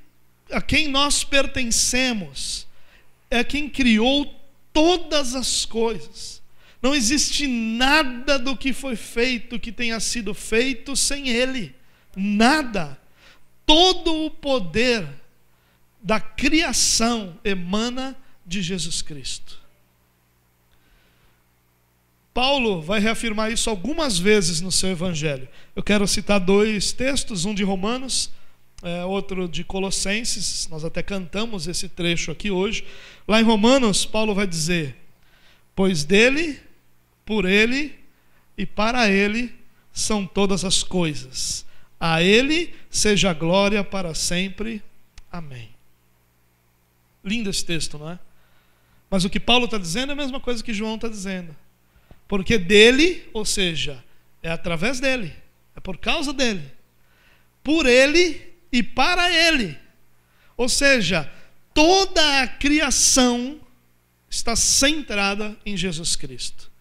a 0.51 0.61
quem 0.61 0.87
nós 0.87 1.23
pertencemos 1.23 2.67
é 3.29 3.43
quem 3.43 3.69
criou 3.69 4.33
todas 4.73 5.35
as 5.35 5.65
coisas. 5.65 6.41
Não 6.81 6.95
existe 6.95 7.47
nada 7.47 8.39
do 8.39 8.57
que 8.57 8.73
foi 8.73 8.95
feito 8.95 9.59
que 9.59 9.71
tenha 9.71 9.99
sido 9.99 10.33
feito 10.33 10.95
sem 10.95 11.29
Ele. 11.29 11.75
Nada. 12.15 12.99
Todo 13.65 14.25
o 14.25 14.31
poder 14.31 15.07
da 16.01 16.19
criação 16.19 17.39
emana 17.43 18.17
de 18.45 18.61
Jesus 18.61 19.01
Cristo. 19.01 19.61
Paulo 22.33 22.81
vai 22.81 22.99
reafirmar 22.99 23.51
isso 23.51 23.69
algumas 23.69 24.17
vezes 24.17 24.61
no 24.61 24.71
seu 24.71 24.89
evangelho. 24.89 25.47
Eu 25.75 25.83
quero 25.83 26.07
citar 26.07 26.39
dois 26.39 26.91
textos, 26.91 27.45
um 27.45 27.53
de 27.53 27.63
Romanos, 27.63 28.31
é, 28.81 29.05
outro 29.05 29.47
de 29.47 29.63
Colossenses. 29.63 30.67
Nós 30.69 30.83
até 30.83 31.03
cantamos 31.03 31.67
esse 31.67 31.87
trecho 31.87 32.31
aqui 32.31 32.49
hoje. 32.49 32.85
Lá 33.27 33.39
em 33.39 33.43
Romanos, 33.43 34.05
Paulo 34.05 34.33
vai 34.33 34.47
dizer: 34.47 34.95
Pois 35.75 36.03
dele, 36.03 36.59
por 37.25 37.45
ele 37.45 37.95
e 38.57 38.65
para 38.65 39.09
ele 39.09 39.53
são 39.93 40.25
todas 40.25 40.65
as 40.65 40.83
coisas. 40.83 41.65
A 41.99 42.21
ele 42.21 42.73
seja 42.89 43.33
glória 43.33 43.83
para 43.83 44.13
sempre. 44.13 44.81
Amém. 45.31 45.69
Lindo 47.23 47.49
esse 47.49 47.63
texto, 47.63 47.97
não 47.97 48.09
é? 48.09 48.19
Mas 49.09 49.23
o 49.23 49.29
que 49.29 49.39
Paulo 49.39 49.65
está 49.65 49.77
dizendo 49.77 50.09
é 50.09 50.13
a 50.13 50.15
mesma 50.15 50.39
coisa 50.39 50.63
que 50.63 50.73
João 50.73 50.95
está 50.95 51.07
dizendo. 51.07 51.55
Porque 52.27 52.57
dele, 52.57 53.27
ou 53.33 53.45
seja, 53.45 54.03
é 54.41 54.49
através 54.49 54.99
dele, 54.99 55.33
é 55.75 55.79
por 55.79 55.97
causa 55.97 56.31
dele, 56.31 56.63
por 57.61 57.85
ele 57.85 58.50
e 58.71 58.81
para 58.81 59.31
ele. 59.31 59.77
Ou 60.55 60.69
seja, 60.69 61.29
toda 61.73 62.41
a 62.41 62.47
criação 62.47 63.59
está 64.29 64.55
centrada 64.55 65.57
em 65.65 65.75
Jesus 65.75 66.15
Cristo. 66.15 66.71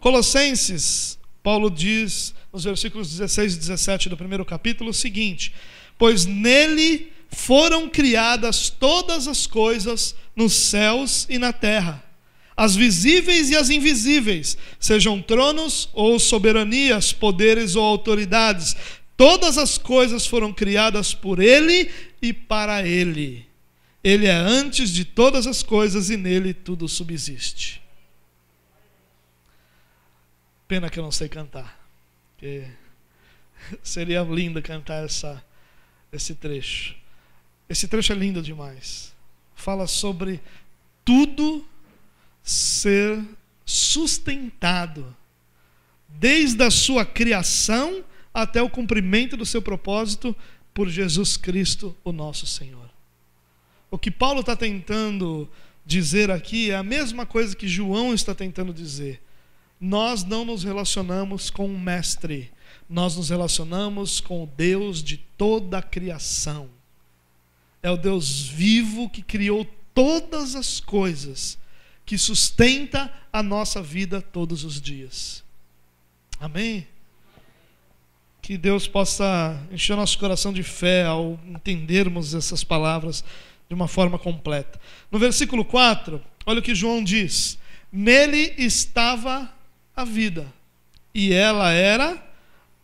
Colossenses, 0.00 1.18
Paulo 1.42 1.70
diz 1.70 2.34
nos 2.52 2.64
versículos 2.64 3.10
16 3.10 3.54
e 3.54 3.58
17 3.58 4.08
do 4.08 4.16
primeiro 4.16 4.44
capítulo 4.44 4.90
o 4.90 4.94
seguinte: 4.94 5.54
Pois 5.98 6.24
nele 6.24 7.12
foram 7.30 7.88
criadas 7.88 8.70
todas 8.70 9.26
as 9.26 9.46
coisas 9.46 10.14
nos 10.36 10.52
céus 10.52 11.26
e 11.28 11.38
na 11.38 11.52
terra 11.52 12.04
as 12.56 12.76
visíveis 12.76 13.50
e 13.50 13.56
as 13.56 13.68
invisíveis, 13.68 14.56
sejam 14.78 15.20
tronos 15.20 15.88
ou 15.92 16.18
soberanias, 16.18 17.12
poderes 17.12 17.74
ou 17.74 17.84
autoridades, 17.84 18.76
todas 19.16 19.58
as 19.58 19.78
coisas 19.78 20.26
foram 20.26 20.52
criadas 20.52 21.14
por 21.14 21.38
Ele 21.38 21.90
e 22.20 22.32
para 22.32 22.86
Ele. 22.86 23.46
Ele 24.02 24.26
é 24.26 24.34
antes 24.34 24.90
de 24.90 25.04
todas 25.04 25.46
as 25.46 25.62
coisas 25.62 26.10
e 26.10 26.16
nele 26.16 26.52
tudo 26.52 26.86
subsiste. 26.86 27.82
Pena 30.68 30.90
que 30.90 30.98
eu 30.98 31.02
não 31.02 31.12
sei 31.12 31.28
cantar. 31.28 31.82
seria 33.82 34.22
lindo 34.22 34.60
cantar 34.62 35.04
essa, 35.04 35.42
esse 36.12 36.34
trecho. 36.34 36.94
Esse 37.68 37.88
trecho 37.88 38.12
é 38.12 38.16
lindo 38.16 38.42
demais. 38.42 39.14
Fala 39.54 39.86
sobre 39.86 40.40
tudo 41.04 41.66
ser 42.42 43.24
sustentado 43.64 45.16
desde 46.08 46.62
a 46.62 46.70
sua 46.70 47.04
criação 47.04 48.04
até 48.34 48.60
o 48.60 48.68
cumprimento 48.68 49.36
do 49.36 49.46
seu 49.46 49.62
propósito 49.62 50.36
por 50.74 50.88
Jesus 50.88 51.36
Cristo, 51.36 51.96
o 52.02 52.10
nosso 52.10 52.46
Senhor. 52.46 52.90
O 53.88 53.96
que 53.96 54.10
Paulo 54.10 54.40
está 54.40 54.56
tentando 54.56 55.48
dizer 55.86 56.30
aqui 56.32 56.72
é 56.72 56.74
a 56.74 56.82
mesma 56.82 57.24
coisa 57.24 57.54
que 57.54 57.68
João 57.68 58.12
está 58.12 58.34
tentando 58.34 58.74
dizer. 58.74 59.22
Nós 59.80 60.24
não 60.24 60.44
nos 60.44 60.64
relacionamos 60.64 61.48
com 61.48 61.68
um 61.68 61.78
mestre, 61.78 62.50
nós 62.90 63.16
nos 63.16 63.28
relacionamos 63.30 64.18
com 64.18 64.42
o 64.42 64.46
Deus 64.46 65.02
de 65.02 65.18
toda 65.38 65.78
a 65.78 65.82
criação. 65.82 66.68
É 67.80 67.90
o 67.90 67.96
Deus 67.96 68.40
vivo 68.40 69.08
que 69.08 69.22
criou 69.22 69.64
todas 69.94 70.56
as 70.56 70.80
coisas 70.80 71.56
que 72.04 72.18
sustenta 72.18 73.12
a 73.32 73.42
nossa 73.42 73.80
vida 73.82 74.20
todos 74.20 74.64
os 74.64 74.80
dias. 74.80 75.44
Amém? 76.40 76.86
Que 78.44 78.58
Deus 78.58 78.86
possa 78.86 79.58
encher 79.72 79.96
nosso 79.96 80.18
coração 80.18 80.52
de 80.52 80.62
fé 80.62 81.06
ao 81.06 81.40
entendermos 81.48 82.34
essas 82.34 82.62
palavras 82.62 83.24
de 83.66 83.74
uma 83.74 83.88
forma 83.88 84.18
completa. 84.18 84.78
No 85.10 85.18
versículo 85.18 85.64
4, 85.64 86.22
olha 86.44 86.58
o 86.58 86.62
que 86.62 86.74
João 86.74 87.02
diz: 87.02 87.58
Nele 87.90 88.52
estava 88.58 89.50
a 89.96 90.04
vida, 90.04 90.46
e 91.14 91.32
ela 91.32 91.72
era 91.72 92.22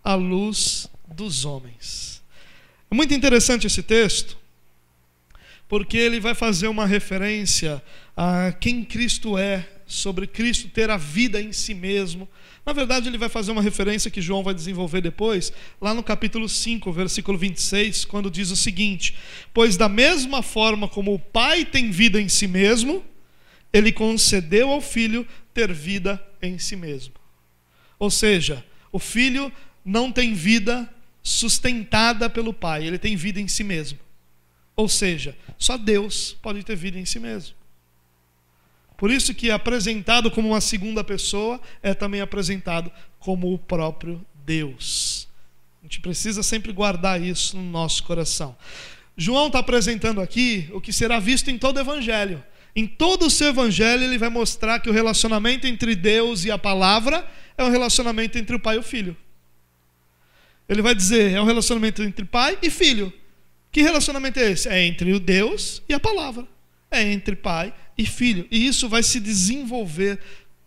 a 0.03 0.15
luz 0.15 0.89
dos 1.15 1.45
homens. 1.45 2.23
É 2.91 2.95
muito 2.95 3.13
interessante 3.13 3.67
esse 3.67 3.83
texto, 3.83 4.39
porque 5.69 5.99
ele 5.99 6.21
vai 6.21 6.35
fazer 6.35 6.69
uma 6.69 6.87
referência 6.87 7.83
a 8.17 8.51
quem 8.51 8.83
Cristo 8.83 9.37
é, 9.37 9.69
sobre 9.87 10.27
Cristo 10.27 10.71
ter 10.71 10.89
a 10.89 10.97
vida 10.97 11.39
em 11.39 11.53
si 11.53 11.75
mesmo. 11.75 12.27
Na 12.71 12.75
verdade, 12.75 13.09
ele 13.09 13.19
vai 13.19 13.29
fazer 13.29 13.51
uma 13.51 13.61
referência 13.61 14.13
que 14.13 14.23
João 14.23 14.45
vai 14.45 14.55
desenvolver 14.55 15.01
depois, 15.01 15.53
lá 15.81 15.93
no 15.93 16.05
capítulo 16.05 16.49
5, 16.49 16.93
versículo 16.93 17.37
26, 17.37 18.05
quando 18.05 18.31
diz 18.31 18.53
o 18.53 18.57
seguinte: 18.57 19.17
Pois 19.53 19.77
da 19.77 19.89
mesma 19.89 20.41
forma 20.41 20.87
como 20.87 21.13
o 21.13 21.19
Pai 21.19 21.65
tem 21.65 21.91
vida 21.91 22.21
em 22.21 22.29
si 22.29 22.47
mesmo, 22.47 23.05
ele 23.73 23.91
concedeu 23.91 24.71
ao 24.71 24.81
Filho 24.81 25.27
ter 25.53 25.73
vida 25.73 26.25
em 26.41 26.61
si 26.61 26.77
mesmo. 26.77 27.15
Ou 27.99 28.09
seja, 28.09 28.65
o 28.93 29.01
Filho 29.01 29.53
não 29.85 30.13
tem 30.13 30.33
vida 30.33 30.89
sustentada 31.25 32.31
pelo 32.31 32.55
Pai, 32.55 32.87
ele 32.87 32.99
tem 32.99 33.17
vida 33.17 33.41
em 33.41 33.49
si 33.49 33.65
mesmo. 33.65 33.99
Ou 34.77 34.89
seja, 34.89 35.37
só 35.59 35.77
Deus 35.77 36.37
pode 36.41 36.63
ter 36.63 36.77
vida 36.77 37.01
em 37.01 37.05
si 37.05 37.19
mesmo. 37.19 37.60
Por 39.01 39.11
isso 39.11 39.33
que 39.33 39.51
apresentado 39.51 40.31
como 40.31 40.49
uma 40.49 40.61
segunda 40.61 41.03
pessoa 41.03 41.59
é 41.83 41.95
também 41.95 42.21
apresentado 42.21 42.93
como 43.19 43.51
o 43.51 43.59
próprio 43.59 44.23
Deus. 44.45 45.27
A 45.81 45.87
gente 45.87 46.01
precisa 46.01 46.43
sempre 46.43 46.71
guardar 46.71 47.19
isso 47.19 47.57
no 47.57 47.63
nosso 47.63 48.03
coração. 48.03 48.55
João 49.17 49.47
está 49.47 49.61
apresentando 49.61 50.21
aqui 50.21 50.69
o 50.75 50.83
que 50.83 50.93
será 50.93 51.19
visto 51.19 51.51
em 51.51 51.57
todo 51.57 51.79
o 51.79 51.81
Evangelho. 51.81 52.45
Em 52.77 52.87
todo 52.87 53.25
o 53.25 53.31
seu 53.31 53.49
Evangelho, 53.49 54.05
ele 54.05 54.19
vai 54.19 54.29
mostrar 54.29 54.79
que 54.81 54.91
o 54.91 54.93
relacionamento 54.93 55.67
entre 55.67 55.97
Deus 55.97 56.45
e 56.45 56.51
a 56.51 56.59
palavra 56.59 57.27
é 57.57 57.65
um 57.65 57.71
relacionamento 57.71 58.37
entre 58.37 58.55
o 58.55 58.61
pai 58.61 58.77
e 58.77 58.81
o 58.81 58.83
filho. 58.83 59.17
Ele 60.69 60.83
vai 60.83 60.95
dizer, 60.95 61.33
é 61.33 61.41
um 61.41 61.47
relacionamento 61.47 62.03
entre 62.03 62.27
pai 62.27 62.59
e 62.61 62.69
filho. 62.69 63.11
Que 63.73 63.81
relacionamento 63.81 64.39
é 64.39 64.51
esse? 64.51 64.69
É 64.69 64.85
entre 64.85 65.11
o 65.15 65.19
Deus 65.19 65.83
e 65.89 65.95
a 65.95 65.99
palavra. 65.99 66.47
É 66.91 67.03
entre 67.03 67.37
pai 67.37 67.73
e 67.97 68.05
filho. 68.05 68.47
E 68.51 68.67
isso 68.67 68.89
vai 68.89 69.03
se 69.03 69.21
desenvolver 69.21 70.19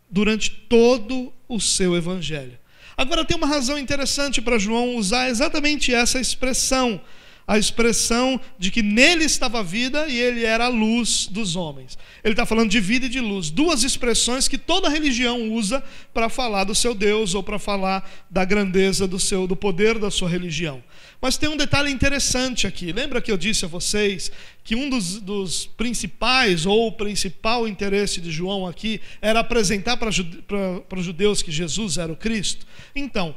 durante 0.09 0.49
todo 0.51 1.33
o 1.47 1.59
seu 1.59 1.95
evangelho. 1.95 2.57
Agora 2.95 3.25
tem 3.25 3.35
uma 3.35 3.47
razão 3.47 3.77
interessante 3.77 4.41
para 4.41 4.59
João 4.59 4.95
usar 4.95 5.29
exatamente 5.29 5.93
essa 5.93 6.19
expressão 6.19 7.01
a 7.47 7.57
expressão 7.57 8.39
de 8.57 8.71
que 8.71 8.81
nele 8.81 9.25
estava 9.25 9.59
a 9.59 9.63
vida 9.63 10.07
e 10.07 10.17
ele 10.17 10.43
era 10.45 10.65
a 10.65 10.69
luz 10.69 11.27
dos 11.27 11.55
homens. 11.55 11.97
Ele 12.23 12.33
está 12.33 12.45
falando 12.45 12.69
de 12.69 12.79
vida 12.79 13.05
e 13.05 13.09
de 13.09 13.19
luz, 13.19 13.49
duas 13.49 13.83
expressões 13.83 14.47
que 14.47 14.57
toda 14.57 14.89
religião 14.89 15.51
usa 15.51 15.83
para 16.13 16.29
falar 16.29 16.63
do 16.63 16.73
seu 16.73 16.95
Deus 16.95 17.35
ou 17.35 17.43
para 17.43 17.59
falar 17.59 18.09
da 18.29 18.45
grandeza 18.45 19.07
do 19.07 19.19
seu, 19.19 19.45
do 19.45 19.55
poder 19.55 19.99
da 19.99 20.09
sua 20.09 20.29
religião. 20.29 20.81
Mas 21.21 21.37
tem 21.37 21.49
um 21.49 21.57
detalhe 21.57 21.91
interessante 21.91 22.67
aqui. 22.67 22.91
Lembra 22.91 23.21
que 23.21 23.31
eu 23.31 23.37
disse 23.37 23.65
a 23.65 23.67
vocês 23.67 24.31
que 24.63 24.75
um 24.75 24.89
dos, 24.89 25.21
dos 25.21 25.65
principais 25.65 26.65
ou 26.65 26.91
principal 26.91 27.67
interesse 27.67 28.19
de 28.19 28.31
João 28.31 28.67
aqui 28.67 28.99
era 29.21 29.39
apresentar 29.39 29.97
para 29.97 30.09
os 30.09 31.05
judeus 31.05 31.41
que 31.41 31.51
Jesus 31.51 31.97
era 31.97 32.11
o 32.11 32.15
Cristo? 32.15 32.65
Então, 32.95 33.35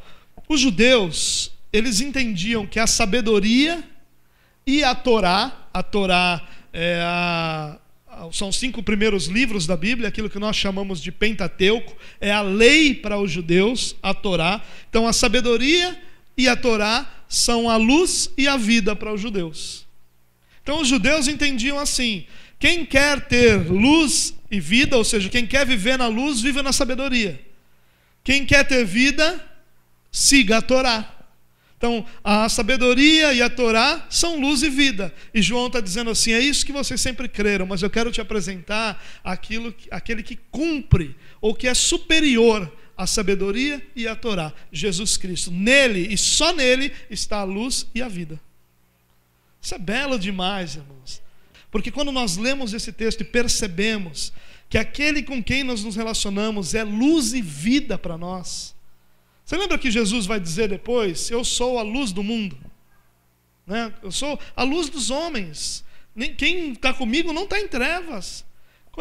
os 0.49 0.61
judeus 0.61 1.53
eles 1.73 2.01
entendiam 2.01 2.67
que 2.67 2.81
a 2.81 2.87
sabedoria 2.87 3.85
e 4.67 4.83
a 4.83 4.95
Torá, 4.95 5.69
a 5.73 5.83
Torá 5.83 6.43
é 6.73 7.01
a, 7.03 7.79
são 8.33 8.49
os 8.49 8.57
cinco 8.57 8.83
primeiros 8.83 9.27
livros 9.27 9.67
da 9.67 9.77
Bíblia, 9.77 10.09
aquilo 10.09 10.29
que 10.29 10.39
nós 10.39 10.57
chamamos 10.57 11.01
de 11.01 11.13
Pentateuco, 11.13 11.97
é 12.21 12.33
a 12.33 12.43
lei 12.43 12.93
para 12.93 13.19
os 13.19 13.31
judeus, 13.31 13.95
a 14.03 14.13
Torá. 14.13 14.61
Então 14.89 15.07
a 15.07 15.13
sabedoria 15.13 15.97
e 16.37 16.49
a 16.49 16.57
Torá 16.57 17.09
são 17.29 17.71
a 17.71 17.77
luz 17.77 18.29
e 18.37 18.49
a 18.49 18.57
vida 18.57 18.97
para 18.97 19.13
os 19.13 19.21
judeus. 19.21 19.87
Então 20.63 20.81
os 20.81 20.89
judeus 20.89 21.29
entendiam 21.29 21.79
assim: 21.79 22.27
quem 22.59 22.85
quer 22.85 23.21
ter 23.29 23.71
luz 23.71 24.35
e 24.51 24.59
vida, 24.59 24.97
ou 24.97 25.05
seja, 25.05 25.29
quem 25.29 25.47
quer 25.47 25.65
viver 25.65 25.97
na 25.97 26.09
luz, 26.09 26.41
vive 26.41 26.61
na 26.63 26.73
sabedoria. 26.73 27.41
Quem 28.25 28.45
quer 28.45 28.65
ter 28.65 28.85
vida, 28.85 29.45
siga 30.11 30.59
a 30.59 30.63
Torá. 30.63 31.16
Então, 31.77 32.07
a 32.25 32.49
sabedoria 32.49 33.35
e 33.35 33.43
a 33.43 33.51
Torá 33.51 34.07
são 34.09 34.41
luz 34.41 34.63
e 34.63 34.71
vida. 34.71 35.13
E 35.35 35.43
João 35.43 35.67
está 35.67 35.81
dizendo 35.81 36.11
assim: 36.11 36.33
é 36.33 36.41
isso 36.41 36.65
que 36.65 36.73
vocês 36.73 37.01
sempre 37.01 37.29
creram, 37.29 37.67
mas 37.67 37.83
eu 37.83 37.91
quero 37.91 38.11
te 38.11 38.21
apresentar 38.21 39.03
aquilo, 39.23 39.75
aquele 39.91 40.23
que 40.23 40.37
cumpre, 40.51 41.15
ou 41.41 41.55
que 41.55 41.69
é 41.69 41.75
superior 41.75 42.73
à 42.97 43.07
sabedoria 43.07 43.87
e 43.95 44.09
à 44.09 44.17
Torá, 44.17 44.55
Jesus 44.73 45.19
Cristo. 45.19 45.51
Nele 45.51 46.09
e 46.11 46.17
só 46.17 46.53
nele 46.53 46.93
está 47.11 47.41
a 47.41 47.45
luz 47.45 47.87
e 47.95 48.01
a 48.01 48.09
vida. 48.09 48.41
Isso 49.61 49.75
é 49.75 49.79
belo 49.79 50.19
demais, 50.19 50.77
irmãos. 50.77 51.21
Porque 51.71 51.91
quando 51.91 52.11
nós 52.11 52.39
lemos 52.39 52.73
esse 52.73 52.91
texto 52.91 53.21
e 53.21 53.25
percebemos 53.25 54.33
que 54.71 54.79
aquele 54.79 55.23
com 55.23 55.43
quem 55.43 55.63
nós 55.63 55.85
nos 55.85 55.95
relacionamos 55.95 56.75
é 56.75 56.83
luz 56.83 57.35
e 57.35 57.43
vida 57.43 57.99
para 57.99 58.17
nós, 58.17 58.76
você 59.47 59.57
lembra 59.57 59.79
que 59.79 59.93
Jesus 59.93 60.27
vai 60.27 60.41
dizer 60.41 60.69
depois: 60.69 61.31
Eu 61.31 61.45
sou 61.45 61.79
a 61.79 61.83
luz 61.83 62.11
do 62.11 62.21
mundo, 62.21 62.59
né? 63.65 63.95
eu 64.03 64.11
sou 64.11 64.39
a 64.57 64.65
luz 64.65 64.89
dos 64.89 65.09
homens. 65.09 65.85
Quem 66.37 66.73
está 66.73 66.93
comigo 66.93 67.33
não 67.33 67.45
está 67.45 67.61
em 67.61 67.69
trevas. 67.69 68.45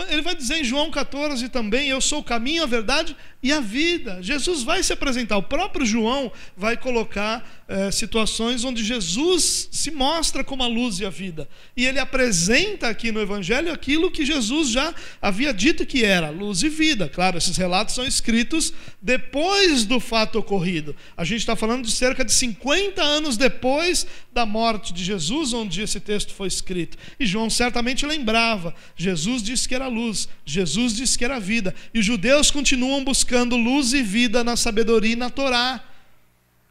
Ele 0.10 0.22
vai 0.22 0.36
dizer 0.36 0.58
em 0.58 0.64
João 0.64 0.92
14 0.92 1.48
também: 1.50 1.90
Eu 1.90 2.02
sou 2.02 2.20
o 2.20 2.24
caminho, 2.24 2.64
a 2.64 2.66
verdade 2.66 3.16
e 3.42 3.54
a 3.54 3.62
vida. 3.62 4.18
Jesus 4.22 4.64
vai 4.64 4.82
se 4.82 4.92
apresentar. 4.92 5.38
O 5.38 5.44
próprio 5.44 5.86
João 5.86 6.32
vai 6.58 6.76
colocar 6.76 7.48
é, 7.68 7.92
situações 7.92 8.64
onde 8.64 8.84
Jesus 8.84 9.70
se 9.72 9.92
mostra 9.92 10.44
como 10.44 10.64
a 10.64 10.68
luz 10.68 11.00
e 11.00 11.06
a 11.06 11.10
vida. 11.10 11.48
E 11.78 11.86
ele 11.86 12.00
apresenta 12.00 12.88
aqui 12.88 13.12
no 13.12 13.22
Evangelho 13.22 13.72
aquilo 13.72 14.12
que 14.12 14.26
Jesus 14.26 14.70
já 14.70 14.94
havia 15.22 15.54
dito 15.54 15.86
que 15.86 16.04
era, 16.04 16.30
luz 16.30 16.64
e 16.64 16.70
vida. 16.70 17.08
Claro, 17.08 17.38
esses 17.38 17.56
relatos 17.56 17.96
são 17.96 18.06
escritos 18.06 18.74
depois 19.02 19.86
do 19.86 20.00
fato 20.00 20.40
ocorrido. 20.40 20.96
A 21.16 21.24
gente 21.24 21.40
está 21.40 21.56
falando 21.56 21.86
de 21.86 21.92
cerca 21.92 22.26
de 22.26 22.34
50 22.34 23.02
anos 23.02 23.38
depois 23.38 24.08
da 24.34 24.46
morte 24.46 24.92
de 24.92 25.04
Jesus, 25.04 25.54
onde 25.54 25.82
esse 25.82 26.00
texto 26.00 26.34
foi 26.34 26.48
escrito. 26.48 26.98
E 27.20 27.26
João 27.26 27.50
certamente 27.50 28.06
lembrava: 28.06 28.74
Jesus 28.96 29.42
disse 29.42 29.68
que 29.68 29.76
era 29.76 29.85
luz, 29.88 30.28
Jesus 30.46 30.96
disse 30.96 31.18
que 31.18 31.26
era 31.26 31.40
vida. 31.40 31.74
E 31.94 32.00
os 32.00 32.06
judeus 32.06 32.52
continuam 32.52 33.04
buscando 33.04 33.56
luz 33.56 33.94
e 33.94 34.02
vida 34.02 34.44
na 34.44 34.56
sabedoria 34.56 35.14
e 35.14 35.16
na 35.16 35.30
Torá. 35.30 35.84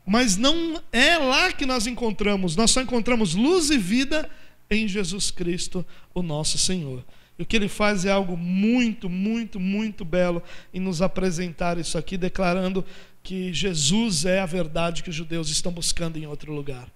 Mas 0.06 0.36
não 0.36 0.82
é 0.92 1.16
lá 1.16 1.52
que 1.52 1.64
nós 1.64 1.86
encontramos, 1.86 2.56
nós 2.56 2.70
só 2.70 2.82
encontramos 2.82 3.34
luz 3.34 3.70
e 3.70 3.78
vida 3.78 4.28
em 4.70 4.86
Jesus 4.86 5.30
Cristo, 5.30 5.84
o 6.12 6.22
nosso 6.22 6.58
Senhor. 6.58 7.04
E 7.38 7.42
o 7.42 7.46
que 7.46 7.56
ele 7.56 7.68
faz 7.68 8.04
é 8.04 8.10
algo 8.10 8.36
muito, 8.36 9.08
muito, 9.08 9.58
muito 9.58 10.04
belo 10.04 10.42
em 10.72 10.80
nos 10.80 11.02
apresentar 11.02 11.78
isso 11.78 11.98
aqui, 11.98 12.16
declarando 12.16 12.84
que 13.22 13.52
Jesus 13.52 14.24
é 14.24 14.40
a 14.40 14.46
verdade 14.46 15.02
que 15.02 15.10
os 15.10 15.16
judeus 15.16 15.48
estão 15.48 15.72
buscando 15.72 16.18
em 16.18 16.26
outro 16.26 16.52
lugar. 16.52 16.88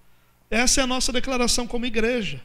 Essa 0.49 0.81
é 0.81 0.83
a 0.83 0.87
nossa 0.87 1.11
declaração 1.11 1.67
como 1.67 1.85
igreja. 1.85 2.41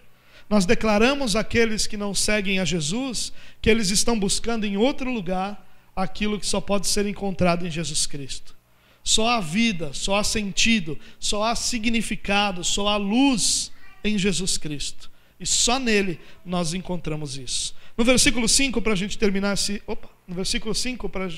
Nós 0.49 0.67
declaramos 0.67 1.37
àqueles 1.37 1.87
que 1.87 1.97
não 1.97 2.15
seguem 2.15 2.59
a 2.59 2.65
Jesus 2.65 3.33
que 3.63 3.71
eles 3.71 3.91
estão 3.91 4.19
buscando 4.19 4.65
em 4.65 4.77
outro 4.77 5.11
lugar 5.11 5.65
aquilo 5.97 6.39
que 6.39 6.47
só 6.47 6.61
pode 6.61 6.87
ser 6.87 7.07
encontrado 7.07 7.67
em 7.67 7.71
Jesus 7.71 8.07
Cristo. 8.07 8.55
Só 9.03 9.29
há 9.29 9.41
vida, 9.41 9.93
só 9.93 10.17
há 10.17 10.25
sentido, 10.25 10.99
só 11.19 11.45
há 11.45 11.55
significado, 11.55 12.65
só 12.65 12.89
há 12.89 12.97
luz 12.97 13.71
em 14.03 14.19
Jesus 14.19 14.57
Cristo. 14.57 15.11
E 15.39 15.47
só 15.47 15.79
nele 15.79 16.19
nós 16.45 16.73
encontramos 16.73 17.37
isso. 17.37 17.75
No 17.97 18.05
versículo 18.05 18.49
5, 18.49 18.81
para 18.83 18.93
a 18.93 18.97
gente 18.97 19.19
terminar 19.19 19.55
esse. 19.55 19.83
Opa, 19.87 20.09
no 20.27 20.35
versículo 20.35 20.75
5, 20.75 21.09
para. 21.09 21.29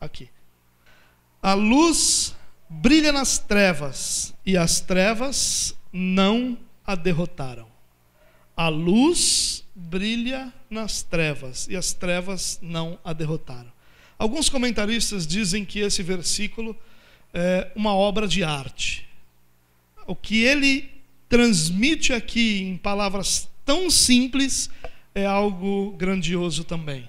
Aqui. 0.00 0.28
A 1.42 1.54
luz 1.54 2.34
brilha 2.68 3.12
nas 3.12 3.38
trevas, 3.38 4.34
e 4.44 4.56
as 4.56 4.80
trevas 4.80 5.76
não 5.92 6.58
a 6.84 6.94
derrotaram. 6.94 7.67
A 8.58 8.66
luz 8.66 9.64
brilha 9.72 10.52
nas 10.68 11.00
trevas, 11.00 11.68
e 11.70 11.76
as 11.76 11.92
trevas 11.92 12.58
não 12.60 12.98
a 13.04 13.12
derrotaram. 13.12 13.70
Alguns 14.18 14.48
comentaristas 14.48 15.24
dizem 15.24 15.64
que 15.64 15.78
esse 15.78 16.02
versículo 16.02 16.76
é 17.32 17.70
uma 17.76 17.94
obra 17.94 18.26
de 18.26 18.42
arte. 18.42 19.06
O 20.08 20.16
que 20.16 20.42
ele 20.42 20.90
transmite 21.28 22.12
aqui 22.12 22.62
em 22.62 22.76
palavras 22.76 23.48
tão 23.64 23.88
simples 23.88 24.68
é 25.14 25.24
algo 25.24 25.92
grandioso 25.92 26.64
também. 26.64 27.08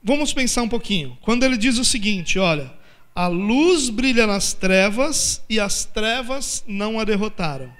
Vamos 0.00 0.32
pensar 0.32 0.62
um 0.62 0.68
pouquinho. 0.68 1.18
Quando 1.20 1.42
ele 1.42 1.56
diz 1.56 1.78
o 1.78 1.84
seguinte: 1.84 2.38
olha, 2.38 2.72
a 3.12 3.26
luz 3.26 3.90
brilha 3.90 4.24
nas 4.24 4.52
trevas 4.52 5.42
e 5.50 5.58
as 5.58 5.84
trevas 5.84 6.62
não 6.64 7.00
a 7.00 7.04
derrotaram. 7.04 7.79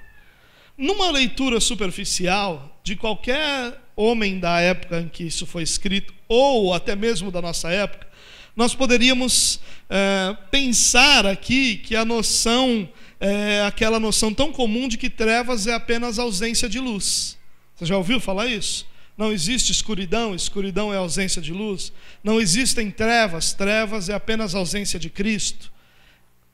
Numa 0.77 1.11
leitura 1.11 1.59
superficial 1.59 2.79
de 2.83 2.95
qualquer 2.95 3.79
homem 3.95 4.39
da 4.39 4.59
época 4.59 5.01
em 5.01 5.07
que 5.07 5.23
isso 5.23 5.45
foi 5.45 5.63
escrito, 5.63 6.13
ou 6.27 6.73
até 6.73 6.95
mesmo 6.95 7.29
da 7.29 7.41
nossa 7.41 7.69
época, 7.69 8.07
nós 8.55 8.73
poderíamos 8.73 9.59
é, 9.89 10.35
pensar 10.49 11.25
aqui 11.25 11.77
que 11.77 11.95
a 11.95 12.03
noção 12.03 12.89
é 13.19 13.61
aquela 13.61 13.99
noção 13.99 14.33
tão 14.33 14.51
comum 14.51 14.87
de 14.87 14.97
que 14.97 15.09
trevas 15.09 15.67
é 15.67 15.73
apenas 15.73 16.17
ausência 16.17 16.67
de 16.67 16.79
luz. 16.79 17.37
Você 17.75 17.85
já 17.85 17.95
ouviu 17.95 18.19
falar 18.19 18.47
isso? 18.47 18.87
Não 19.17 19.31
existe 19.31 19.71
escuridão, 19.71 20.33
escuridão 20.33 20.91
é 20.91 20.97
ausência 20.97 21.41
de 21.41 21.53
luz. 21.53 21.93
Não 22.23 22.41
existem 22.41 22.89
trevas, 22.89 23.53
trevas 23.53 24.09
é 24.09 24.13
apenas 24.15 24.55
ausência 24.55 24.99
de 24.99 25.09
Cristo. 25.09 25.71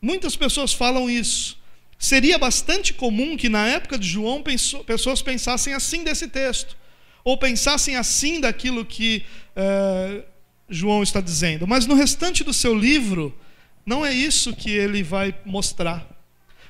Muitas 0.02 0.36
pessoas 0.36 0.74
falam 0.74 1.10
isso. 1.10 1.58
Seria 1.98 2.38
bastante 2.38 2.94
comum 2.94 3.36
que 3.36 3.50
na 3.50 3.68
época 3.68 3.98
de 3.98 4.08
João 4.08 4.44
pessoas 4.86 5.22
pensassem 5.22 5.74
assim 5.74 6.04
desse 6.04 6.28
texto, 6.28 6.78
ou 7.24 7.38
pensassem 7.38 7.96
assim 7.96 8.40
daquilo 8.40 8.86
que 8.86 9.26
eh, 9.56 10.24
João 10.70 11.02
está 11.02 11.20
dizendo. 11.20 11.66
Mas 11.66 11.86
no 11.88 11.96
restante 11.96 12.44
do 12.44 12.54
seu 12.54 12.78
livro, 12.78 13.38
não 13.86 14.06
é 14.06 14.14
isso 14.14 14.56
que 14.56 14.70
ele 14.70 15.02
vai 15.02 15.36
mostrar. 15.44 16.08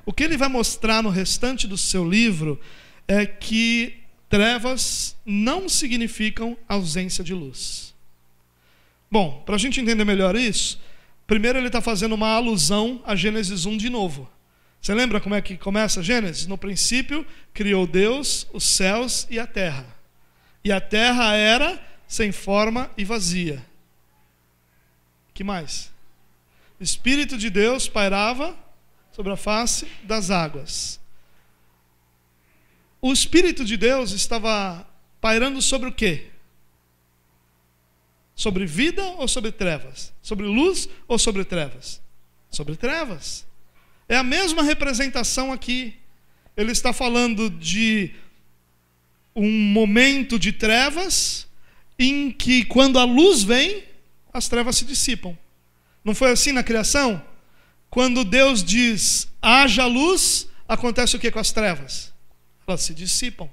O 0.05 0.13
que 0.13 0.23
ele 0.23 0.37
vai 0.37 0.47
mostrar 0.47 1.03
no 1.03 1.09
restante 1.09 1.67
do 1.67 1.77
seu 1.77 2.09
livro 2.09 2.59
é 3.07 3.25
que 3.25 3.97
trevas 4.29 5.15
não 5.25 5.67
significam 5.67 6.57
ausência 6.67 7.23
de 7.23 7.33
luz. 7.33 7.93
Bom, 9.11 9.41
para 9.45 9.55
a 9.55 9.57
gente 9.57 9.79
entender 9.79 10.03
melhor 10.03 10.35
isso, 10.35 10.79
primeiro 11.25 11.57
ele 11.57 11.67
está 11.67 11.81
fazendo 11.81 12.15
uma 12.15 12.33
alusão 12.33 13.01
a 13.05 13.15
Gênesis 13.15 13.65
1 13.65 13.77
de 13.77 13.89
novo. 13.89 14.29
Você 14.81 14.93
lembra 14.93 15.19
como 15.19 15.35
é 15.35 15.41
que 15.41 15.57
começa 15.57 16.03
Gênesis? 16.03 16.47
No 16.47 16.57
princípio, 16.57 17.25
criou 17.53 17.85
Deus 17.85 18.47
os 18.53 18.63
céus 18.63 19.27
e 19.29 19.39
a 19.39 19.47
terra. 19.47 19.85
E 20.63 20.71
a 20.71 20.79
terra 20.79 21.33
era 21.33 21.81
sem 22.07 22.31
forma 22.31 22.89
e 22.97 23.03
vazia. 23.03 23.65
que 25.33 25.43
mais? 25.43 25.91
O 26.79 26.83
Espírito 26.83 27.37
de 27.37 27.49
Deus 27.49 27.87
pairava 27.87 28.55
sobre 29.11 29.31
a 29.31 29.37
face 29.37 29.87
das 30.03 30.31
águas 30.31 30.99
o 33.01 33.13
Espírito 33.13 33.63
de 33.63 33.77
Deus 33.77 34.11
estava 34.11 34.85
pairando 35.21 35.61
sobre 35.61 35.89
o 35.89 35.93
quê? 35.93 36.27
Sobre 38.35 38.65
vida 38.65 39.03
ou 39.17 39.27
sobre 39.27 39.51
trevas? 39.51 40.13
Sobre 40.21 40.45
luz 40.45 40.89
ou 41.07 41.17
sobre 41.17 41.43
trevas? 41.43 42.01
Sobre 42.49 42.75
trevas. 42.75 43.45
É 44.07 44.15
a 44.15 44.23
mesma 44.23 44.63
representação 44.63 45.51
aqui. 45.51 45.95
Ele 46.55 46.71
está 46.71 46.91
falando 46.93 47.49
de 47.49 48.11
um 49.35 49.51
momento 49.51 50.39
de 50.39 50.51
trevas 50.51 51.47
em 51.99 52.31
que, 52.31 52.63
quando 52.65 52.97
a 52.97 53.03
luz 53.03 53.43
vem, 53.43 53.83
as 54.33 54.47
trevas 54.47 54.77
se 54.77 54.85
dissipam. 54.85 55.37
Não 56.03 56.15
foi 56.15 56.31
assim 56.31 56.51
na 56.51 56.63
criação? 56.63 57.21
Quando 57.89 58.23
Deus 58.23 58.63
diz 58.63 59.27
haja 59.41 59.85
luz, 59.85 60.47
acontece 60.67 61.15
o 61.15 61.19
que 61.19 61.31
com 61.31 61.39
as 61.39 61.51
trevas? 61.51 62.13
elas 62.67 62.81
se 62.81 62.93
dissipam. 62.93 63.49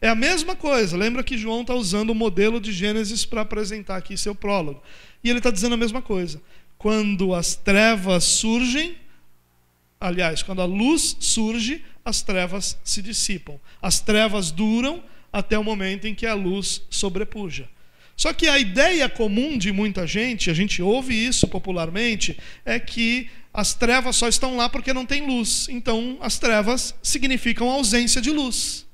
É 0.00 0.08
a 0.08 0.14
mesma 0.14 0.54
coisa. 0.54 0.96
Lembra 0.96 1.24
que 1.24 1.36
João 1.36 1.62
está 1.62 1.74
usando 1.74 2.10
o 2.10 2.14
modelo 2.14 2.60
de 2.60 2.72
Gênesis 2.72 3.24
para 3.24 3.40
apresentar 3.40 3.96
aqui 3.96 4.16
seu 4.16 4.34
prólogo. 4.34 4.80
E 5.24 5.28
ele 5.28 5.38
está 5.38 5.50
dizendo 5.50 5.74
a 5.74 5.78
mesma 5.78 6.00
coisa. 6.00 6.40
Quando 6.78 7.34
as 7.34 7.56
trevas 7.56 8.22
surgem, 8.24 8.96
aliás, 10.06 10.42
quando 10.42 10.62
a 10.62 10.64
luz 10.64 11.16
surge, 11.18 11.84
as 12.04 12.22
trevas 12.22 12.78
se 12.84 13.02
dissipam. 13.02 13.58
As 13.82 13.98
trevas 14.00 14.50
duram 14.52 15.02
até 15.32 15.58
o 15.58 15.64
momento 15.64 16.06
em 16.06 16.14
que 16.14 16.26
a 16.26 16.34
luz 16.34 16.82
sobrepuja. 16.88 17.68
Só 18.16 18.32
que 18.32 18.46
a 18.46 18.58
ideia 18.58 19.08
comum 19.08 19.58
de 19.58 19.72
muita 19.72 20.06
gente, 20.06 20.48
a 20.48 20.54
gente 20.54 20.80
ouve 20.80 21.14
isso 21.14 21.48
popularmente, 21.48 22.38
é 22.64 22.78
que 22.78 23.28
as 23.52 23.74
trevas 23.74 24.16
só 24.16 24.28
estão 24.28 24.56
lá 24.56 24.68
porque 24.68 24.92
não 24.92 25.04
tem 25.04 25.26
luz. 25.26 25.66
Então, 25.68 26.16
as 26.20 26.38
trevas 26.38 26.94
significam 27.02 27.68
ausência 27.68 28.20
de 28.20 28.30
luz. 28.30 28.86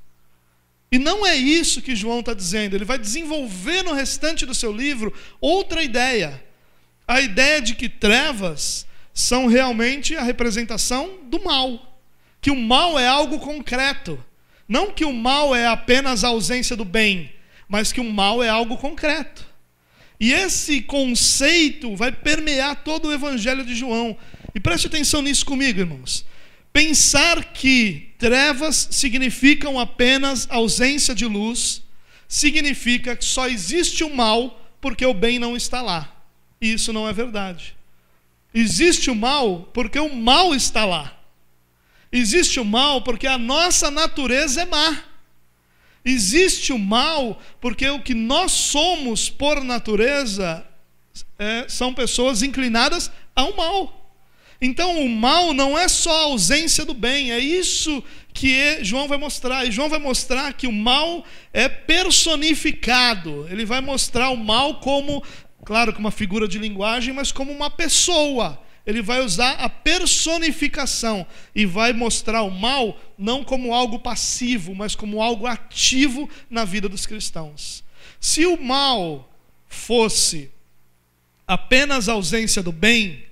E 0.90 0.98
não 0.98 1.26
é 1.26 1.36
isso 1.36 1.82
que 1.82 1.94
João 1.94 2.20
está 2.20 2.32
dizendo. 2.34 2.74
Ele 2.74 2.84
vai 2.84 2.98
desenvolver 2.98 3.82
no 3.82 3.92
restante 3.92 4.46
do 4.46 4.54
seu 4.54 4.72
livro 4.72 5.12
outra 5.40 5.82
ideia. 5.82 6.42
A 7.06 7.20
ideia 7.20 7.60
de 7.60 7.74
que 7.74 7.88
trevas 7.88 8.86
são 9.14 9.46
realmente 9.46 10.16
a 10.16 10.22
representação 10.22 11.18
do 11.24 11.42
mal. 11.42 12.00
Que 12.40 12.50
o 12.50 12.56
mal 12.56 12.98
é 12.98 13.06
algo 13.06 13.38
concreto. 13.38 14.22
Não 14.68 14.90
que 14.90 15.04
o 15.04 15.12
mal 15.12 15.54
é 15.54 15.66
apenas 15.66 16.24
a 16.24 16.28
ausência 16.28 16.74
do 16.74 16.84
bem, 16.84 17.32
mas 17.68 17.92
que 17.92 18.00
o 18.00 18.04
mal 18.04 18.42
é 18.42 18.48
algo 18.48 18.76
concreto. 18.76 19.46
E 20.18 20.32
esse 20.32 20.80
conceito 20.82 21.96
vai 21.96 22.12
permear 22.12 22.84
todo 22.84 23.08
o 23.08 23.12
evangelho 23.12 23.64
de 23.64 23.74
João. 23.74 24.16
E 24.54 24.60
preste 24.60 24.86
atenção 24.86 25.20
nisso 25.20 25.44
comigo, 25.44 25.80
irmãos. 25.80 26.24
Pensar 26.72 27.52
que 27.52 28.10
trevas 28.18 28.88
significam 28.90 29.78
apenas 29.78 30.46
ausência 30.50 31.14
de 31.14 31.26
luz, 31.26 31.82
significa 32.26 33.14
que 33.14 33.24
só 33.24 33.48
existe 33.48 34.04
o 34.04 34.14
mal 34.14 34.58
porque 34.80 35.04
o 35.04 35.12
bem 35.12 35.38
não 35.38 35.56
está 35.56 35.82
lá. 35.82 36.10
E 36.60 36.72
isso 36.72 36.92
não 36.92 37.06
é 37.08 37.12
verdade. 37.12 37.76
Existe 38.55 39.11
o 39.11 39.14
mal 39.14 39.70
porque 39.72 39.98
o 39.98 40.14
mal 40.14 40.55
está 40.55 40.84
lá. 40.84 41.18
Existe 42.11 42.61
o 42.61 42.64
mal 42.64 43.03
porque 43.03 43.26
a 43.26 43.38
nossa 43.38 43.90
natureza 43.90 44.62
é 44.62 44.64
má. 44.66 45.05
Existe 46.05 46.72
o 46.72 46.78
mal 46.78 47.40
porque 47.61 47.88
o 47.88 48.03
que 48.03 48.14
nós 48.14 48.53
somos 48.53 49.30
por 49.30 49.62
natureza 49.62 50.66
é, 51.38 51.66
são 51.68 51.94
pessoas 51.94 52.42
inclinadas 52.42 53.11
ao 53.34 53.57
mal. 53.57 53.98
Então, 54.61 55.05
o 55.05 55.09
mal 55.09 55.53
não 55.53 55.76
é 55.76 55.88
só 55.88 56.16
a 56.16 56.24
ausência 56.26 56.84
do 56.84 56.94
bem, 56.94 57.32
é 57.32 57.38
isso 57.40 58.03
que 58.32 58.78
João 58.84 59.09
vai 59.09 59.18
mostrar. 59.18 59.66
E 59.66 59.72
João 59.72 59.88
vai 59.88 59.98
mostrar 59.98 60.53
que 60.53 60.68
o 60.68 60.72
mal 60.72 61.24
é 61.53 61.68
personificado. 61.68 63.46
Ele 63.50 63.64
vai 63.64 63.80
mostrar 63.80 64.30
o 64.30 64.36
mal 64.36 64.76
como, 64.76 65.22
claro, 65.64 65.92
como 65.92 66.06
uma 66.06 66.10
figura 66.10 66.46
de 66.46 66.58
linguagem, 66.58 67.14
mas 67.14 67.32
como 67.32 67.52
uma 67.52 67.70
pessoa. 67.70 68.60
Ele 68.84 69.00
vai 69.00 69.20
usar 69.24 69.52
a 69.52 69.68
personificação 69.68 71.24
e 71.54 71.64
vai 71.64 71.92
mostrar 71.92 72.42
o 72.42 72.50
mal 72.50 73.00
não 73.16 73.44
como 73.44 73.72
algo 73.72 74.00
passivo, 74.00 74.74
mas 74.74 74.96
como 74.96 75.22
algo 75.22 75.46
ativo 75.46 76.28
na 76.50 76.64
vida 76.64 76.88
dos 76.88 77.06
cristãos. 77.06 77.84
Se 78.18 78.44
o 78.44 78.60
mal 78.60 79.32
fosse 79.68 80.50
apenas 81.46 82.08
a 82.08 82.14
ausência 82.14 82.62
do 82.62 82.72
bem, 82.72 83.24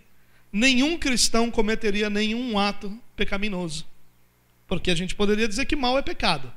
nenhum 0.52 0.96
cristão 0.96 1.50
cometeria 1.50 2.08
nenhum 2.08 2.56
ato 2.56 2.96
pecaminoso. 3.16 3.86
Porque 4.68 4.90
a 4.90 4.94
gente 4.94 5.16
poderia 5.16 5.48
dizer 5.48 5.66
que 5.66 5.74
mal 5.74 5.98
é 5.98 6.02
pecado. 6.02 6.52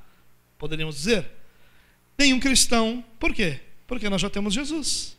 Poderíamos 0.60 0.96
dizer. 0.96 1.26
Nenhum 2.16 2.40
cristão, 2.40 3.04
por 3.20 3.34
quê? 3.34 3.60
Porque 3.88 4.08
nós 4.08 4.22
já 4.22 4.30
temos 4.30 4.54
Jesus. 4.54 5.18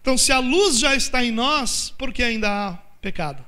Então, 0.00 0.16
se 0.16 0.32
a 0.32 0.38
luz 0.38 0.78
já 0.78 0.94
está 0.94 1.24
em 1.24 1.30
nós, 1.30 1.94
por 1.96 2.12
que 2.12 2.22
ainda 2.22 2.48
há 2.48 2.72
pecado? 3.00 3.44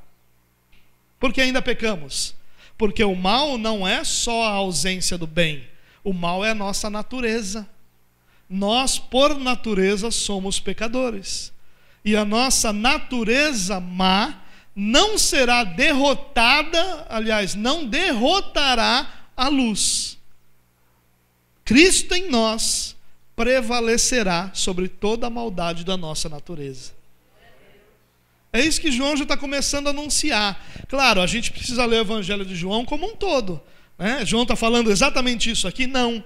Por 1.18 1.32
que 1.32 1.40
ainda 1.40 1.62
pecamos? 1.62 2.34
Porque 2.76 3.02
o 3.04 3.14
mal 3.14 3.56
não 3.56 3.86
é 3.86 4.04
só 4.04 4.44
a 4.44 4.50
ausência 4.50 5.16
do 5.16 5.26
bem, 5.26 5.66
o 6.02 6.12
mal 6.12 6.44
é 6.44 6.50
a 6.50 6.54
nossa 6.54 6.90
natureza. 6.90 7.68
Nós, 8.48 8.98
por 8.98 9.38
natureza, 9.38 10.10
somos 10.10 10.60
pecadores. 10.60 11.52
E 12.04 12.16
a 12.16 12.24
nossa 12.24 12.72
natureza 12.72 13.80
má 13.80 14.42
não 14.74 15.16
será 15.16 15.64
derrotada, 15.64 17.06
aliás, 17.08 17.54
não 17.54 17.86
derrotará 17.86 19.06
a 19.36 19.48
luz. 19.48 20.18
Cristo 21.64 22.14
em 22.14 22.28
nós 22.28 22.96
prevalecerá 23.42 24.52
sobre 24.54 24.86
toda 24.86 25.26
a 25.26 25.30
maldade 25.30 25.84
da 25.84 25.96
nossa 25.96 26.28
natureza. 26.28 26.92
É 28.52 28.60
isso 28.60 28.80
que 28.80 28.92
João 28.92 29.16
já 29.16 29.24
está 29.24 29.36
começando 29.36 29.88
a 29.88 29.90
anunciar. 29.90 30.64
Claro, 30.88 31.20
a 31.20 31.26
gente 31.26 31.50
precisa 31.50 31.84
ler 31.84 31.96
o 31.96 32.00
Evangelho 32.02 32.44
de 32.44 32.54
João 32.54 32.84
como 32.84 33.04
um 33.04 33.16
todo. 33.16 33.60
Né? 33.98 34.24
João 34.24 34.44
está 34.44 34.54
falando 34.54 34.92
exatamente 34.92 35.50
isso 35.50 35.66
aqui? 35.66 35.88
Não. 35.88 36.22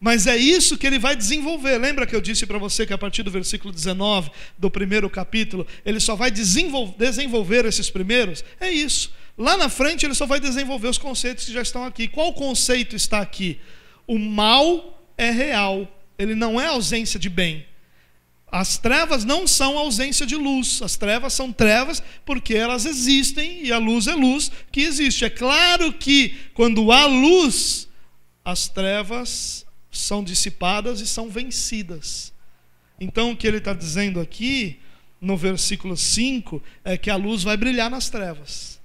Mas 0.00 0.26
é 0.26 0.38
isso 0.38 0.78
que 0.78 0.86
ele 0.86 0.98
vai 0.98 1.14
desenvolver. 1.14 1.76
Lembra 1.76 2.06
que 2.06 2.16
eu 2.16 2.20
disse 2.22 2.46
para 2.46 2.56
você 2.56 2.86
que 2.86 2.94
a 2.94 2.98
partir 2.98 3.22
do 3.22 3.30
versículo 3.30 3.70
19 3.70 4.30
do 4.56 4.70
primeiro 4.70 5.10
capítulo, 5.10 5.66
ele 5.84 6.00
só 6.00 6.16
vai 6.16 6.30
desenvolver 6.30 7.66
esses 7.66 7.90
primeiros? 7.90 8.42
É 8.58 8.70
isso. 8.70 9.12
Lá 9.36 9.54
na 9.58 9.68
frente 9.68 10.06
ele 10.06 10.14
só 10.14 10.24
vai 10.24 10.40
desenvolver 10.40 10.88
os 10.88 10.96
conceitos 10.96 11.44
que 11.44 11.52
já 11.52 11.60
estão 11.60 11.84
aqui. 11.84 12.08
Qual 12.08 12.32
conceito 12.32 12.96
está 12.96 13.20
aqui? 13.20 13.60
O 14.06 14.18
mal 14.18 15.02
é 15.18 15.30
real, 15.30 15.88
ele 16.18 16.34
não 16.34 16.60
é 16.60 16.66
ausência 16.66 17.18
de 17.18 17.28
bem. 17.28 17.66
As 18.46 18.78
trevas 18.78 19.24
não 19.24 19.48
são 19.48 19.76
ausência 19.76 20.24
de 20.24 20.36
luz, 20.36 20.80
as 20.80 20.96
trevas 20.96 21.32
são 21.32 21.52
trevas 21.52 22.00
porque 22.24 22.54
elas 22.54 22.86
existem 22.86 23.64
e 23.64 23.72
a 23.72 23.78
luz 23.78 24.06
é 24.06 24.14
luz 24.14 24.50
que 24.70 24.82
existe. 24.82 25.24
É 25.24 25.30
claro 25.30 25.92
que 25.92 26.36
quando 26.54 26.92
há 26.92 27.04
luz, 27.06 27.88
as 28.44 28.68
trevas 28.68 29.66
são 29.90 30.22
dissipadas 30.22 31.00
e 31.00 31.06
são 31.06 31.28
vencidas. 31.28 32.32
Então, 33.00 33.32
o 33.32 33.36
que 33.36 33.46
ele 33.46 33.56
está 33.56 33.72
dizendo 33.72 34.20
aqui, 34.20 34.78
no 35.20 35.36
versículo 35.36 35.96
5, 35.96 36.62
é 36.84 36.96
que 36.96 37.10
a 37.10 37.16
luz 37.16 37.42
vai 37.42 37.56
brilhar 37.56 37.90
nas 37.90 38.08
trevas. 38.08 38.80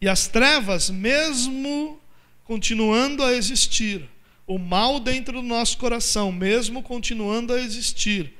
E 0.00 0.08
as 0.08 0.26
trevas, 0.26 0.90
mesmo 0.90 2.00
continuando 2.44 3.22
a 3.22 3.32
existir, 3.32 4.08
o 4.48 4.58
mal 4.58 4.98
dentro 4.98 5.34
do 5.34 5.46
nosso 5.46 5.76
coração, 5.76 6.32
mesmo 6.32 6.82
continuando 6.82 7.52
a 7.52 7.60
existir, 7.60 8.32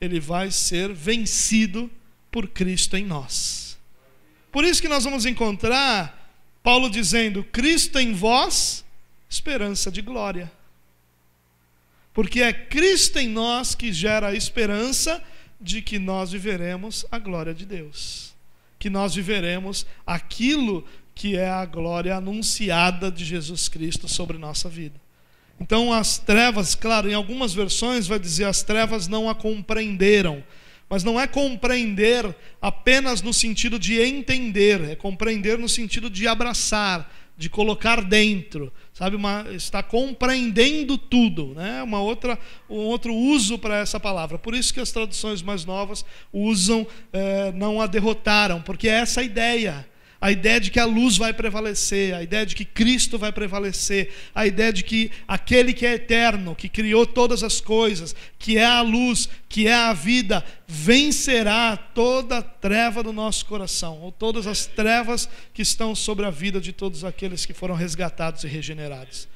ele 0.00 0.20
vai 0.20 0.52
ser 0.52 0.94
vencido 0.94 1.90
por 2.30 2.46
Cristo 2.46 2.96
em 2.96 3.04
nós. 3.04 3.76
Por 4.52 4.62
isso 4.64 4.80
que 4.80 4.88
nós 4.88 5.02
vamos 5.02 5.26
encontrar 5.26 6.32
Paulo 6.62 6.88
dizendo: 6.88 7.42
Cristo 7.42 7.98
em 7.98 8.12
vós, 8.12 8.84
esperança 9.28 9.90
de 9.90 10.00
glória. 10.00 10.50
Porque 12.14 12.40
é 12.40 12.52
Cristo 12.52 13.18
em 13.18 13.28
nós 13.28 13.74
que 13.74 13.92
gera 13.92 14.28
a 14.28 14.34
esperança 14.34 15.22
de 15.60 15.82
que 15.82 15.98
nós 15.98 16.30
viveremos 16.30 17.04
a 17.10 17.18
glória 17.18 17.52
de 17.52 17.66
Deus. 17.66 18.32
Que 18.78 18.88
nós 18.88 19.14
viveremos 19.14 19.84
aquilo 20.06 20.86
que 21.16 21.36
é 21.36 21.50
a 21.50 21.64
glória 21.66 22.14
anunciada 22.14 23.10
de 23.10 23.24
Jesus 23.24 23.68
Cristo 23.68 24.08
sobre 24.08 24.38
nossa 24.38 24.68
vida. 24.68 25.07
Então, 25.60 25.92
as 25.92 26.18
trevas, 26.18 26.74
claro, 26.74 27.10
em 27.10 27.14
algumas 27.14 27.52
versões 27.52 28.06
vai 28.06 28.18
dizer 28.18 28.44
as 28.44 28.62
trevas 28.62 29.08
não 29.08 29.28
a 29.28 29.34
compreenderam, 29.34 30.42
mas 30.88 31.04
não 31.04 31.20
é 31.20 31.26
compreender 31.26 32.34
apenas 32.62 33.20
no 33.20 33.32
sentido 33.32 33.78
de 33.78 34.00
entender, 34.00 34.82
é 34.90 34.96
compreender 34.96 35.58
no 35.58 35.68
sentido 35.68 36.08
de 36.08 36.26
abraçar, 36.26 37.12
de 37.36 37.50
colocar 37.50 38.02
dentro, 38.02 38.72
sabe? 38.92 39.14
Uma, 39.14 39.46
está 39.50 39.82
compreendendo 39.82 40.96
tudo, 40.96 41.54
né? 41.54 41.82
Uma 41.82 42.00
outra, 42.00 42.38
um 42.68 42.78
outro 42.78 43.14
uso 43.14 43.58
para 43.58 43.78
essa 43.78 44.00
palavra. 44.00 44.38
Por 44.38 44.54
isso 44.54 44.74
que 44.74 44.80
as 44.80 44.90
traduções 44.90 45.42
mais 45.42 45.64
novas 45.64 46.04
usam 46.32 46.86
é, 47.12 47.52
não 47.52 47.80
a 47.80 47.86
derrotaram, 47.86 48.60
porque 48.62 48.88
é 48.88 48.92
essa 48.92 49.20
a 49.20 49.24
ideia 49.24 49.86
a 50.20 50.32
ideia 50.32 50.60
de 50.60 50.70
que 50.70 50.80
a 50.80 50.84
luz 50.84 51.16
vai 51.16 51.32
prevalecer, 51.32 52.12
a 52.12 52.22
ideia 52.22 52.44
de 52.44 52.56
que 52.56 52.64
Cristo 52.64 53.16
vai 53.16 53.30
prevalecer, 53.30 54.12
a 54.34 54.46
ideia 54.46 54.72
de 54.72 54.82
que 54.82 55.12
aquele 55.28 55.72
que 55.72 55.86
é 55.86 55.94
eterno, 55.94 56.56
que 56.56 56.68
criou 56.68 57.06
todas 57.06 57.44
as 57.44 57.60
coisas, 57.60 58.16
que 58.36 58.58
é 58.58 58.64
a 58.64 58.80
luz, 58.80 59.28
que 59.48 59.68
é 59.68 59.74
a 59.74 59.92
vida, 59.92 60.44
vencerá 60.66 61.76
toda 61.76 62.38
a 62.38 62.42
treva 62.42 63.02
do 63.02 63.12
nosso 63.12 63.46
coração, 63.46 64.00
ou 64.00 64.10
todas 64.10 64.48
as 64.48 64.66
trevas 64.66 65.28
que 65.54 65.62
estão 65.62 65.94
sobre 65.94 66.26
a 66.26 66.30
vida 66.30 66.60
de 66.60 66.72
todos 66.72 67.04
aqueles 67.04 67.46
que 67.46 67.54
foram 67.54 67.76
resgatados 67.76 68.42
e 68.42 68.48
regenerados. 68.48 69.28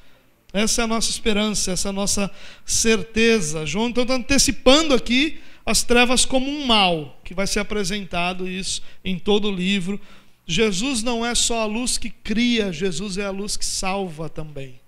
Essa 0.51 0.81
é 0.81 0.83
a 0.83 0.87
nossa 0.87 1.09
esperança, 1.09 1.71
essa 1.71 1.87
é 1.87 1.91
a 1.91 1.93
nossa 1.93 2.29
certeza. 2.65 3.65
João 3.65 3.87
então 3.87 4.03
está 4.03 4.15
antecipando 4.15 4.93
aqui 4.93 5.39
as 5.65 5.81
trevas 5.81 6.25
como 6.25 6.47
um 6.47 6.65
mal, 6.65 7.19
que 7.23 7.33
vai 7.33 7.47
ser 7.47 7.59
apresentado 7.59 8.47
isso 8.47 8.83
em 9.03 9.17
todo 9.17 9.47
o 9.47 9.51
livro 9.51 9.99
Jesus 10.45 11.01
não 11.01 11.25
é 11.25 11.33
só 11.33 11.61
a 11.61 11.65
luz 11.65 11.97
que 11.97 12.09
cria, 12.09 12.71
Jesus 12.71 13.17
é 13.17 13.25
a 13.25 13.31
luz 13.31 13.55
que 13.55 13.65
salva 13.65 14.29
também. 14.29 14.81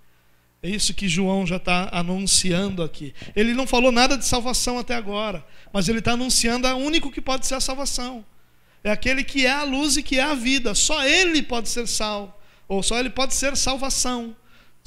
É 0.62 0.70
isso 0.70 0.94
que 0.94 1.08
João 1.08 1.46
já 1.46 1.58
está 1.58 1.90
anunciando 1.92 2.82
aqui. 2.82 3.14
Ele 3.36 3.54
não 3.54 3.68
falou 3.68 3.92
nada 3.92 4.18
de 4.18 4.26
salvação 4.26 4.80
até 4.80 4.96
agora, 4.96 5.46
mas 5.72 5.88
ele 5.88 6.00
está 6.00 6.14
anunciando 6.14 6.68
o 6.68 6.78
único 6.78 7.12
que 7.12 7.22
pode 7.22 7.46
ser 7.46 7.56
a 7.56 7.62
salvação. 7.62 8.26
É 8.84 8.92
aquele 8.92 9.24
que 9.24 9.46
é 9.46 9.52
a 9.52 9.64
luz 9.64 9.96
e 9.96 10.04
que 10.04 10.20
é 10.20 10.24
a 10.24 10.34
vida. 10.34 10.74
Só 10.74 11.04
ele 11.04 11.44
pode 11.44 11.70
ser 11.70 11.88
sal, 11.88 12.42
ou 12.68 12.82
só 12.82 13.00
ele 13.00 13.10
pode 13.10 13.34
ser 13.34 13.56
salvação. 13.56 14.36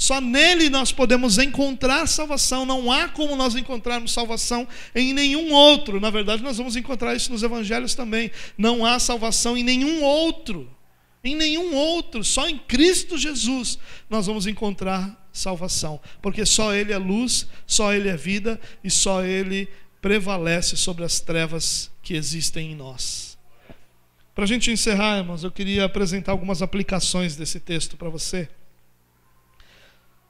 Só 0.00 0.20
nele 0.20 0.70
nós 0.70 0.92
podemos 0.92 1.38
encontrar 1.38 2.06
salvação. 2.06 2.64
Não 2.64 2.90
há 2.90 3.08
como 3.08 3.34
nós 3.34 3.56
encontrarmos 3.56 4.12
salvação 4.12 4.66
em 4.94 5.12
nenhum 5.12 5.52
outro. 5.52 5.98
Na 5.98 6.08
verdade, 6.08 6.40
nós 6.40 6.56
vamos 6.56 6.76
encontrar 6.76 7.16
isso 7.16 7.32
nos 7.32 7.42
evangelhos 7.42 7.96
também. 7.96 8.30
Não 8.56 8.86
há 8.86 9.00
salvação 9.00 9.58
em 9.58 9.64
nenhum 9.64 10.04
outro. 10.04 10.70
Em 11.24 11.34
nenhum 11.34 11.74
outro. 11.74 12.22
Só 12.22 12.48
em 12.48 12.56
Cristo 12.56 13.18
Jesus 13.18 13.76
nós 14.08 14.26
vamos 14.26 14.46
encontrar 14.46 15.28
salvação. 15.32 16.00
Porque 16.22 16.46
só 16.46 16.72
Ele 16.72 16.92
é 16.92 16.98
luz, 16.98 17.48
só 17.66 17.92
Ele 17.92 18.08
é 18.08 18.16
vida 18.16 18.60
e 18.84 18.90
só 18.92 19.24
Ele 19.24 19.68
prevalece 20.00 20.76
sobre 20.76 21.04
as 21.04 21.18
trevas 21.18 21.90
que 22.04 22.14
existem 22.14 22.70
em 22.70 22.76
nós. 22.76 23.36
Para 24.32 24.44
a 24.44 24.46
gente 24.48 24.70
encerrar, 24.70 25.18
irmãos, 25.18 25.42
eu 25.42 25.50
queria 25.50 25.86
apresentar 25.86 26.30
algumas 26.30 26.62
aplicações 26.62 27.34
desse 27.34 27.58
texto 27.58 27.96
para 27.96 28.08
você 28.08 28.48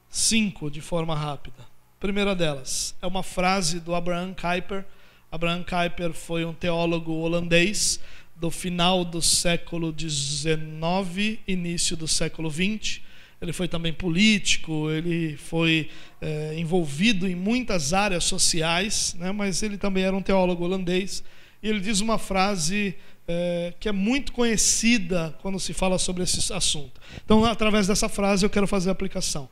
cinco 0.09 0.71
de 0.71 0.81
forma 0.81 1.15
rápida. 1.15 1.67
Primeira 2.01 2.35
delas 2.35 2.95
é 3.03 3.07
uma 3.07 3.23
frase 3.23 3.81
do 3.81 3.95
Abraham 3.95 4.35
Kuyper. 4.35 4.85
Abraham 5.31 5.65
Kuyper 5.65 6.13
foi 6.13 6.45
um 6.45 6.53
teólogo 6.53 7.13
holandês 7.13 8.01
do 8.37 8.51
final 8.51 9.05
do 9.05 9.21
século 9.21 9.95
XIX, 9.97 11.39
início 11.47 11.97
do 11.97 12.07
século 12.07 12.51
XX. 12.51 13.01
Ele 13.41 13.53
foi 13.53 13.69
também 13.69 13.93
político, 13.93 14.91
ele 14.91 15.37
foi 15.37 15.91
é, 16.21 16.55
envolvido 16.57 17.27
em 17.29 17.35
muitas 17.35 17.93
áreas 17.93 18.25
sociais, 18.25 19.15
né, 19.19 19.31
mas 19.31 19.63
ele 19.63 19.77
também 19.77 20.05
era 20.05 20.17
um 20.17 20.23
teólogo 20.23 20.65
holandês. 20.65 21.23
E 21.63 21.69
ele 21.69 21.81
diz 21.81 22.01
uma 22.01 22.19
frase 22.19 22.95
é, 23.27 23.75
que 23.79 23.89
é 23.89 23.93
muito 23.93 24.33
conhecida 24.33 25.37
quando 25.43 25.61
se 25.61 25.73
fala 25.73 25.99
sobre 25.99 26.23
esse 26.23 26.53
assunto. 26.53 27.01
Então, 27.25 27.45
através 27.45 27.87
dessa 27.87 28.09
frase, 28.09 28.45
eu 28.45 28.51
quero 28.51 28.67
fazer 28.67 28.89
a 28.89 28.93
aplicação. 28.93 29.49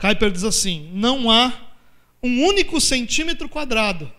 Kuyper 0.00 0.30
diz 0.30 0.44
assim: 0.44 0.90
não 0.94 1.30
há 1.30 1.52
um 2.22 2.44
único 2.44 2.80
centímetro 2.80 3.48
quadrado 3.48 4.10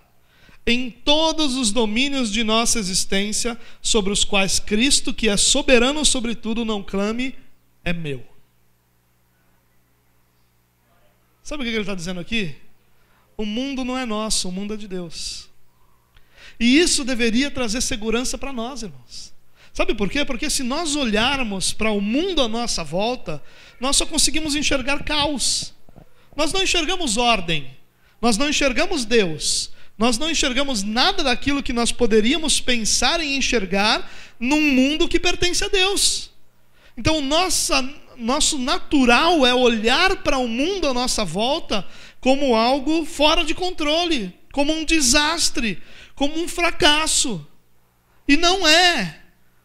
em 0.66 0.92
todos 0.92 1.56
os 1.56 1.72
domínios 1.72 2.32
de 2.32 2.44
nossa 2.44 2.78
existência 2.78 3.60
sobre 3.82 4.14
os 4.14 4.24
quais 4.24 4.60
Cristo, 4.60 5.14
que 5.14 5.28
é 5.28 5.36
soberano 5.36 6.06
sobre 6.06 6.36
tudo, 6.36 6.64
não 6.64 6.84
clame, 6.84 7.36
é 7.84 7.92
meu. 7.92 8.24
Sabe 11.42 11.64
o 11.64 11.66
que 11.66 11.72
ele 11.72 11.82
está 11.82 11.96
dizendo 11.96 12.20
aqui? 12.20 12.56
O 13.36 13.46
mundo 13.46 13.84
não 13.84 13.98
é 13.98 14.06
nosso, 14.06 14.48
o 14.48 14.52
mundo 14.52 14.76
é 14.76 14.78
de 14.78 14.88
Deus. 14.88 15.50
E 16.60 16.78
isso 16.78 17.04
deveria 17.04 17.50
trazer 17.50 17.82
segurança 17.82 18.38
para 18.38 18.54
nós, 18.54 18.84
irmãos. 18.84 19.31
Sabe 19.74 19.96
por 19.96 20.10
quê? 20.10 20.26
Porque 20.26 20.50
se 20.50 20.64
nós 20.64 20.96
olharmos 20.96 21.72
para 21.72 21.92
o 21.92 22.02
mundo 22.02 22.42
à 22.42 22.48
nossa 22.48 22.84
volta, 22.84 23.42
nós 23.80 23.96
só 23.96 24.06
conseguimos 24.06 24.56
enxergar 24.56 25.04
caos. 25.04 25.74
Nós 26.36 26.52
não 26.52 26.62
enxergamos 26.62 27.18
ordem. 27.18 27.70
Nós 28.22 28.38
não 28.38 28.50
enxergamos 28.50 29.06
Deus. 29.06 29.72
Nós 29.98 30.18
não 30.18 30.30
enxergamos 30.30 30.84
nada 30.84 31.24
daquilo 31.24 31.64
que 31.64 31.72
nós 31.72 31.92
poderíamos 31.92 32.60
pensar 32.60 33.20
em 33.20 33.38
enxergar 33.38 34.12
num 34.40 34.62
mundo 34.62 35.08
que 35.08 35.20
pertence 35.20 35.64
a 35.64 35.68
Deus. 35.68 36.32
Então, 36.98 37.22
nossa, 37.22 37.82
nosso 38.18 38.58
natural 38.58 39.46
é 39.46 39.54
olhar 39.54 40.18
para 40.18 40.38
o 40.38 40.48
mundo 40.48 40.88
à 40.88 40.94
nossa 40.94 41.24
volta 41.24 41.88
como 42.20 42.56
algo 42.56 43.06
fora 43.06 43.44
de 43.44 43.54
controle, 43.54 44.34
como 44.52 44.74
um 44.74 44.84
desastre, 44.84 45.82
como 46.16 46.40
um 46.40 46.48
fracasso. 46.48 47.46
E 48.28 48.36
não 48.36 48.68
é. 48.68 49.21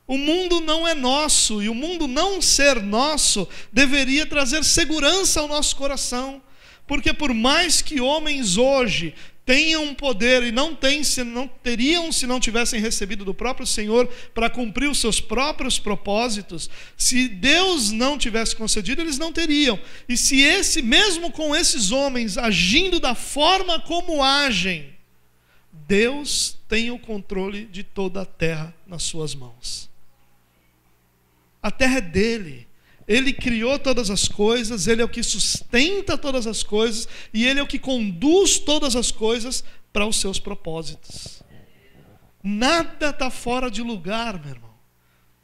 O 0.07 0.17
mundo 0.17 0.61
não 0.61 0.87
é 0.87 0.95
nosso, 0.95 1.61
e 1.63 1.69
o 1.69 1.75
mundo 1.75 2.07
não 2.07 2.41
ser 2.41 2.81
nosso 2.81 3.49
deveria 3.73 4.25
trazer 4.25 4.65
segurança 4.65 5.41
ao 5.41 5.49
nosso 5.49 5.75
coração. 5.75 6.41
Porque 6.87 7.13
por 7.13 7.35
mais 7.35 7.83
que 7.83 8.01
homens 8.01 8.57
hoje 8.57 9.15
tenham 9.45 9.95
poder 9.95 10.43
e 10.43 10.51
não, 10.51 10.75
tem, 10.75 11.05
se 11.05 11.23
não 11.23 11.47
teriam 11.47 12.11
se 12.11 12.27
não 12.27 12.41
tivessem 12.41 12.81
recebido 12.81 13.25
do 13.25 13.33
próprio 13.33 13.65
Senhor 13.65 14.09
para 14.35 14.51
cumprir 14.51 14.91
os 14.91 14.99
seus 14.99 15.21
próprios 15.21 15.79
propósitos, 15.79 16.69
se 16.97 17.29
Deus 17.29 17.93
não 17.93 18.19
tivesse 18.19 18.57
concedido, 18.57 19.01
eles 19.01 19.19
não 19.19 19.33
teriam. 19.33 19.79
E 20.09 20.17
se 20.17 20.41
esse, 20.41 20.83
mesmo 20.83 21.31
com 21.31 21.55
esses 21.55 21.93
homens 21.93 22.37
agindo 22.37 22.99
da 23.01 23.15
forma 23.15 23.81
como 23.81 24.23
agem, 24.23 24.93
Deus 25.73 26.57
tem 26.69 26.91
o 26.91 26.99
controle 26.99 27.67
de 27.67 27.85
toda 27.85 28.23
a 28.23 28.27
terra 28.27 28.75
nas 28.87 29.05
suas 29.05 29.35
mãos. 29.35 29.89
A 31.67 31.71
terra 31.73 31.99
é 31.99 32.01
dele. 32.01 32.69
Ele 33.09 33.33
criou 33.33 33.77
todas 33.77 34.09
as 34.09 34.29
coisas, 34.29 34.87
ele 34.87 35.03
é 35.03 35.05
o 35.05 35.09
que 35.09 35.21
sustenta 35.21 36.17
todas 36.17 36.47
as 36.47 36.63
coisas 36.63 37.09
e 37.35 37.45
ele 37.45 37.59
é 37.59 37.63
o 37.63 37.67
que 37.67 37.77
conduz 37.77 38.61
todas 38.61 38.95
as 38.95 39.11
coisas 39.11 39.65
para 39.93 40.07
os 40.07 40.21
seus 40.21 40.39
propósitos. 40.39 41.43
Nada 42.41 43.11
está 43.11 43.33
fora 43.33 43.69
de 43.69 43.83
lugar, 43.83 44.39
meu 44.39 44.55
irmão. 44.55 44.71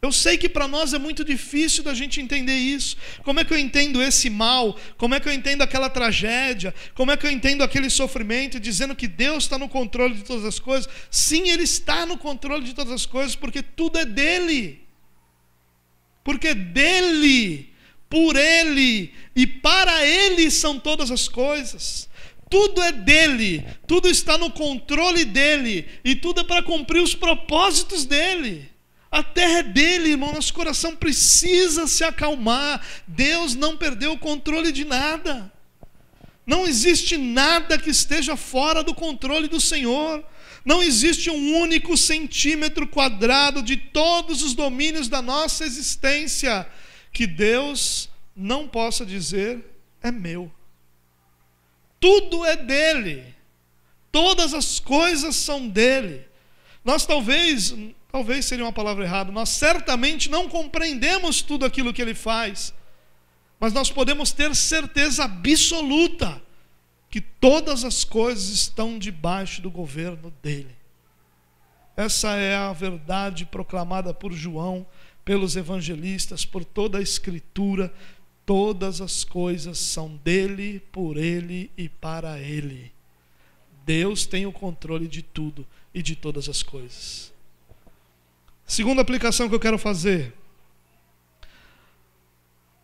Eu 0.01 0.13
sei 0.13 0.39
que 0.39 0.49
para 0.49 0.69
nós 0.69 0.95
é 0.95 0.99
muito 0.99 1.25
difícil 1.25 1.83
da 1.83 1.93
gente 1.93 2.21
entender 2.21 2.55
isso. 2.57 2.97
Como 3.25 3.41
é 3.41 3.45
que 3.45 3.53
eu 3.53 3.59
entendo 3.59 4.01
esse 4.01 4.31
mal? 4.31 4.79
Como 4.97 5.17
é 5.17 5.19
que 5.19 5.29
eu 5.29 5.33
entendo 5.33 5.63
aquela 5.63 5.91
tragédia? 5.91 6.73
Como 6.95 7.11
é 7.11 7.17
que 7.17 7.27
eu 7.27 7.33
entendo 7.33 7.65
aquele 7.65 7.91
sofrimento, 7.91 8.61
dizendo 8.61 8.95
que 8.95 9.09
Deus 9.09 9.43
está 9.43 9.59
no 9.59 9.69
controle 9.69 10.15
de 10.15 10.23
todas 10.23 10.45
as 10.45 10.61
coisas? 10.61 10.89
Sim, 11.11 11.49
Ele 11.49 11.65
está 11.65 12.07
no 12.07 12.17
controle 12.17 12.65
de 12.65 12.75
todas 12.75 12.93
as 12.93 13.07
coisas, 13.07 13.35
porque 13.35 13.61
tudo 13.61 13.99
é 13.99 14.05
dele 14.05 14.82
porque 16.25 16.55
dele, 16.55 17.73
por 18.09 18.37
ele 18.37 19.13
e 19.35 19.47
para 19.47 20.05
ele 20.05 20.51
são 20.51 20.79
todas 20.79 21.11
as 21.11 21.29
coisas. 21.29 22.09
Tudo 22.51 22.83
é 22.83 22.93
dele, 22.93 23.65
tudo 23.87 24.09
está 24.09 24.37
no 24.37 24.51
controle 24.51 25.25
dele 25.25 25.89
e 26.05 26.15
tudo 26.15 26.43
é 26.43 26.45
para 26.45 26.63
cumprir 26.63 27.03
os 27.03 27.15
propósitos 27.15 28.05
dele. 28.05 28.71
A 29.11 29.23
terra 29.23 29.59
é 29.59 29.63
dele, 29.63 30.11
irmão. 30.11 30.33
Nosso 30.33 30.55
coração 30.55 30.97
precisa 30.97 31.87
se 31.87 32.03
acalmar. 32.03 32.83
Deus 33.07 33.55
não 33.55 33.77
perdeu 33.77 34.13
o 34.13 34.19
controle 34.19 34.73
de 34.73 34.87
nada. 34.87 35.53
Não 36.47 36.67
existe 36.67 37.19
nada 37.19 37.79
que 37.79 37.91
esteja 37.91 38.37
fora 38.37 38.83
do 38.83 38.95
controle 38.95 39.49
do 39.49 39.61
Senhor. 39.61 40.25
Não 40.65 40.83
existe 40.83 41.29
um 41.29 41.59
único 41.59 41.97
centímetro 41.97 42.87
quadrado 42.87 43.63
de 43.63 43.77
todos 43.77 44.43
os 44.43 44.55
domínios 44.55 45.09
da 45.09 45.21
nossa 45.21 45.65
existência 45.65 46.67
que 47.13 47.27
Deus 47.27 48.09
não 48.35 48.69
possa 48.69 49.05
dizer 49.05 49.65
é 50.03 50.11
meu. 50.11 50.51
Tudo 51.99 52.45
é 52.45 52.57
dele. 52.57 53.35
Todas 54.11 54.55
as 54.55 54.79
coisas 54.79 55.37
são 55.37 55.69
dele. 55.69 56.27
Nós 56.85 57.07
talvez, 57.07 57.75
talvez 58.11 58.45
seria 58.45 58.65
uma 58.65 58.73
palavra 58.73 59.05
errada, 59.05 59.31
nós 59.31 59.49
certamente 59.49 60.29
não 60.29 60.49
compreendemos 60.49 61.43
tudo 61.43 61.65
aquilo 61.65 61.93
que 61.93 62.03
ele 62.03 62.15
faz. 62.15 62.75
Mas 63.59 63.73
nós 63.73 63.91
podemos 63.91 64.33
ter 64.33 64.55
certeza 64.57 65.25
absoluta 65.25 66.43
que 67.13 67.21
todas 67.21 67.85
as 67.85 68.05
coisas 68.05 68.49
estão 68.49 68.99
debaixo 68.99 69.61
do 69.61 69.71
governo 69.71 70.33
dele. 70.43 70.75
Essa 71.95 72.37
é 72.37 72.57
a 72.57 72.73
verdade 72.73 73.45
proclamada 73.45 74.15
por 74.15 74.33
João, 74.33 74.87
pelos 75.23 75.55
evangelistas, 75.55 76.47
por 76.47 76.65
toda 76.65 76.97
a 76.97 77.03
Escritura. 77.03 77.93
Todas 78.47 79.03
as 79.03 79.25
coisas 79.25 79.79
são 79.79 80.17
dele, 80.25 80.81
por 80.91 81.19
ele 81.19 81.71
e 81.77 81.87
para 81.87 82.41
ele. 82.41 82.91
Deus 83.85 84.25
tem 84.25 84.47
o 84.47 84.53
controle 84.53 85.07
de 85.07 85.21
tudo 85.21 85.67
e 85.93 86.03
de 86.03 86.17
todas 86.17 86.49
as 86.49 86.63
coisas. 86.63 87.31
Segunda 88.67 89.03
aplicação 89.03 89.51
que 89.51 89.55
eu 89.55 89.61
quero 89.61 89.77
fazer. 89.77 90.33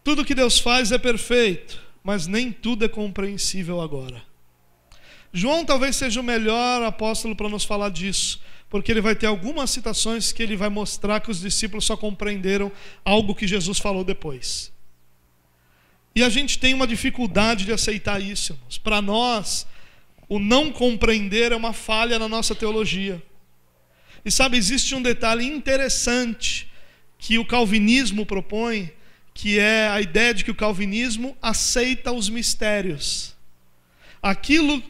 Tudo 0.05 0.23
que 0.23 0.35
Deus 0.35 0.59
faz 0.59 0.93
é 0.93 0.99
perfeito, 0.99 1.83
mas 2.09 2.27
nem 2.27 2.51
tudo 2.51 2.87
é 2.87 2.89
compreensível 2.89 3.83
agora. 3.83 4.23
João 5.31 5.63
talvez 5.63 5.95
seja 5.95 6.23
o 6.23 6.25
melhor 6.25 6.83
apóstolo 6.83 7.37
para 7.37 7.51
nos 7.51 7.65
falar 7.65 7.91
disso, 7.91 8.41
porque 8.71 8.91
ele 8.91 9.03
vai 9.03 9.15
ter 9.15 9.27
algumas 9.27 9.69
citações 9.69 10.33
que 10.33 10.43
ele 10.43 10.57
vai 10.57 10.71
mostrar 10.71 11.21
que 11.21 11.31
os 11.31 11.39
discípulos 11.39 11.85
só 11.85 11.99
compreenderam 11.99 12.73
algo 13.05 13.35
que 13.35 13.47
Jesus 13.47 13.79
falou 13.79 14.05
depois. 14.05 14.73
E 16.15 16.23
a 16.23 16.31
gente 16.31 16.59
tem 16.59 16.73
uma 16.73 16.87
dificuldade 16.87 17.67
de 17.67 17.75
aceitar 17.75 18.23
isso, 18.23 18.55
irmãos. 18.55 18.79
Para 18.79 19.03
nós, 19.03 19.67
o 20.31 20.39
não 20.39 20.73
compreender 20.73 21.53
é 21.53 21.57
uma 21.57 21.75
falha 21.75 22.19
na 22.19 22.27
nossa 22.27 22.55
teologia. 22.55 23.23
E 24.25 24.31
sabe, 24.31 24.57
existe 24.57 24.95
um 24.95 25.03
detalhe 25.03 25.45
interessante 25.45 26.73
que 27.19 27.39
o 27.39 27.45
calvinismo 27.45 28.25
propõe, 28.25 28.91
que 29.39 29.57
é 29.57 29.87
a 29.87 30.01
ideia 30.01 30.35
de 30.35 30.43
que 30.43 30.51
o 30.51 30.55
calvinismo 30.55 31.37
aceita 31.41 32.11
os 32.11 32.29
mistérios. 32.29 33.37
Aquilo 34.21 34.83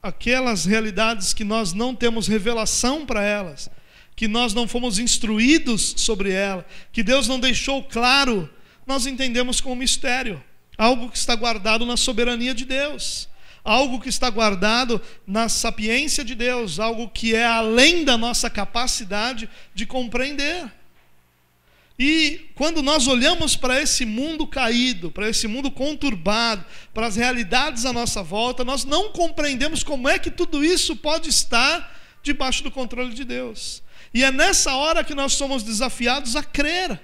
aquelas 0.00 0.64
realidades 0.64 1.34
que 1.34 1.42
nós 1.42 1.72
não 1.72 1.96
temos 1.96 2.28
revelação 2.28 3.04
para 3.04 3.24
elas, 3.24 3.68
que 4.14 4.28
nós 4.28 4.54
não 4.54 4.68
fomos 4.68 5.00
instruídos 5.00 5.94
sobre 5.96 6.30
ela, 6.30 6.64
que 6.92 7.02
Deus 7.02 7.26
não 7.26 7.40
deixou 7.40 7.82
claro, 7.82 8.48
nós 8.86 9.04
entendemos 9.04 9.60
como 9.60 9.74
mistério, 9.74 10.40
algo 10.76 11.10
que 11.10 11.18
está 11.18 11.34
guardado 11.34 11.84
na 11.84 11.96
soberania 11.96 12.54
de 12.54 12.64
Deus, 12.64 13.28
algo 13.64 13.98
que 13.98 14.08
está 14.08 14.30
guardado 14.30 15.02
na 15.26 15.48
sapiência 15.48 16.24
de 16.24 16.36
Deus, 16.36 16.78
algo 16.78 17.08
que 17.08 17.34
é 17.34 17.44
além 17.44 18.04
da 18.04 18.16
nossa 18.16 18.48
capacidade 18.48 19.50
de 19.74 19.84
compreender. 19.84 20.77
E 21.98 22.50
quando 22.54 22.80
nós 22.80 23.08
olhamos 23.08 23.56
para 23.56 23.82
esse 23.82 24.06
mundo 24.06 24.46
caído, 24.46 25.10
para 25.10 25.28
esse 25.28 25.48
mundo 25.48 25.68
conturbado, 25.68 26.64
para 26.94 27.08
as 27.08 27.16
realidades 27.16 27.84
à 27.84 27.92
nossa 27.92 28.22
volta, 28.22 28.64
nós 28.64 28.84
não 28.84 29.10
compreendemos 29.10 29.82
como 29.82 30.08
é 30.08 30.16
que 30.16 30.30
tudo 30.30 30.64
isso 30.64 30.94
pode 30.94 31.28
estar 31.28 31.98
debaixo 32.22 32.62
do 32.62 32.70
controle 32.70 33.12
de 33.12 33.24
Deus. 33.24 33.82
E 34.14 34.22
é 34.22 34.30
nessa 34.30 34.74
hora 34.76 35.02
que 35.02 35.14
nós 35.14 35.32
somos 35.32 35.64
desafiados 35.64 36.36
a 36.36 36.42
crer. 36.42 37.00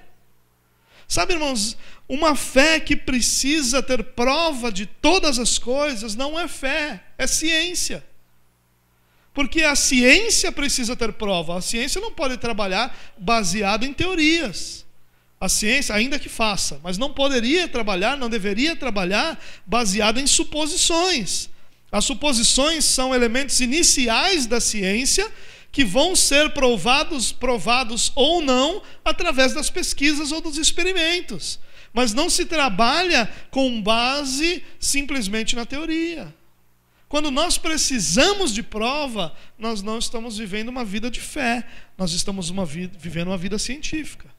Sabe, 1.07 1.33
irmãos, 1.33 1.77
uma 2.07 2.33
fé 2.33 2.79
que 2.79 2.95
precisa 2.95 3.83
ter 3.83 4.01
prova 4.01 4.71
de 4.71 4.85
todas 4.85 5.37
as 5.37 5.59
coisas 5.59 6.15
não 6.15 6.39
é 6.39 6.47
fé, 6.47 7.03
é 7.17 7.27
ciência. 7.27 8.03
Porque 9.33 9.63
a 9.63 9.75
ciência 9.75 10.53
precisa 10.53 10.95
ter 10.95 11.11
prova, 11.11 11.57
a 11.57 11.61
ciência 11.61 11.99
não 11.99 12.13
pode 12.13 12.37
trabalhar 12.37 12.97
baseada 13.17 13.85
em 13.85 13.91
teorias. 13.91 14.84
A 15.45 15.49
ciência, 15.49 15.93
ainda 15.93 16.17
que 16.17 16.27
faça, 16.27 16.79
mas 16.83 16.97
não 16.97 17.13
poderia 17.13 17.67
trabalhar, 17.67 18.17
não 18.17 18.27
deveria 18.27 18.75
trabalhar 18.75 19.39
baseado 19.63 20.19
em 20.19 20.25
suposições. 20.25 21.51
As 21.91 22.03
suposições 22.03 22.83
são 22.83 23.13
elementos 23.13 23.59
iniciais 23.59 24.47
da 24.47 24.59
ciência 24.59 25.31
que 25.71 25.85
vão 25.85 26.15
ser 26.15 26.49
provados, 26.49 27.31
provados 27.31 28.11
ou 28.15 28.41
não, 28.41 28.81
através 29.03 29.53
das 29.53 29.69
pesquisas 29.69 30.31
ou 30.31 30.41
dos 30.41 30.57
experimentos. 30.57 31.59
Mas 31.93 32.11
não 32.11 32.27
se 32.27 32.45
trabalha 32.45 33.31
com 33.51 33.79
base 33.83 34.63
simplesmente 34.79 35.55
na 35.55 35.63
teoria. 35.63 36.33
Quando 37.07 37.29
nós 37.29 37.55
precisamos 37.55 38.51
de 38.51 38.63
prova, 38.63 39.31
nós 39.59 39.83
não 39.83 39.99
estamos 39.99 40.39
vivendo 40.39 40.69
uma 40.69 40.83
vida 40.83 41.11
de 41.11 41.21
fé, 41.21 41.67
nós 41.95 42.13
estamos 42.13 42.49
uma 42.49 42.65
vida, 42.65 42.97
vivendo 42.97 43.27
uma 43.27 43.37
vida 43.37 43.59
científica. 43.59 44.34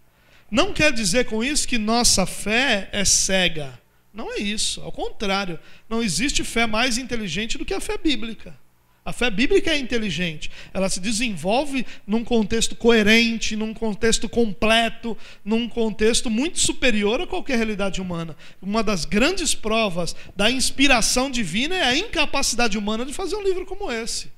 Não 0.51 0.73
quer 0.73 0.93
dizer 0.93 1.25
com 1.25 1.43
isso 1.43 1.67
que 1.67 1.79
nossa 1.79 2.25
fé 2.25 2.89
é 2.93 3.05
cega. 3.05 3.79
Não 4.13 4.33
é 4.33 4.39
isso. 4.39 4.81
Ao 4.81 4.93
contrário, 4.93 5.59
não 5.89 6.03
existe 6.03 6.43
fé 6.45 6.67
mais 6.67 6.99
inteligente 6.99 7.59
do 7.59 7.65
que 7.65 7.75
a 7.75 7.81
fé 7.81 7.99
bíblica. 7.99 8.57
A 9.05 9.13
fé 9.13 9.31
bíblica 9.31 9.71
é 9.71 9.79
inteligente. 9.79 10.51
Ela 10.75 10.89
se 10.89 10.99
desenvolve 10.99 11.87
num 12.05 12.25
contexto 12.25 12.75
coerente, 12.75 13.55
num 13.55 13.73
contexto 13.73 14.29
completo, 14.29 15.17
num 15.45 15.69
contexto 15.69 16.29
muito 16.29 16.59
superior 16.59 17.21
a 17.21 17.27
qualquer 17.27 17.57
realidade 17.57 18.01
humana. 18.01 18.37
Uma 18.61 18.83
das 18.83 19.05
grandes 19.05 19.55
provas 19.55 20.17
da 20.35 20.51
inspiração 20.51 21.31
divina 21.31 21.77
é 21.77 21.85
a 21.85 21.97
incapacidade 21.97 22.77
humana 22.77 23.05
de 23.05 23.13
fazer 23.13 23.37
um 23.37 23.45
livro 23.45 23.65
como 23.65 23.93
esse. 23.93 24.36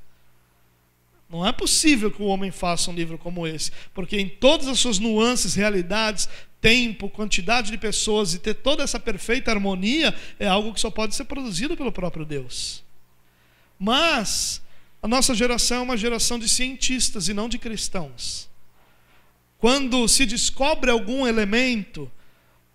Não 1.28 1.46
é 1.46 1.52
possível 1.52 2.10
que 2.10 2.22
o 2.22 2.26
homem 2.26 2.50
faça 2.50 2.90
um 2.90 2.94
livro 2.94 3.18
como 3.18 3.46
esse, 3.46 3.70
porque 3.92 4.18
em 4.18 4.28
todas 4.28 4.66
as 4.66 4.78
suas 4.78 4.98
nuances, 4.98 5.54
realidades, 5.54 6.28
tempo, 6.60 7.10
quantidade 7.10 7.70
de 7.70 7.76
pessoas 7.76 8.32
e 8.32 8.38
ter 8.38 8.54
toda 8.54 8.82
essa 8.82 8.98
perfeita 8.98 9.50
harmonia 9.50 10.14
é 10.38 10.48
algo 10.48 10.72
que 10.72 10.80
só 10.80 10.90
pode 10.90 11.14
ser 11.14 11.24
produzido 11.24 11.76
pelo 11.76 11.92
próprio 11.92 12.24
Deus. 12.24 12.82
Mas 13.78 14.62
a 15.02 15.06
nossa 15.06 15.34
geração 15.34 15.78
é 15.78 15.82
uma 15.82 15.96
geração 15.96 16.38
de 16.38 16.48
cientistas 16.48 17.28
e 17.28 17.34
não 17.34 17.48
de 17.48 17.58
cristãos. 17.58 18.48
Quando 19.58 20.08
se 20.08 20.24
descobre 20.24 20.90
algum 20.90 21.26
elemento, 21.26 22.10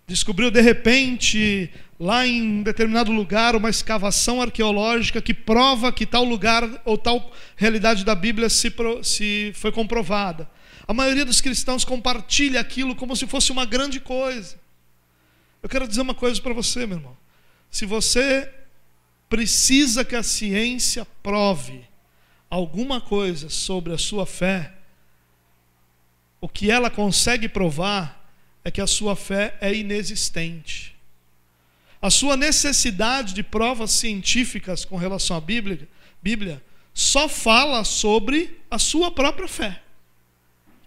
descobriu 0.06 0.50
de 0.50 0.60
repente 0.60 1.70
lá 1.98 2.26
em 2.26 2.62
determinado 2.62 3.10
lugar 3.12 3.56
uma 3.56 3.70
escavação 3.70 4.42
arqueológica 4.42 5.22
que 5.22 5.32
prova 5.32 5.92
que 5.92 6.04
tal 6.04 6.24
lugar 6.24 6.68
ou 6.84 6.98
tal 6.98 7.32
realidade 7.56 8.04
da 8.04 8.14
Bíblia 8.14 8.48
se, 8.48 8.72
se 9.02 9.52
foi 9.54 9.72
comprovada. 9.72 10.48
A 10.86 10.92
maioria 10.92 11.24
dos 11.24 11.40
cristãos 11.40 11.84
compartilha 11.84 12.60
aquilo 12.60 12.94
como 12.94 13.16
se 13.16 13.26
fosse 13.26 13.50
uma 13.50 13.64
grande 13.64 14.00
coisa. 14.00 14.56
Eu 15.62 15.68
quero 15.68 15.88
dizer 15.88 16.02
uma 16.02 16.14
coisa 16.14 16.40
para 16.42 16.52
você, 16.52 16.86
meu 16.86 16.98
irmão. 16.98 17.16
Se 17.70 17.86
você 17.86 18.50
precisa 19.30 20.04
que 20.04 20.14
a 20.14 20.22
ciência 20.22 21.06
prove 21.22 21.82
alguma 22.50 23.00
coisa 23.00 23.48
sobre 23.48 23.92
a 23.92 23.98
sua 23.98 24.26
fé, 24.26 24.74
o 26.40 26.48
que 26.48 26.70
ela 26.70 26.90
consegue 26.90 27.48
provar 27.48 28.23
é 28.64 28.70
que 28.70 28.80
a 28.80 28.86
sua 28.86 29.14
fé 29.14 29.56
é 29.60 29.72
inexistente. 29.74 30.96
A 32.00 32.10
sua 32.10 32.36
necessidade 32.36 33.34
de 33.34 33.42
provas 33.42 33.90
científicas 33.92 34.84
com 34.84 34.96
relação 34.96 35.36
à 35.36 35.40
Bíblia, 35.40 35.88
Bíblia 36.22 36.62
só 36.92 37.28
fala 37.28 37.84
sobre 37.84 38.58
a 38.70 38.78
sua 38.78 39.10
própria 39.10 39.48
fé, 39.48 39.82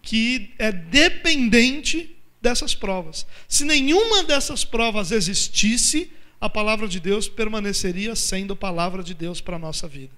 que 0.02 0.54
é 0.58 0.72
dependente 0.72 2.16
dessas 2.42 2.74
provas. 2.74 3.26
Se 3.48 3.66
nenhuma 3.66 4.24
dessas 4.24 4.64
provas 4.64 5.12
existisse, 5.12 6.12
a 6.40 6.50
palavra 6.50 6.88
de 6.88 7.00
Deus 7.00 7.28
permaneceria 7.28 8.16
sendo 8.16 8.56
palavra 8.56 9.04
de 9.04 9.14
Deus 9.14 9.42
para 9.42 9.56
a 9.56 9.60
nossa 9.60 9.88
vida. 9.88 10.14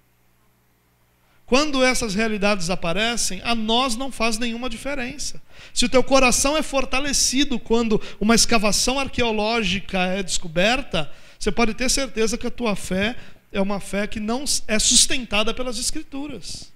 Quando 1.50 1.84
essas 1.84 2.14
realidades 2.14 2.70
aparecem, 2.70 3.42
a 3.44 3.56
nós 3.56 3.96
não 3.96 4.12
faz 4.12 4.38
nenhuma 4.38 4.70
diferença. 4.70 5.42
Se 5.74 5.84
o 5.84 5.90
teu 5.90 6.04
coração 6.04 6.56
é 6.56 6.62
fortalecido 6.62 7.60
quando 7.60 8.00
uma 8.20 8.36
escavação 8.36 9.00
arqueológica 9.00 9.98
é 9.98 10.22
descoberta, 10.22 11.12
você 11.40 11.52
pode 11.52 11.74
ter 11.74 11.90
certeza 11.90 12.38
que 12.38 12.46
a 12.46 12.52
tua 12.52 12.76
fé 12.76 13.16
é 13.52 13.60
uma 13.60 13.80
fé 13.80 14.06
que 14.06 14.20
não 14.20 14.46
é 14.68 14.78
sustentada 14.78 15.52
pelas 15.52 15.80
escrituras. 15.80 16.72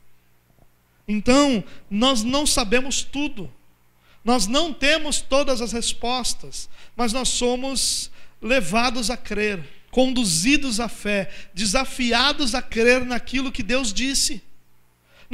Então, 1.08 1.64
nós 1.88 2.24
não 2.24 2.48
sabemos 2.48 3.04
tudo. 3.04 3.54
Nós 4.26 4.48
não 4.48 4.74
temos 4.74 5.22
todas 5.22 5.62
as 5.62 5.72
respostas, 5.72 6.68
mas 6.96 7.14
nós 7.14 7.30
somos 7.30 8.10
levados 8.42 9.12
a 9.12 9.18
crer 9.18 9.64
conduzidos 9.92 10.80
à 10.80 10.90
fé, 10.90 11.30
desafiados 11.54 12.56
a 12.56 12.62
crer 12.64 13.06
naquilo 13.06 13.52
que 13.52 13.62
Deus 13.62 13.94
disse. 13.94 14.42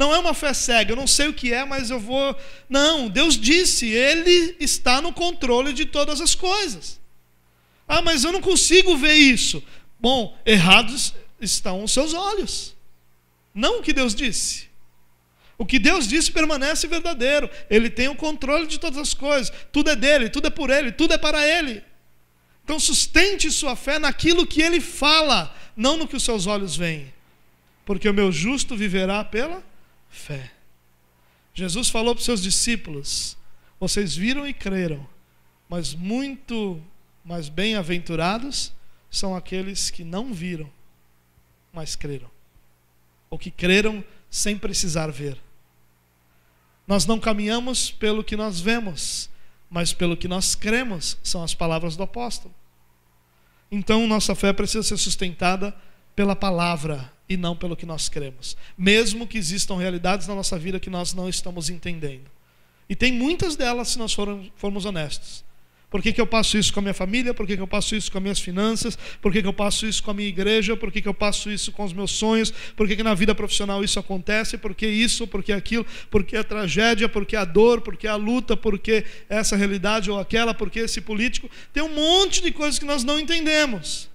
Não 0.00 0.14
é 0.14 0.18
uma 0.18 0.32
fé 0.32 0.54
cega, 0.54 0.92
eu 0.92 0.96
não 0.96 1.06
sei 1.06 1.28
o 1.28 1.34
que 1.34 1.52
é, 1.52 1.62
mas 1.62 1.90
eu 1.90 2.00
vou. 2.00 2.34
Não, 2.70 3.06
Deus 3.06 3.38
disse, 3.38 3.86
Ele 3.86 4.56
está 4.58 5.02
no 5.02 5.12
controle 5.12 5.74
de 5.74 5.84
todas 5.84 6.22
as 6.22 6.34
coisas. 6.34 6.98
Ah, 7.86 8.00
mas 8.00 8.24
eu 8.24 8.32
não 8.32 8.40
consigo 8.40 8.96
ver 8.96 9.12
isso. 9.12 9.62
Bom, 10.00 10.34
errados 10.46 11.12
estão 11.38 11.84
os 11.84 11.92
seus 11.92 12.14
olhos, 12.14 12.74
não 13.54 13.80
o 13.80 13.82
que 13.82 13.92
Deus 13.92 14.14
disse. 14.14 14.70
O 15.58 15.66
que 15.66 15.78
Deus 15.78 16.08
disse 16.08 16.32
permanece 16.32 16.86
verdadeiro. 16.86 17.50
Ele 17.68 17.90
tem 17.90 18.08
o 18.08 18.16
controle 18.16 18.66
de 18.66 18.80
todas 18.80 18.96
as 18.96 19.12
coisas. 19.12 19.52
Tudo 19.70 19.90
é 19.90 19.96
dele, 19.96 20.30
tudo 20.30 20.46
é 20.46 20.50
por 20.50 20.70
ele, 20.70 20.92
tudo 20.92 21.12
é 21.12 21.18
para 21.18 21.46
ele. 21.46 21.84
Então 22.64 22.80
sustente 22.80 23.50
sua 23.50 23.76
fé 23.76 23.98
naquilo 23.98 24.46
que 24.46 24.62
ele 24.62 24.80
fala, 24.80 25.54
não 25.76 25.98
no 25.98 26.08
que 26.08 26.16
os 26.16 26.22
seus 26.22 26.46
olhos 26.46 26.74
veem. 26.74 27.12
Porque 27.84 28.08
o 28.08 28.14
meu 28.14 28.32
justo 28.32 28.74
viverá 28.74 29.22
pela 29.22 29.68
fé. 30.10 30.52
Jesus 31.54 31.88
falou 31.88 32.14
para 32.14 32.20
os 32.20 32.24
seus 32.24 32.42
discípulos: 32.42 33.36
Vocês 33.78 34.14
viram 34.14 34.46
e 34.46 34.52
creram, 34.52 35.06
mas 35.68 35.94
muito 35.94 36.82
mais 37.24 37.48
bem-aventurados 37.48 38.72
são 39.10 39.34
aqueles 39.34 39.90
que 39.90 40.04
não 40.04 40.34
viram, 40.34 40.70
mas 41.72 41.96
creram. 41.96 42.30
Ou 43.30 43.38
que 43.38 43.50
creram 43.50 44.04
sem 44.28 44.58
precisar 44.58 45.08
ver. 45.08 45.38
Nós 46.86 47.06
não 47.06 47.20
caminhamos 47.20 47.90
pelo 47.90 48.24
que 48.24 48.36
nós 48.36 48.60
vemos, 48.60 49.30
mas 49.68 49.92
pelo 49.92 50.16
que 50.16 50.26
nós 50.26 50.56
cremos, 50.56 51.16
são 51.22 51.42
as 51.42 51.54
palavras 51.54 51.96
do 51.96 52.02
apóstolo. 52.02 52.52
Então, 53.70 54.06
nossa 54.08 54.34
fé 54.34 54.52
precisa 54.52 54.82
ser 54.82 54.96
sustentada 54.96 55.74
pela 56.16 56.34
palavra 56.34 57.12
e 57.30 57.36
não 57.36 57.54
pelo 57.54 57.76
que 57.76 57.86
nós 57.86 58.08
cremos, 58.08 58.56
mesmo 58.76 59.24
que 59.24 59.38
existam 59.38 59.76
realidades 59.76 60.26
na 60.26 60.34
nossa 60.34 60.58
vida 60.58 60.80
que 60.80 60.90
nós 60.90 61.14
não 61.14 61.28
estamos 61.28 61.70
entendendo. 61.70 62.28
E 62.88 62.96
tem 62.96 63.12
muitas 63.12 63.54
delas 63.54 63.90
se 63.90 63.98
nós 63.98 64.12
formos 64.56 64.84
honestos. 64.84 65.44
Por 65.88 66.02
que, 66.02 66.12
que 66.12 66.20
eu 66.20 66.26
passo 66.26 66.58
isso 66.58 66.72
com 66.72 66.80
a 66.80 66.82
minha 66.82 66.94
família? 66.94 67.32
Por 67.32 67.46
que, 67.46 67.56
que 67.56 67.62
eu 67.62 67.66
passo 67.66 67.94
isso 67.94 68.10
com 68.10 68.18
as 68.18 68.22
minhas 68.22 68.40
finanças? 68.40 68.96
Por 69.20 69.32
que, 69.32 69.42
que 69.42 69.46
eu 69.46 69.52
passo 69.52 69.86
isso 69.86 70.02
com 70.02 70.10
a 70.10 70.14
minha 70.14 70.28
igreja? 70.28 70.76
Por 70.76 70.90
que, 70.90 71.06
eu 71.06 71.14
passo 71.14 71.50
isso 71.50 71.70
com 71.70 71.84
os 71.84 71.92
meus 71.92 72.12
sonhos? 72.12 72.52
Por 72.76 72.88
que 72.88 73.00
na 73.02 73.14
vida 73.14 73.34
profissional 73.34 73.82
isso 73.82 73.98
acontece? 73.98 74.58
Por 74.58 74.74
que 74.74 74.86
isso? 74.86 75.26
Por 75.26 75.42
que 75.42 75.52
aquilo? 75.52 75.84
Por 76.08 76.24
que 76.24 76.36
a 76.36 76.44
tragédia? 76.44 77.08
Por 77.08 77.26
que 77.26 77.34
a 77.34 77.44
dor? 77.44 77.80
Por 77.80 77.96
que 77.96 78.06
a 78.06 78.14
luta? 78.16 78.56
Por 78.56 78.78
que 78.78 79.04
essa 79.28 79.56
realidade 79.56 80.10
ou 80.10 80.18
aquela? 80.18 80.54
Por 80.54 80.70
que 80.70 80.80
esse 80.80 81.00
político? 81.00 81.50
Tem 81.72 81.82
um 81.82 81.94
monte 81.94 82.40
de 82.40 82.52
coisas 82.52 82.78
que 82.78 82.84
nós 82.84 83.02
não 83.02 83.18
entendemos. 83.18 84.08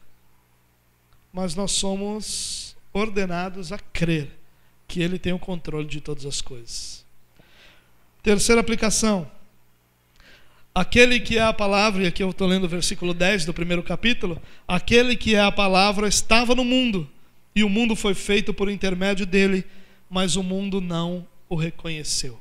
Mas 1.34 1.56
nós 1.56 1.74
somos 1.74 2.65
ordenados 2.96 3.72
a 3.72 3.78
crer 3.78 4.32
que 4.88 5.02
Ele 5.02 5.20
tem 5.20 5.34
o 5.34 5.40
controle 5.40 5.88
de 5.88 6.02
todas 6.02 6.26
as 6.26 6.42
coisas. 6.42 7.06
Terceira 8.24 8.62
aplicação 8.62 9.30
Aquele 10.76 11.22
que 11.22 11.38
é 11.38 11.42
a 11.42 11.54
palavra, 11.54 12.04
e 12.04 12.08
aqui 12.08 12.22
eu 12.22 12.32
estou 12.32 12.46
lendo 12.46 12.66
o 12.66 12.70
versículo 12.70 13.14
10 13.14 13.46
do 13.46 13.54
primeiro 13.54 13.82
capítulo: 13.82 14.42
aquele 14.68 15.16
que 15.16 15.34
é 15.34 15.40
a 15.40 15.50
palavra 15.50 16.06
estava 16.06 16.54
no 16.54 16.66
mundo, 16.66 17.10
e 17.56 17.64
o 17.64 17.70
mundo 17.70 17.96
foi 17.96 18.14
feito 18.14 18.54
por 18.54 18.70
intermédio 18.70 19.26
dele, 19.26 19.66
mas 20.10 20.36
o 20.36 20.44
mundo 20.44 20.82
não 20.82 21.26
o 21.48 21.56
reconheceu. 21.56 22.38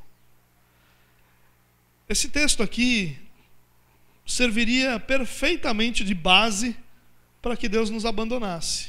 Esse 2.09 2.29
texto 2.29 2.61
aqui 2.61 3.17
serviria 4.27 4.99
perfeitamente 4.99 6.03
de 6.03 6.13
base 6.13 6.77
para 7.41 7.57
que 7.57 7.69
Deus 7.69 7.89
nos 7.89 8.05
abandonasse. 8.05 8.89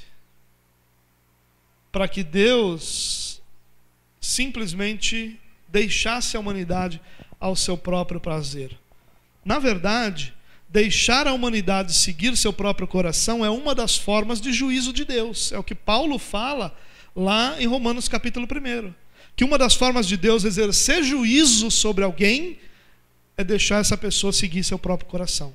Para 1.95 2.09
que 2.09 2.25
Deus 2.25 3.41
simplesmente 4.19 5.39
deixasse 5.69 6.35
a 6.35 6.39
humanidade 6.41 6.99
ao 7.39 7.55
seu 7.55 7.77
próprio 7.77 8.19
prazer. 8.19 8.77
Na 9.45 9.59
verdade, 9.59 10.33
deixar 10.67 11.25
a 11.25 11.31
humanidade 11.31 11.93
seguir 11.93 12.35
seu 12.35 12.51
próprio 12.51 12.85
coração 12.85 13.45
é 13.45 13.49
uma 13.49 13.73
das 13.73 13.95
formas 13.95 14.41
de 14.41 14.51
juízo 14.51 14.91
de 14.91 15.05
Deus. 15.05 15.53
É 15.53 15.57
o 15.57 15.63
que 15.63 15.73
Paulo 15.73 16.19
fala 16.19 16.77
lá 17.15 17.55
em 17.61 17.65
Romanos 17.65 18.09
capítulo 18.09 18.45
1. 18.45 18.93
Que 19.33 19.45
uma 19.45 19.57
das 19.57 19.73
formas 19.73 20.05
de 20.05 20.17
Deus 20.17 20.43
exercer 20.43 21.01
juízo 21.01 21.71
sobre 21.71 22.03
alguém 22.03 22.59
é 23.37 23.43
deixar 23.45 23.79
essa 23.79 23.97
pessoa 23.97 24.33
seguir 24.33 24.65
seu 24.65 24.77
próprio 24.77 25.09
coração. 25.09 25.53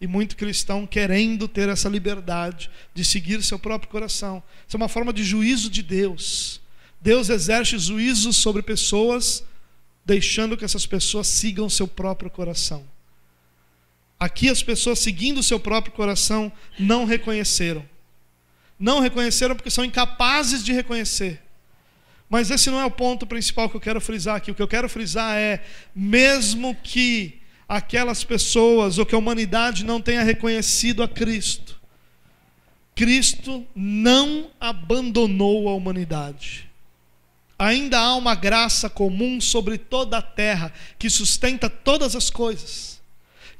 E 0.00 0.06
muito 0.06 0.36
cristão 0.36 0.86
querendo 0.86 1.48
ter 1.48 1.68
essa 1.68 1.88
liberdade 1.88 2.70
de 2.94 3.04
seguir 3.04 3.42
seu 3.42 3.58
próprio 3.58 3.90
coração. 3.90 4.42
Isso 4.66 4.76
é 4.76 4.78
uma 4.78 4.88
forma 4.88 5.12
de 5.12 5.24
juízo 5.24 5.70
de 5.70 5.82
Deus. 5.82 6.60
Deus 7.00 7.28
exerce 7.28 7.78
juízo 7.78 8.32
sobre 8.32 8.62
pessoas 8.62 9.44
deixando 10.04 10.56
que 10.56 10.64
essas 10.64 10.86
pessoas 10.86 11.26
sigam 11.26 11.68
seu 11.68 11.88
próprio 11.88 12.30
coração. 12.30 12.86
Aqui 14.18 14.48
as 14.48 14.62
pessoas 14.62 15.00
seguindo 15.00 15.42
seu 15.42 15.58
próprio 15.58 15.92
coração 15.92 16.50
não 16.78 17.04
reconheceram. 17.04 17.84
Não 18.78 19.00
reconheceram 19.00 19.56
porque 19.56 19.70
são 19.70 19.84
incapazes 19.84 20.64
de 20.64 20.72
reconhecer. 20.72 21.42
Mas 22.28 22.50
esse 22.50 22.70
não 22.70 22.80
é 22.80 22.84
o 22.84 22.90
ponto 22.90 23.26
principal 23.26 23.68
que 23.68 23.76
eu 23.76 23.80
quero 23.80 24.00
frisar 24.00 24.36
aqui. 24.36 24.50
O 24.50 24.54
que 24.54 24.62
eu 24.62 24.68
quero 24.68 24.88
frisar 24.88 25.36
é: 25.36 25.62
mesmo 25.94 26.74
que 26.82 27.40
aquelas 27.68 28.22
pessoas 28.22 28.98
ou 28.98 29.06
que 29.06 29.14
a 29.14 29.18
humanidade 29.18 29.84
não 29.84 30.00
tenha 30.00 30.22
reconhecido 30.22 31.02
a 31.02 31.08
Cristo, 31.08 31.76
Cristo 32.94 33.66
não 33.74 34.50
abandonou 34.58 35.68
a 35.68 35.74
humanidade. 35.74 36.66
Ainda 37.58 37.98
há 37.98 38.14
uma 38.14 38.34
graça 38.34 38.88
comum 38.88 39.40
sobre 39.40 39.76
toda 39.76 40.18
a 40.18 40.22
terra 40.22 40.72
que 40.98 41.10
sustenta 41.10 41.68
todas 41.68 42.16
as 42.16 42.30
coisas. 42.30 43.00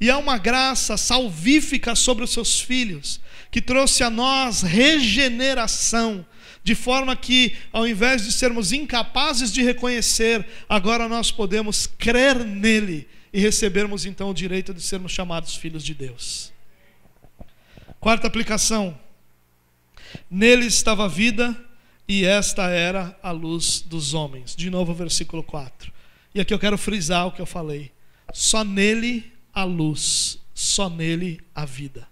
E 0.00 0.10
há 0.10 0.18
uma 0.18 0.38
graça 0.38 0.96
salvífica 0.96 1.94
sobre 1.94 2.24
os 2.24 2.30
seus 2.30 2.60
filhos, 2.60 3.20
que 3.50 3.60
trouxe 3.60 4.02
a 4.02 4.10
nós 4.10 4.62
regeneração, 4.62 6.24
de 6.62 6.74
forma 6.74 7.16
que, 7.16 7.54
ao 7.72 7.86
invés 7.86 8.24
de 8.24 8.32
sermos 8.32 8.72
incapazes 8.72 9.52
de 9.52 9.62
reconhecer, 9.62 10.46
agora 10.68 11.08
nós 11.08 11.30
podemos 11.30 11.86
crer 11.86 12.44
nele 12.44 13.08
e 13.36 13.40
recebermos 13.40 14.06
então 14.06 14.30
o 14.30 14.34
direito 14.34 14.72
de 14.72 14.80
sermos 14.80 15.12
chamados 15.12 15.54
filhos 15.54 15.84
de 15.84 15.92
Deus. 15.92 16.50
Quarta 18.00 18.26
aplicação: 18.26 18.98
nele 20.30 20.64
estava 20.64 21.04
a 21.04 21.08
vida 21.08 21.54
e 22.08 22.24
esta 22.24 22.70
era 22.70 23.14
a 23.22 23.30
luz 23.32 23.82
dos 23.82 24.14
homens. 24.14 24.56
De 24.56 24.70
novo, 24.70 24.94
versículo 24.94 25.42
4. 25.42 25.92
E 26.34 26.40
aqui 26.40 26.54
eu 26.54 26.58
quero 26.58 26.78
frisar 26.78 27.26
o 27.26 27.30
que 27.32 27.42
eu 27.42 27.44
falei. 27.44 27.92
Só 28.32 28.64
nele 28.64 29.30
a 29.52 29.64
luz, 29.64 30.38
só 30.54 30.88
nele 30.88 31.38
a 31.54 31.66
vida. 31.66 32.08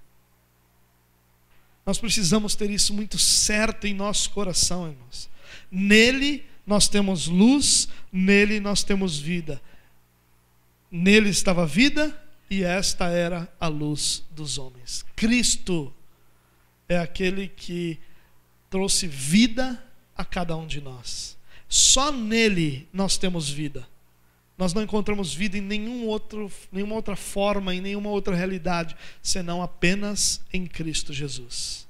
Nós 1.87 1.97
precisamos 1.97 2.55
ter 2.55 2.69
isso 2.69 2.93
muito 2.93 3.19
certo 3.19 3.87
em 3.87 3.95
nosso 3.95 4.29
coração, 4.29 4.89
irmãos. 4.89 5.31
Nele 5.71 6.45
nós 6.67 6.87
temos 6.87 7.29
luz, 7.29 7.89
nele 8.13 8.61
nós 8.61 8.85
temos 8.85 9.19
vida. 9.19 9.59
Nele 10.97 11.31
estava 11.31 11.65
a 11.65 11.67
vida 11.67 12.17
e 12.49 12.63
esta 12.63 13.09
era 13.09 13.53
a 13.59 13.67
luz 13.67 14.23
dos 14.31 14.59
homens. 14.59 15.05
Cristo 15.17 15.93
é 16.89 16.97
aquele 16.97 17.49
que 17.49 17.99
trouxe 18.71 19.09
vida 19.09 19.85
a 20.17 20.25
cada 20.25 20.57
um 20.57 20.69
de 20.69 20.81
nós. 20.81 21.37
Só 21.69 22.13
nele 22.13 22.89
nós 22.93 23.19
temos 23.19 23.51
vida. 23.51 23.85
Nós 24.57 24.73
não 24.73 24.83
encontramos 24.83 25.35
vida 25.35 25.59
em 25.59 25.61
nenhum 25.61 26.07
outro, 26.07 26.49
nenhuma 26.71 26.95
outra 26.95 27.17
forma, 27.17 27.75
em 27.75 27.81
nenhuma 27.81 28.11
outra 28.11 28.37
realidade, 28.37 28.95
senão 29.21 29.65
apenas 29.65 30.41
em 30.53 30.65
Cristo 30.65 31.13
Jesus. 31.13 31.89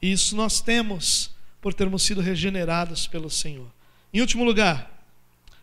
E 0.00 0.12
isso 0.12 0.36
nós 0.36 0.60
temos 0.60 1.32
por 1.60 1.74
termos 1.74 2.04
sido 2.04 2.20
regenerados 2.20 3.08
pelo 3.08 3.28
Senhor. 3.28 3.66
Em 4.14 4.20
último 4.20 4.44
lugar, 4.44 4.97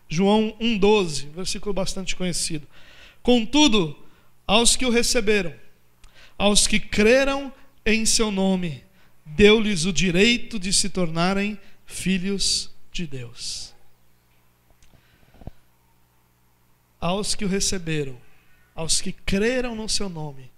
João 0.08 0.56
1,12, 0.60 1.30
versículo 1.32 1.74
bastante 1.74 2.16
conhecido. 2.16 2.68
Contudo, 3.24 3.98
aos 4.46 4.76
que 4.76 4.86
o 4.86 4.90
receberam, 4.90 5.54
aos 6.38 6.68
que 6.68 6.80
creram 6.80 7.52
em 7.86 8.06
seu 8.06 8.32
nome, 8.32 8.84
deu-lhes 9.26 9.86
o 9.86 9.94
direito 9.94 10.60
de 10.60 10.72
se 10.72 10.90
tornarem 10.90 11.60
filhos 11.86 12.72
de 12.92 13.08
Deus. 13.08 13.74
Aos 17.00 17.36
que 17.36 17.46
o 17.46 17.48
receberam, 17.48 18.18
aos 18.74 19.02
que 19.02 19.12
creram 19.12 19.76
no 19.76 19.88
seu 19.88 20.10
nome, 20.10 20.52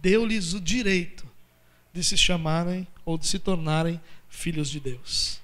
deu-lhes 0.00 0.52
o 0.52 0.60
direito 0.60 1.26
de 1.92 2.02
se 2.02 2.16
chamarem 2.16 2.86
ou 3.04 3.16
de 3.16 3.26
se 3.26 3.38
tornarem 3.38 4.00
filhos 4.28 4.68
de 4.68 4.80
Deus. 4.80 5.43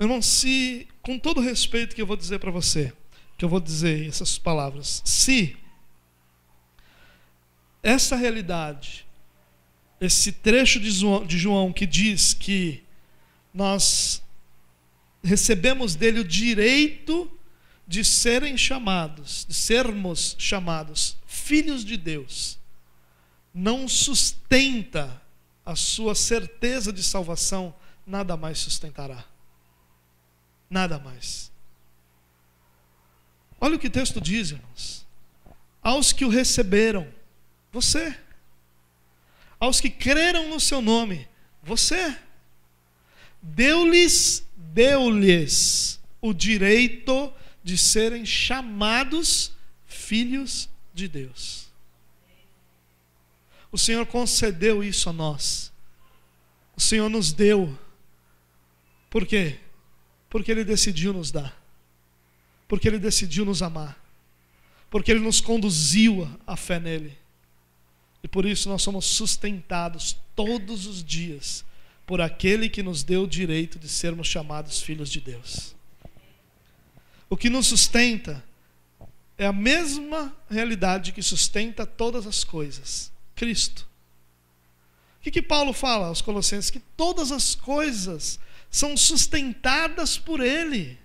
Irmão, 0.00 0.20
se, 0.20 0.88
com 1.00 1.18
todo 1.18 1.38
o 1.38 1.44
respeito 1.44 1.94
que 1.94 2.02
eu 2.02 2.06
vou 2.06 2.16
dizer 2.16 2.38
para 2.38 2.50
você, 2.50 2.92
que 3.38 3.44
eu 3.44 3.48
vou 3.48 3.60
dizer 3.60 4.08
essas 4.08 4.38
palavras, 4.38 5.02
se 5.04 5.56
essa 7.82 8.16
realidade 8.16 9.06
esse 10.02 10.32
trecho 10.32 10.80
de 10.80 11.38
João 11.38 11.72
que 11.72 11.86
diz 11.86 12.34
que 12.34 12.82
nós 13.54 14.20
recebemos 15.22 15.94
dele 15.94 16.18
o 16.18 16.24
direito 16.24 17.30
de 17.86 18.04
serem 18.04 18.58
chamados, 18.58 19.46
de 19.48 19.54
sermos 19.54 20.34
chamados 20.40 21.16
filhos 21.24 21.84
de 21.84 21.96
Deus, 21.96 22.58
não 23.54 23.86
sustenta 23.86 25.22
a 25.64 25.76
sua 25.76 26.16
certeza 26.16 26.92
de 26.92 27.02
salvação, 27.04 27.72
nada 28.04 28.36
mais 28.36 28.58
sustentará. 28.58 29.24
Nada 30.72 30.98
mais. 30.98 31.52
Olha 33.60 33.76
o 33.76 33.78
que 33.78 33.88
o 33.88 33.90
texto 33.90 34.22
diz, 34.22 34.52
irmãos. 34.52 35.06
Aos 35.82 36.14
que 36.14 36.24
o 36.24 36.30
receberam, 36.30 37.06
você. 37.70 38.18
Aos 39.60 39.82
que 39.82 39.90
creram 39.90 40.48
no 40.48 40.58
seu 40.58 40.80
nome, 40.80 41.28
você. 41.62 42.16
Deu-lhes, 43.42 44.46
deu-lhes 44.56 46.00
o 46.22 46.32
direito 46.32 47.30
de 47.62 47.76
serem 47.76 48.24
chamados 48.24 49.52
filhos 49.84 50.70
de 50.94 51.06
Deus. 51.06 51.66
O 53.70 53.76
Senhor 53.76 54.06
concedeu 54.06 54.82
isso 54.82 55.10
a 55.10 55.12
nós. 55.12 55.70
O 56.74 56.80
Senhor 56.80 57.10
nos 57.10 57.30
deu. 57.30 57.78
Por 59.10 59.26
quê? 59.26 59.60
Porque 60.32 60.50
Ele 60.50 60.64
decidiu 60.64 61.12
nos 61.12 61.30
dar. 61.30 61.62
Porque 62.66 62.88
Ele 62.88 62.98
decidiu 62.98 63.44
nos 63.44 63.60
amar. 63.60 64.02
Porque 64.88 65.10
Ele 65.10 65.20
nos 65.20 65.42
conduziu 65.42 66.26
à 66.46 66.56
fé 66.56 66.80
nele. 66.80 67.18
E 68.22 68.28
por 68.28 68.46
isso 68.46 68.66
nós 68.66 68.80
somos 68.80 69.04
sustentados 69.04 70.16
todos 70.34 70.86
os 70.86 71.04
dias 71.04 71.66
por 72.06 72.22
aquele 72.22 72.70
que 72.70 72.82
nos 72.82 73.02
deu 73.02 73.24
o 73.24 73.28
direito 73.28 73.78
de 73.78 73.90
sermos 73.90 74.26
chamados 74.26 74.80
filhos 74.80 75.10
de 75.10 75.20
Deus. 75.20 75.76
O 77.28 77.36
que 77.36 77.50
nos 77.50 77.66
sustenta 77.66 78.42
é 79.36 79.44
a 79.44 79.52
mesma 79.52 80.34
realidade 80.48 81.12
que 81.12 81.22
sustenta 81.22 81.84
todas 81.84 82.26
as 82.26 82.42
coisas: 82.42 83.12
Cristo. 83.36 83.86
O 85.18 85.22
que, 85.24 85.30
que 85.30 85.42
Paulo 85.42 85.74
fala 85.74 86.06
aos 86.06 86.22
Colossenses? 86.22 86.70
Que 86.70 86.80
todas 86.96 87.30
as 87.30 87.54
coisas 87.54 88.40
são 88.72 88.96
sustentadas 88.96 90.18
por 90.18 90.40
Ele. 90.40 90.98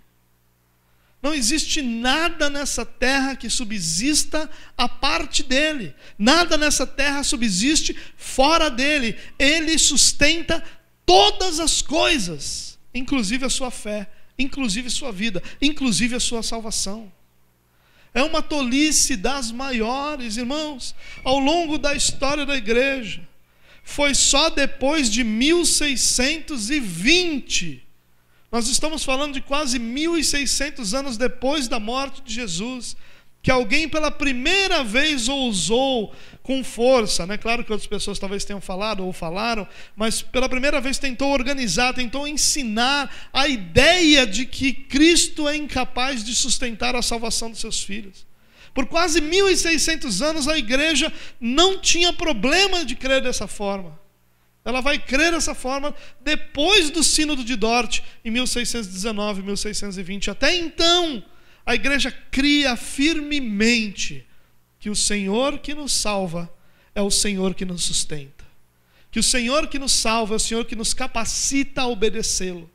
Não 1.21 1.35
existe 1.35 1.83
nada 1.83 2.49
nessa 2.49 2.83
terra 2.83 3.35
que 3.35 3.49
subsista 3.49 4.49
a 4.75 4.89
parte 4.89 5.43
dele. 5.43 5.93
Nada 6.17 6.57
nessa 6.57 6.87
terra 6.87 7.23
subsiste 7.23 7.95
fora 8.15 8.69
dele. 8.69 9.15
Ele 9.37 9.77
sustenta 9.77 10.63
todas 11.05 11.59
as 11.59 11.81
coisas, 11.83 12.79
inclusive 12.91 13.45
a 13.45 13.49
sua 13.49 13.69
fé 13.69 14.09
inclusive 14.37 14.89
sua 14.89 15.11
vida, 15.11 15.41
inclusive 15.61 16.15
a 16.15 16.19
sua 16.19 16.43
salvação. 16.43 17.11
É 18.13 18.23
uma 18.23 18.41
tolice 18.41 19.15
das 19.15 19.51
maiores, 19.51 20.37
irmãos, 20.37 20.95
ao 21.23 21.39
longo 21.39 21.77
da 21.77 21.95
história 21.95 22.45
da 22.45 22.55
igreja. 22.55 23.27
Foi 23.87 24.13
só 24.13 24.49
depois 24.49 25.09
de 25.09 25.23
1620, 25.23 27.87
nós 28.51 28.67
estamos 28.67 29.05
falando 29.05 29.35
de 29.35 29.41
quase 29.41 29.79
1600 29.79 30.93
anos 30.93 31.15
depois 31.15 31.69
da 31.69 31.79
morte 31.79 32.21
de 32.21 32.33
Jesus, 32.33 32.97
que 33.41 33.49
alguém 33.49 33.87
pela 33.87 34.11
primeira 34.11 34.83
vez 34.83 35.29
ousou 35.29 36.13
com 36.43 36.65
força, 36.65 37.25
né? 37.25 37.37
Claro 37.37 37.63
que 37.63 37.71
outras 37.71 37.87
pessoas 37.87 38.19
talvez 38.19 38.43
tenham 38.43 38.59
falado 38.59 39.05
ou 39.05 39.13
falaram, 39.13 39.65
mas 39.95 40.21
pela 40.21 40.49
primeira 40.49 40.81
vez 40.81 40.99
tentou 40.99 41.31
organizar, 41.31 41.93
tentou 41.93 42.27
ensinar 42.27 43.29
a 43.31 43.47
ideia 43.47 44.27
de 44.27 44.45
que 44.45 44.73
Cristo 44.73 45.47
é 45.47 45.55
incapaz 45.55 46.25
de 46.25 46.35
sustentar 46.35 46.93
a 46.93 47.01
salvação 47.01 47.49
dos 47.49 47.61
seus 47.61 47.81
filhos. 47.81 48.26
Por 48.77 48.85
quase 48.85 49.19
1600 49.19 50.21
anos 50.21 50.47
a 50.47 50.55
igreja 50.55 51.11
não 51.41 51.79
tinha 51.79 52.13
problema 52.13 52.85
de 52.85 52.95
crer 52.95 53.23
dessa 53.23 53.47
forma. 53.47 53.99
Ela 54.63 54.81
vai 54.81 54.99
crer 54.99 55.31
dessa 55.31 55.55
forma 55.55 55.95
depois 56.21 56.91
do 56.91 57.03
Sínodo 57.03 57.43
de 57.43 57.55
Dort, 57.55 58.01
em 58.23 58.29
1619, 58.29 59.41
1620. 59.41 60.29
Até 60.29 60.55
então, 60.55 61.25
a 61.65 61.73
igreja 61.73 62.11
cria 62.29 62.75
firmemente 62.75 64.23
que 64.79 64.91
o 64.91 64.95
Senhor 64.95 65.57
que 65.57 65.73
nos 65.73 65.91
salva 65.91 66.47
é 66.93 67.01
o 67.01 67.09
Senhor 67.09 67.55
que 67.55 67.65
nos 67.65 67.83
sustenta. 67.83 68.45
Que 69.09 69.17
o 69.19 69.23
Senhor 69.23 69.69
que 69.69 69.79
nos 69.79 69.93
salva 69.93 70.35
é 70.35 70.37
o 70.37 70.39
Senhor 70.39 70.65
que 70.65 70.75
nos 70.75 70.93
capacita 70.93 71.81
a 71.81 71.87
obedecê-lo. 71.87 72.69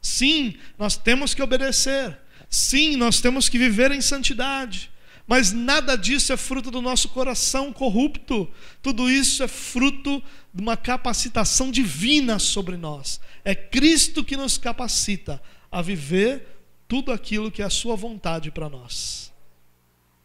Sim, 0.00 0.56
nós 0.78 0.96
temos 0.96 1.34
que 1.34 1.42
obedecer. 1.42 2.18
Sim, 2.48 2.96
nós 2.96 3.20
temos 3.20 3.50
que 3.50 3.58
viver 3.58 3.90
em 3.90 4.00
santidade. 4.00 4.93
Mas 5.26 5.52
nada 5.52 5.96
disso 5.96 6.32
é 6.32 6.36
fruto 6.36 6.70
do 6.70 6.82
nosso 6.82 7.08
coração 7.08 7.72
corrupto. 7.72 8.48
Tudo 8.82 9.10
isso 9.10 9.42
é 9.42 9.48
fruto 9.48 10.22
de 10.52 10.62
uma 10.62 10.76
capacitação 10.76 11.70
divina 11.70 12.38
sobre 12.38 12.76
nós. 12.76 13.20
É 13.44 13.54
Cristo 13.54 14.22
que 14.22 14.36
nos 14.36 14.58
capacita 14.58 15.40
a 15.72 15.80
viver 15.80 16.46
tudo 16.86 17.10
aquilo 17.10 17.50
que 17.50 17.62
é 17.62 17.64
a 17.64 17.70
Sua 17.70 17.96
vontade 17.96 18.50
para 18.50 18.68
nós. 18.68 19.32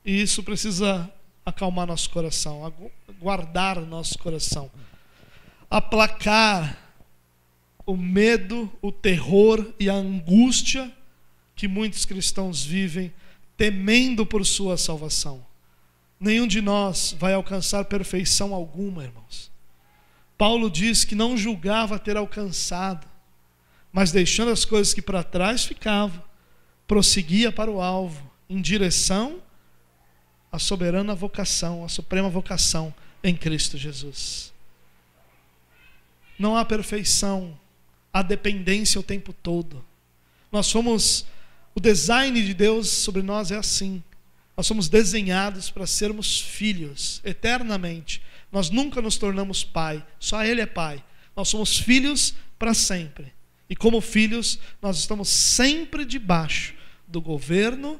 E 0.04 0.22
isso 0.22 0.43
precisa 0.43 1.12
acalmar 1.45 1.88
nosso 1.88 2.10
coração, 2.10 2.74
guardar 3.20 3.80
nosso 3.82 4.18
coração, 4.20 4.70
aplacar 5.70 6.78
o 7.86 7.97
medo, 7.97 8.72
o 8.82 8.91
terror 8.91 9.74
e 9.80 9.89
a 9.89 9.93
angústia 9.93 10.91
que 11.56 11.68
muitos 11.68 12.06
cristãos 12.06 12.64
vivem, 12.64 13.12
temendo 13.60 14.26
por 14.26 14.45
sua 14.45 14.78
salvação. 14.78 15.45
Nenhum 16.18 16.47
de 16.47 16.62
nós 16.62 17.14
vai 17.20 17.34
alcançar 17.34 17.84
perfeição 17.84 18.53
alguma, 18.53 19.03
irmãos. 19.03 19.51
Paulo 20.38 20.72
diz 20.72 21.03
que 21.03 21.14
não 21.14 21.36
julgava 21.36 21.99
ter 21.99 22.16
alcançado, 22.16 23.05
mas 23.91 24.14
deixando 24.14 24.49
as 24.49 24.64
coisas 24.64 24.93
que 24.93 25.01
para 25.01 25.26
trás 25.26 25.66
ficavam, 25.66 26.24
prosseguia 26.88 27.51
para 27.51 27.70
o 27.70 27.82
alvo, 27.82 28.32
em 28.49 28.62
direção 28.62 29.41
a 30.49 30.57
soberana 30.57 31.14
vocação, 31.14 31.84
a 31.84 31.89
suprema 31.89 32.30
vocação 32.30 32.93
em 33.22 33.36
Cristo 33.36 33.78
Jesus. 33.78 34.53
Não 36.39 36.55
há 36.55 36.64
perfeição, 36.64 37.60
há 38.14 38.22
dependência 38.22 39.01
o 39.01 39.03
tempo 39.03 39.34
todo. 39.34 39.84
Nós 40.49 40.66
somos, 40.66 41.26
o 41.76 41.80
design 41.80 42.42
de 42.42 42.54
Deus 42.54 42.90
sobre 42.90 43.22
nós 43.22 43.52
é 43.52 43.58
assim. 43.58 44.04
Nós 44.56 44.68
somos 44.68 44.90
desenhados 44.90 45.70
para 45.70 45.88
sermos 45.88 46.42
filhos 46.42 47.22
eternamente. 47.24 48.22
Nós 48.52 48.70
nunca 48.70 49.02
nos 49.02 49.18
tornamos 49.18 49.64
pai, 49.64 50.06
só 50.20 50.44
Ele 50.44 50.62
é 50.62 50.66
pai. 50.66 51.04
Nós 51.36 51.48
somos 51.48 51.78
filhos 51.78 52.36
para 52.58 52.74
sempre. 52.74 53.34
E 53.70 53.76
como 53.76 54.02
filhos, 54.02 54.60
nós 54.82 54.98
estamos 54.98 55.30
sempre 55.30 56.04
debaixo 56.04 56.74
do 57.08 57.22
governo, 57.22 58.00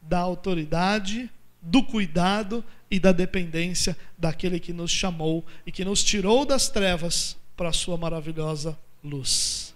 da 0.00 0.18
autoridade, 0.18 1.28
do 1.60 1.82
cuidado 1.82 2.64
e 2.90 2.98
da 2.98 3.12
dependência 3.12 3.96
daquele 4.16 4.58
que 4.58 4.72
nos 4.72 4.90
chamou 4.90 5.44
e 5.66 5.72
que 5.72 5.84
nos 5.84 6.02
tirou 6.02 6.44
das 6.46 6.68
trevas 6.68 7.36
para 7.56 7.68
a 7.68 7.72
sua 7.72 7.96
maravilhosa 7.96 8.78
luz. 9.04 9.74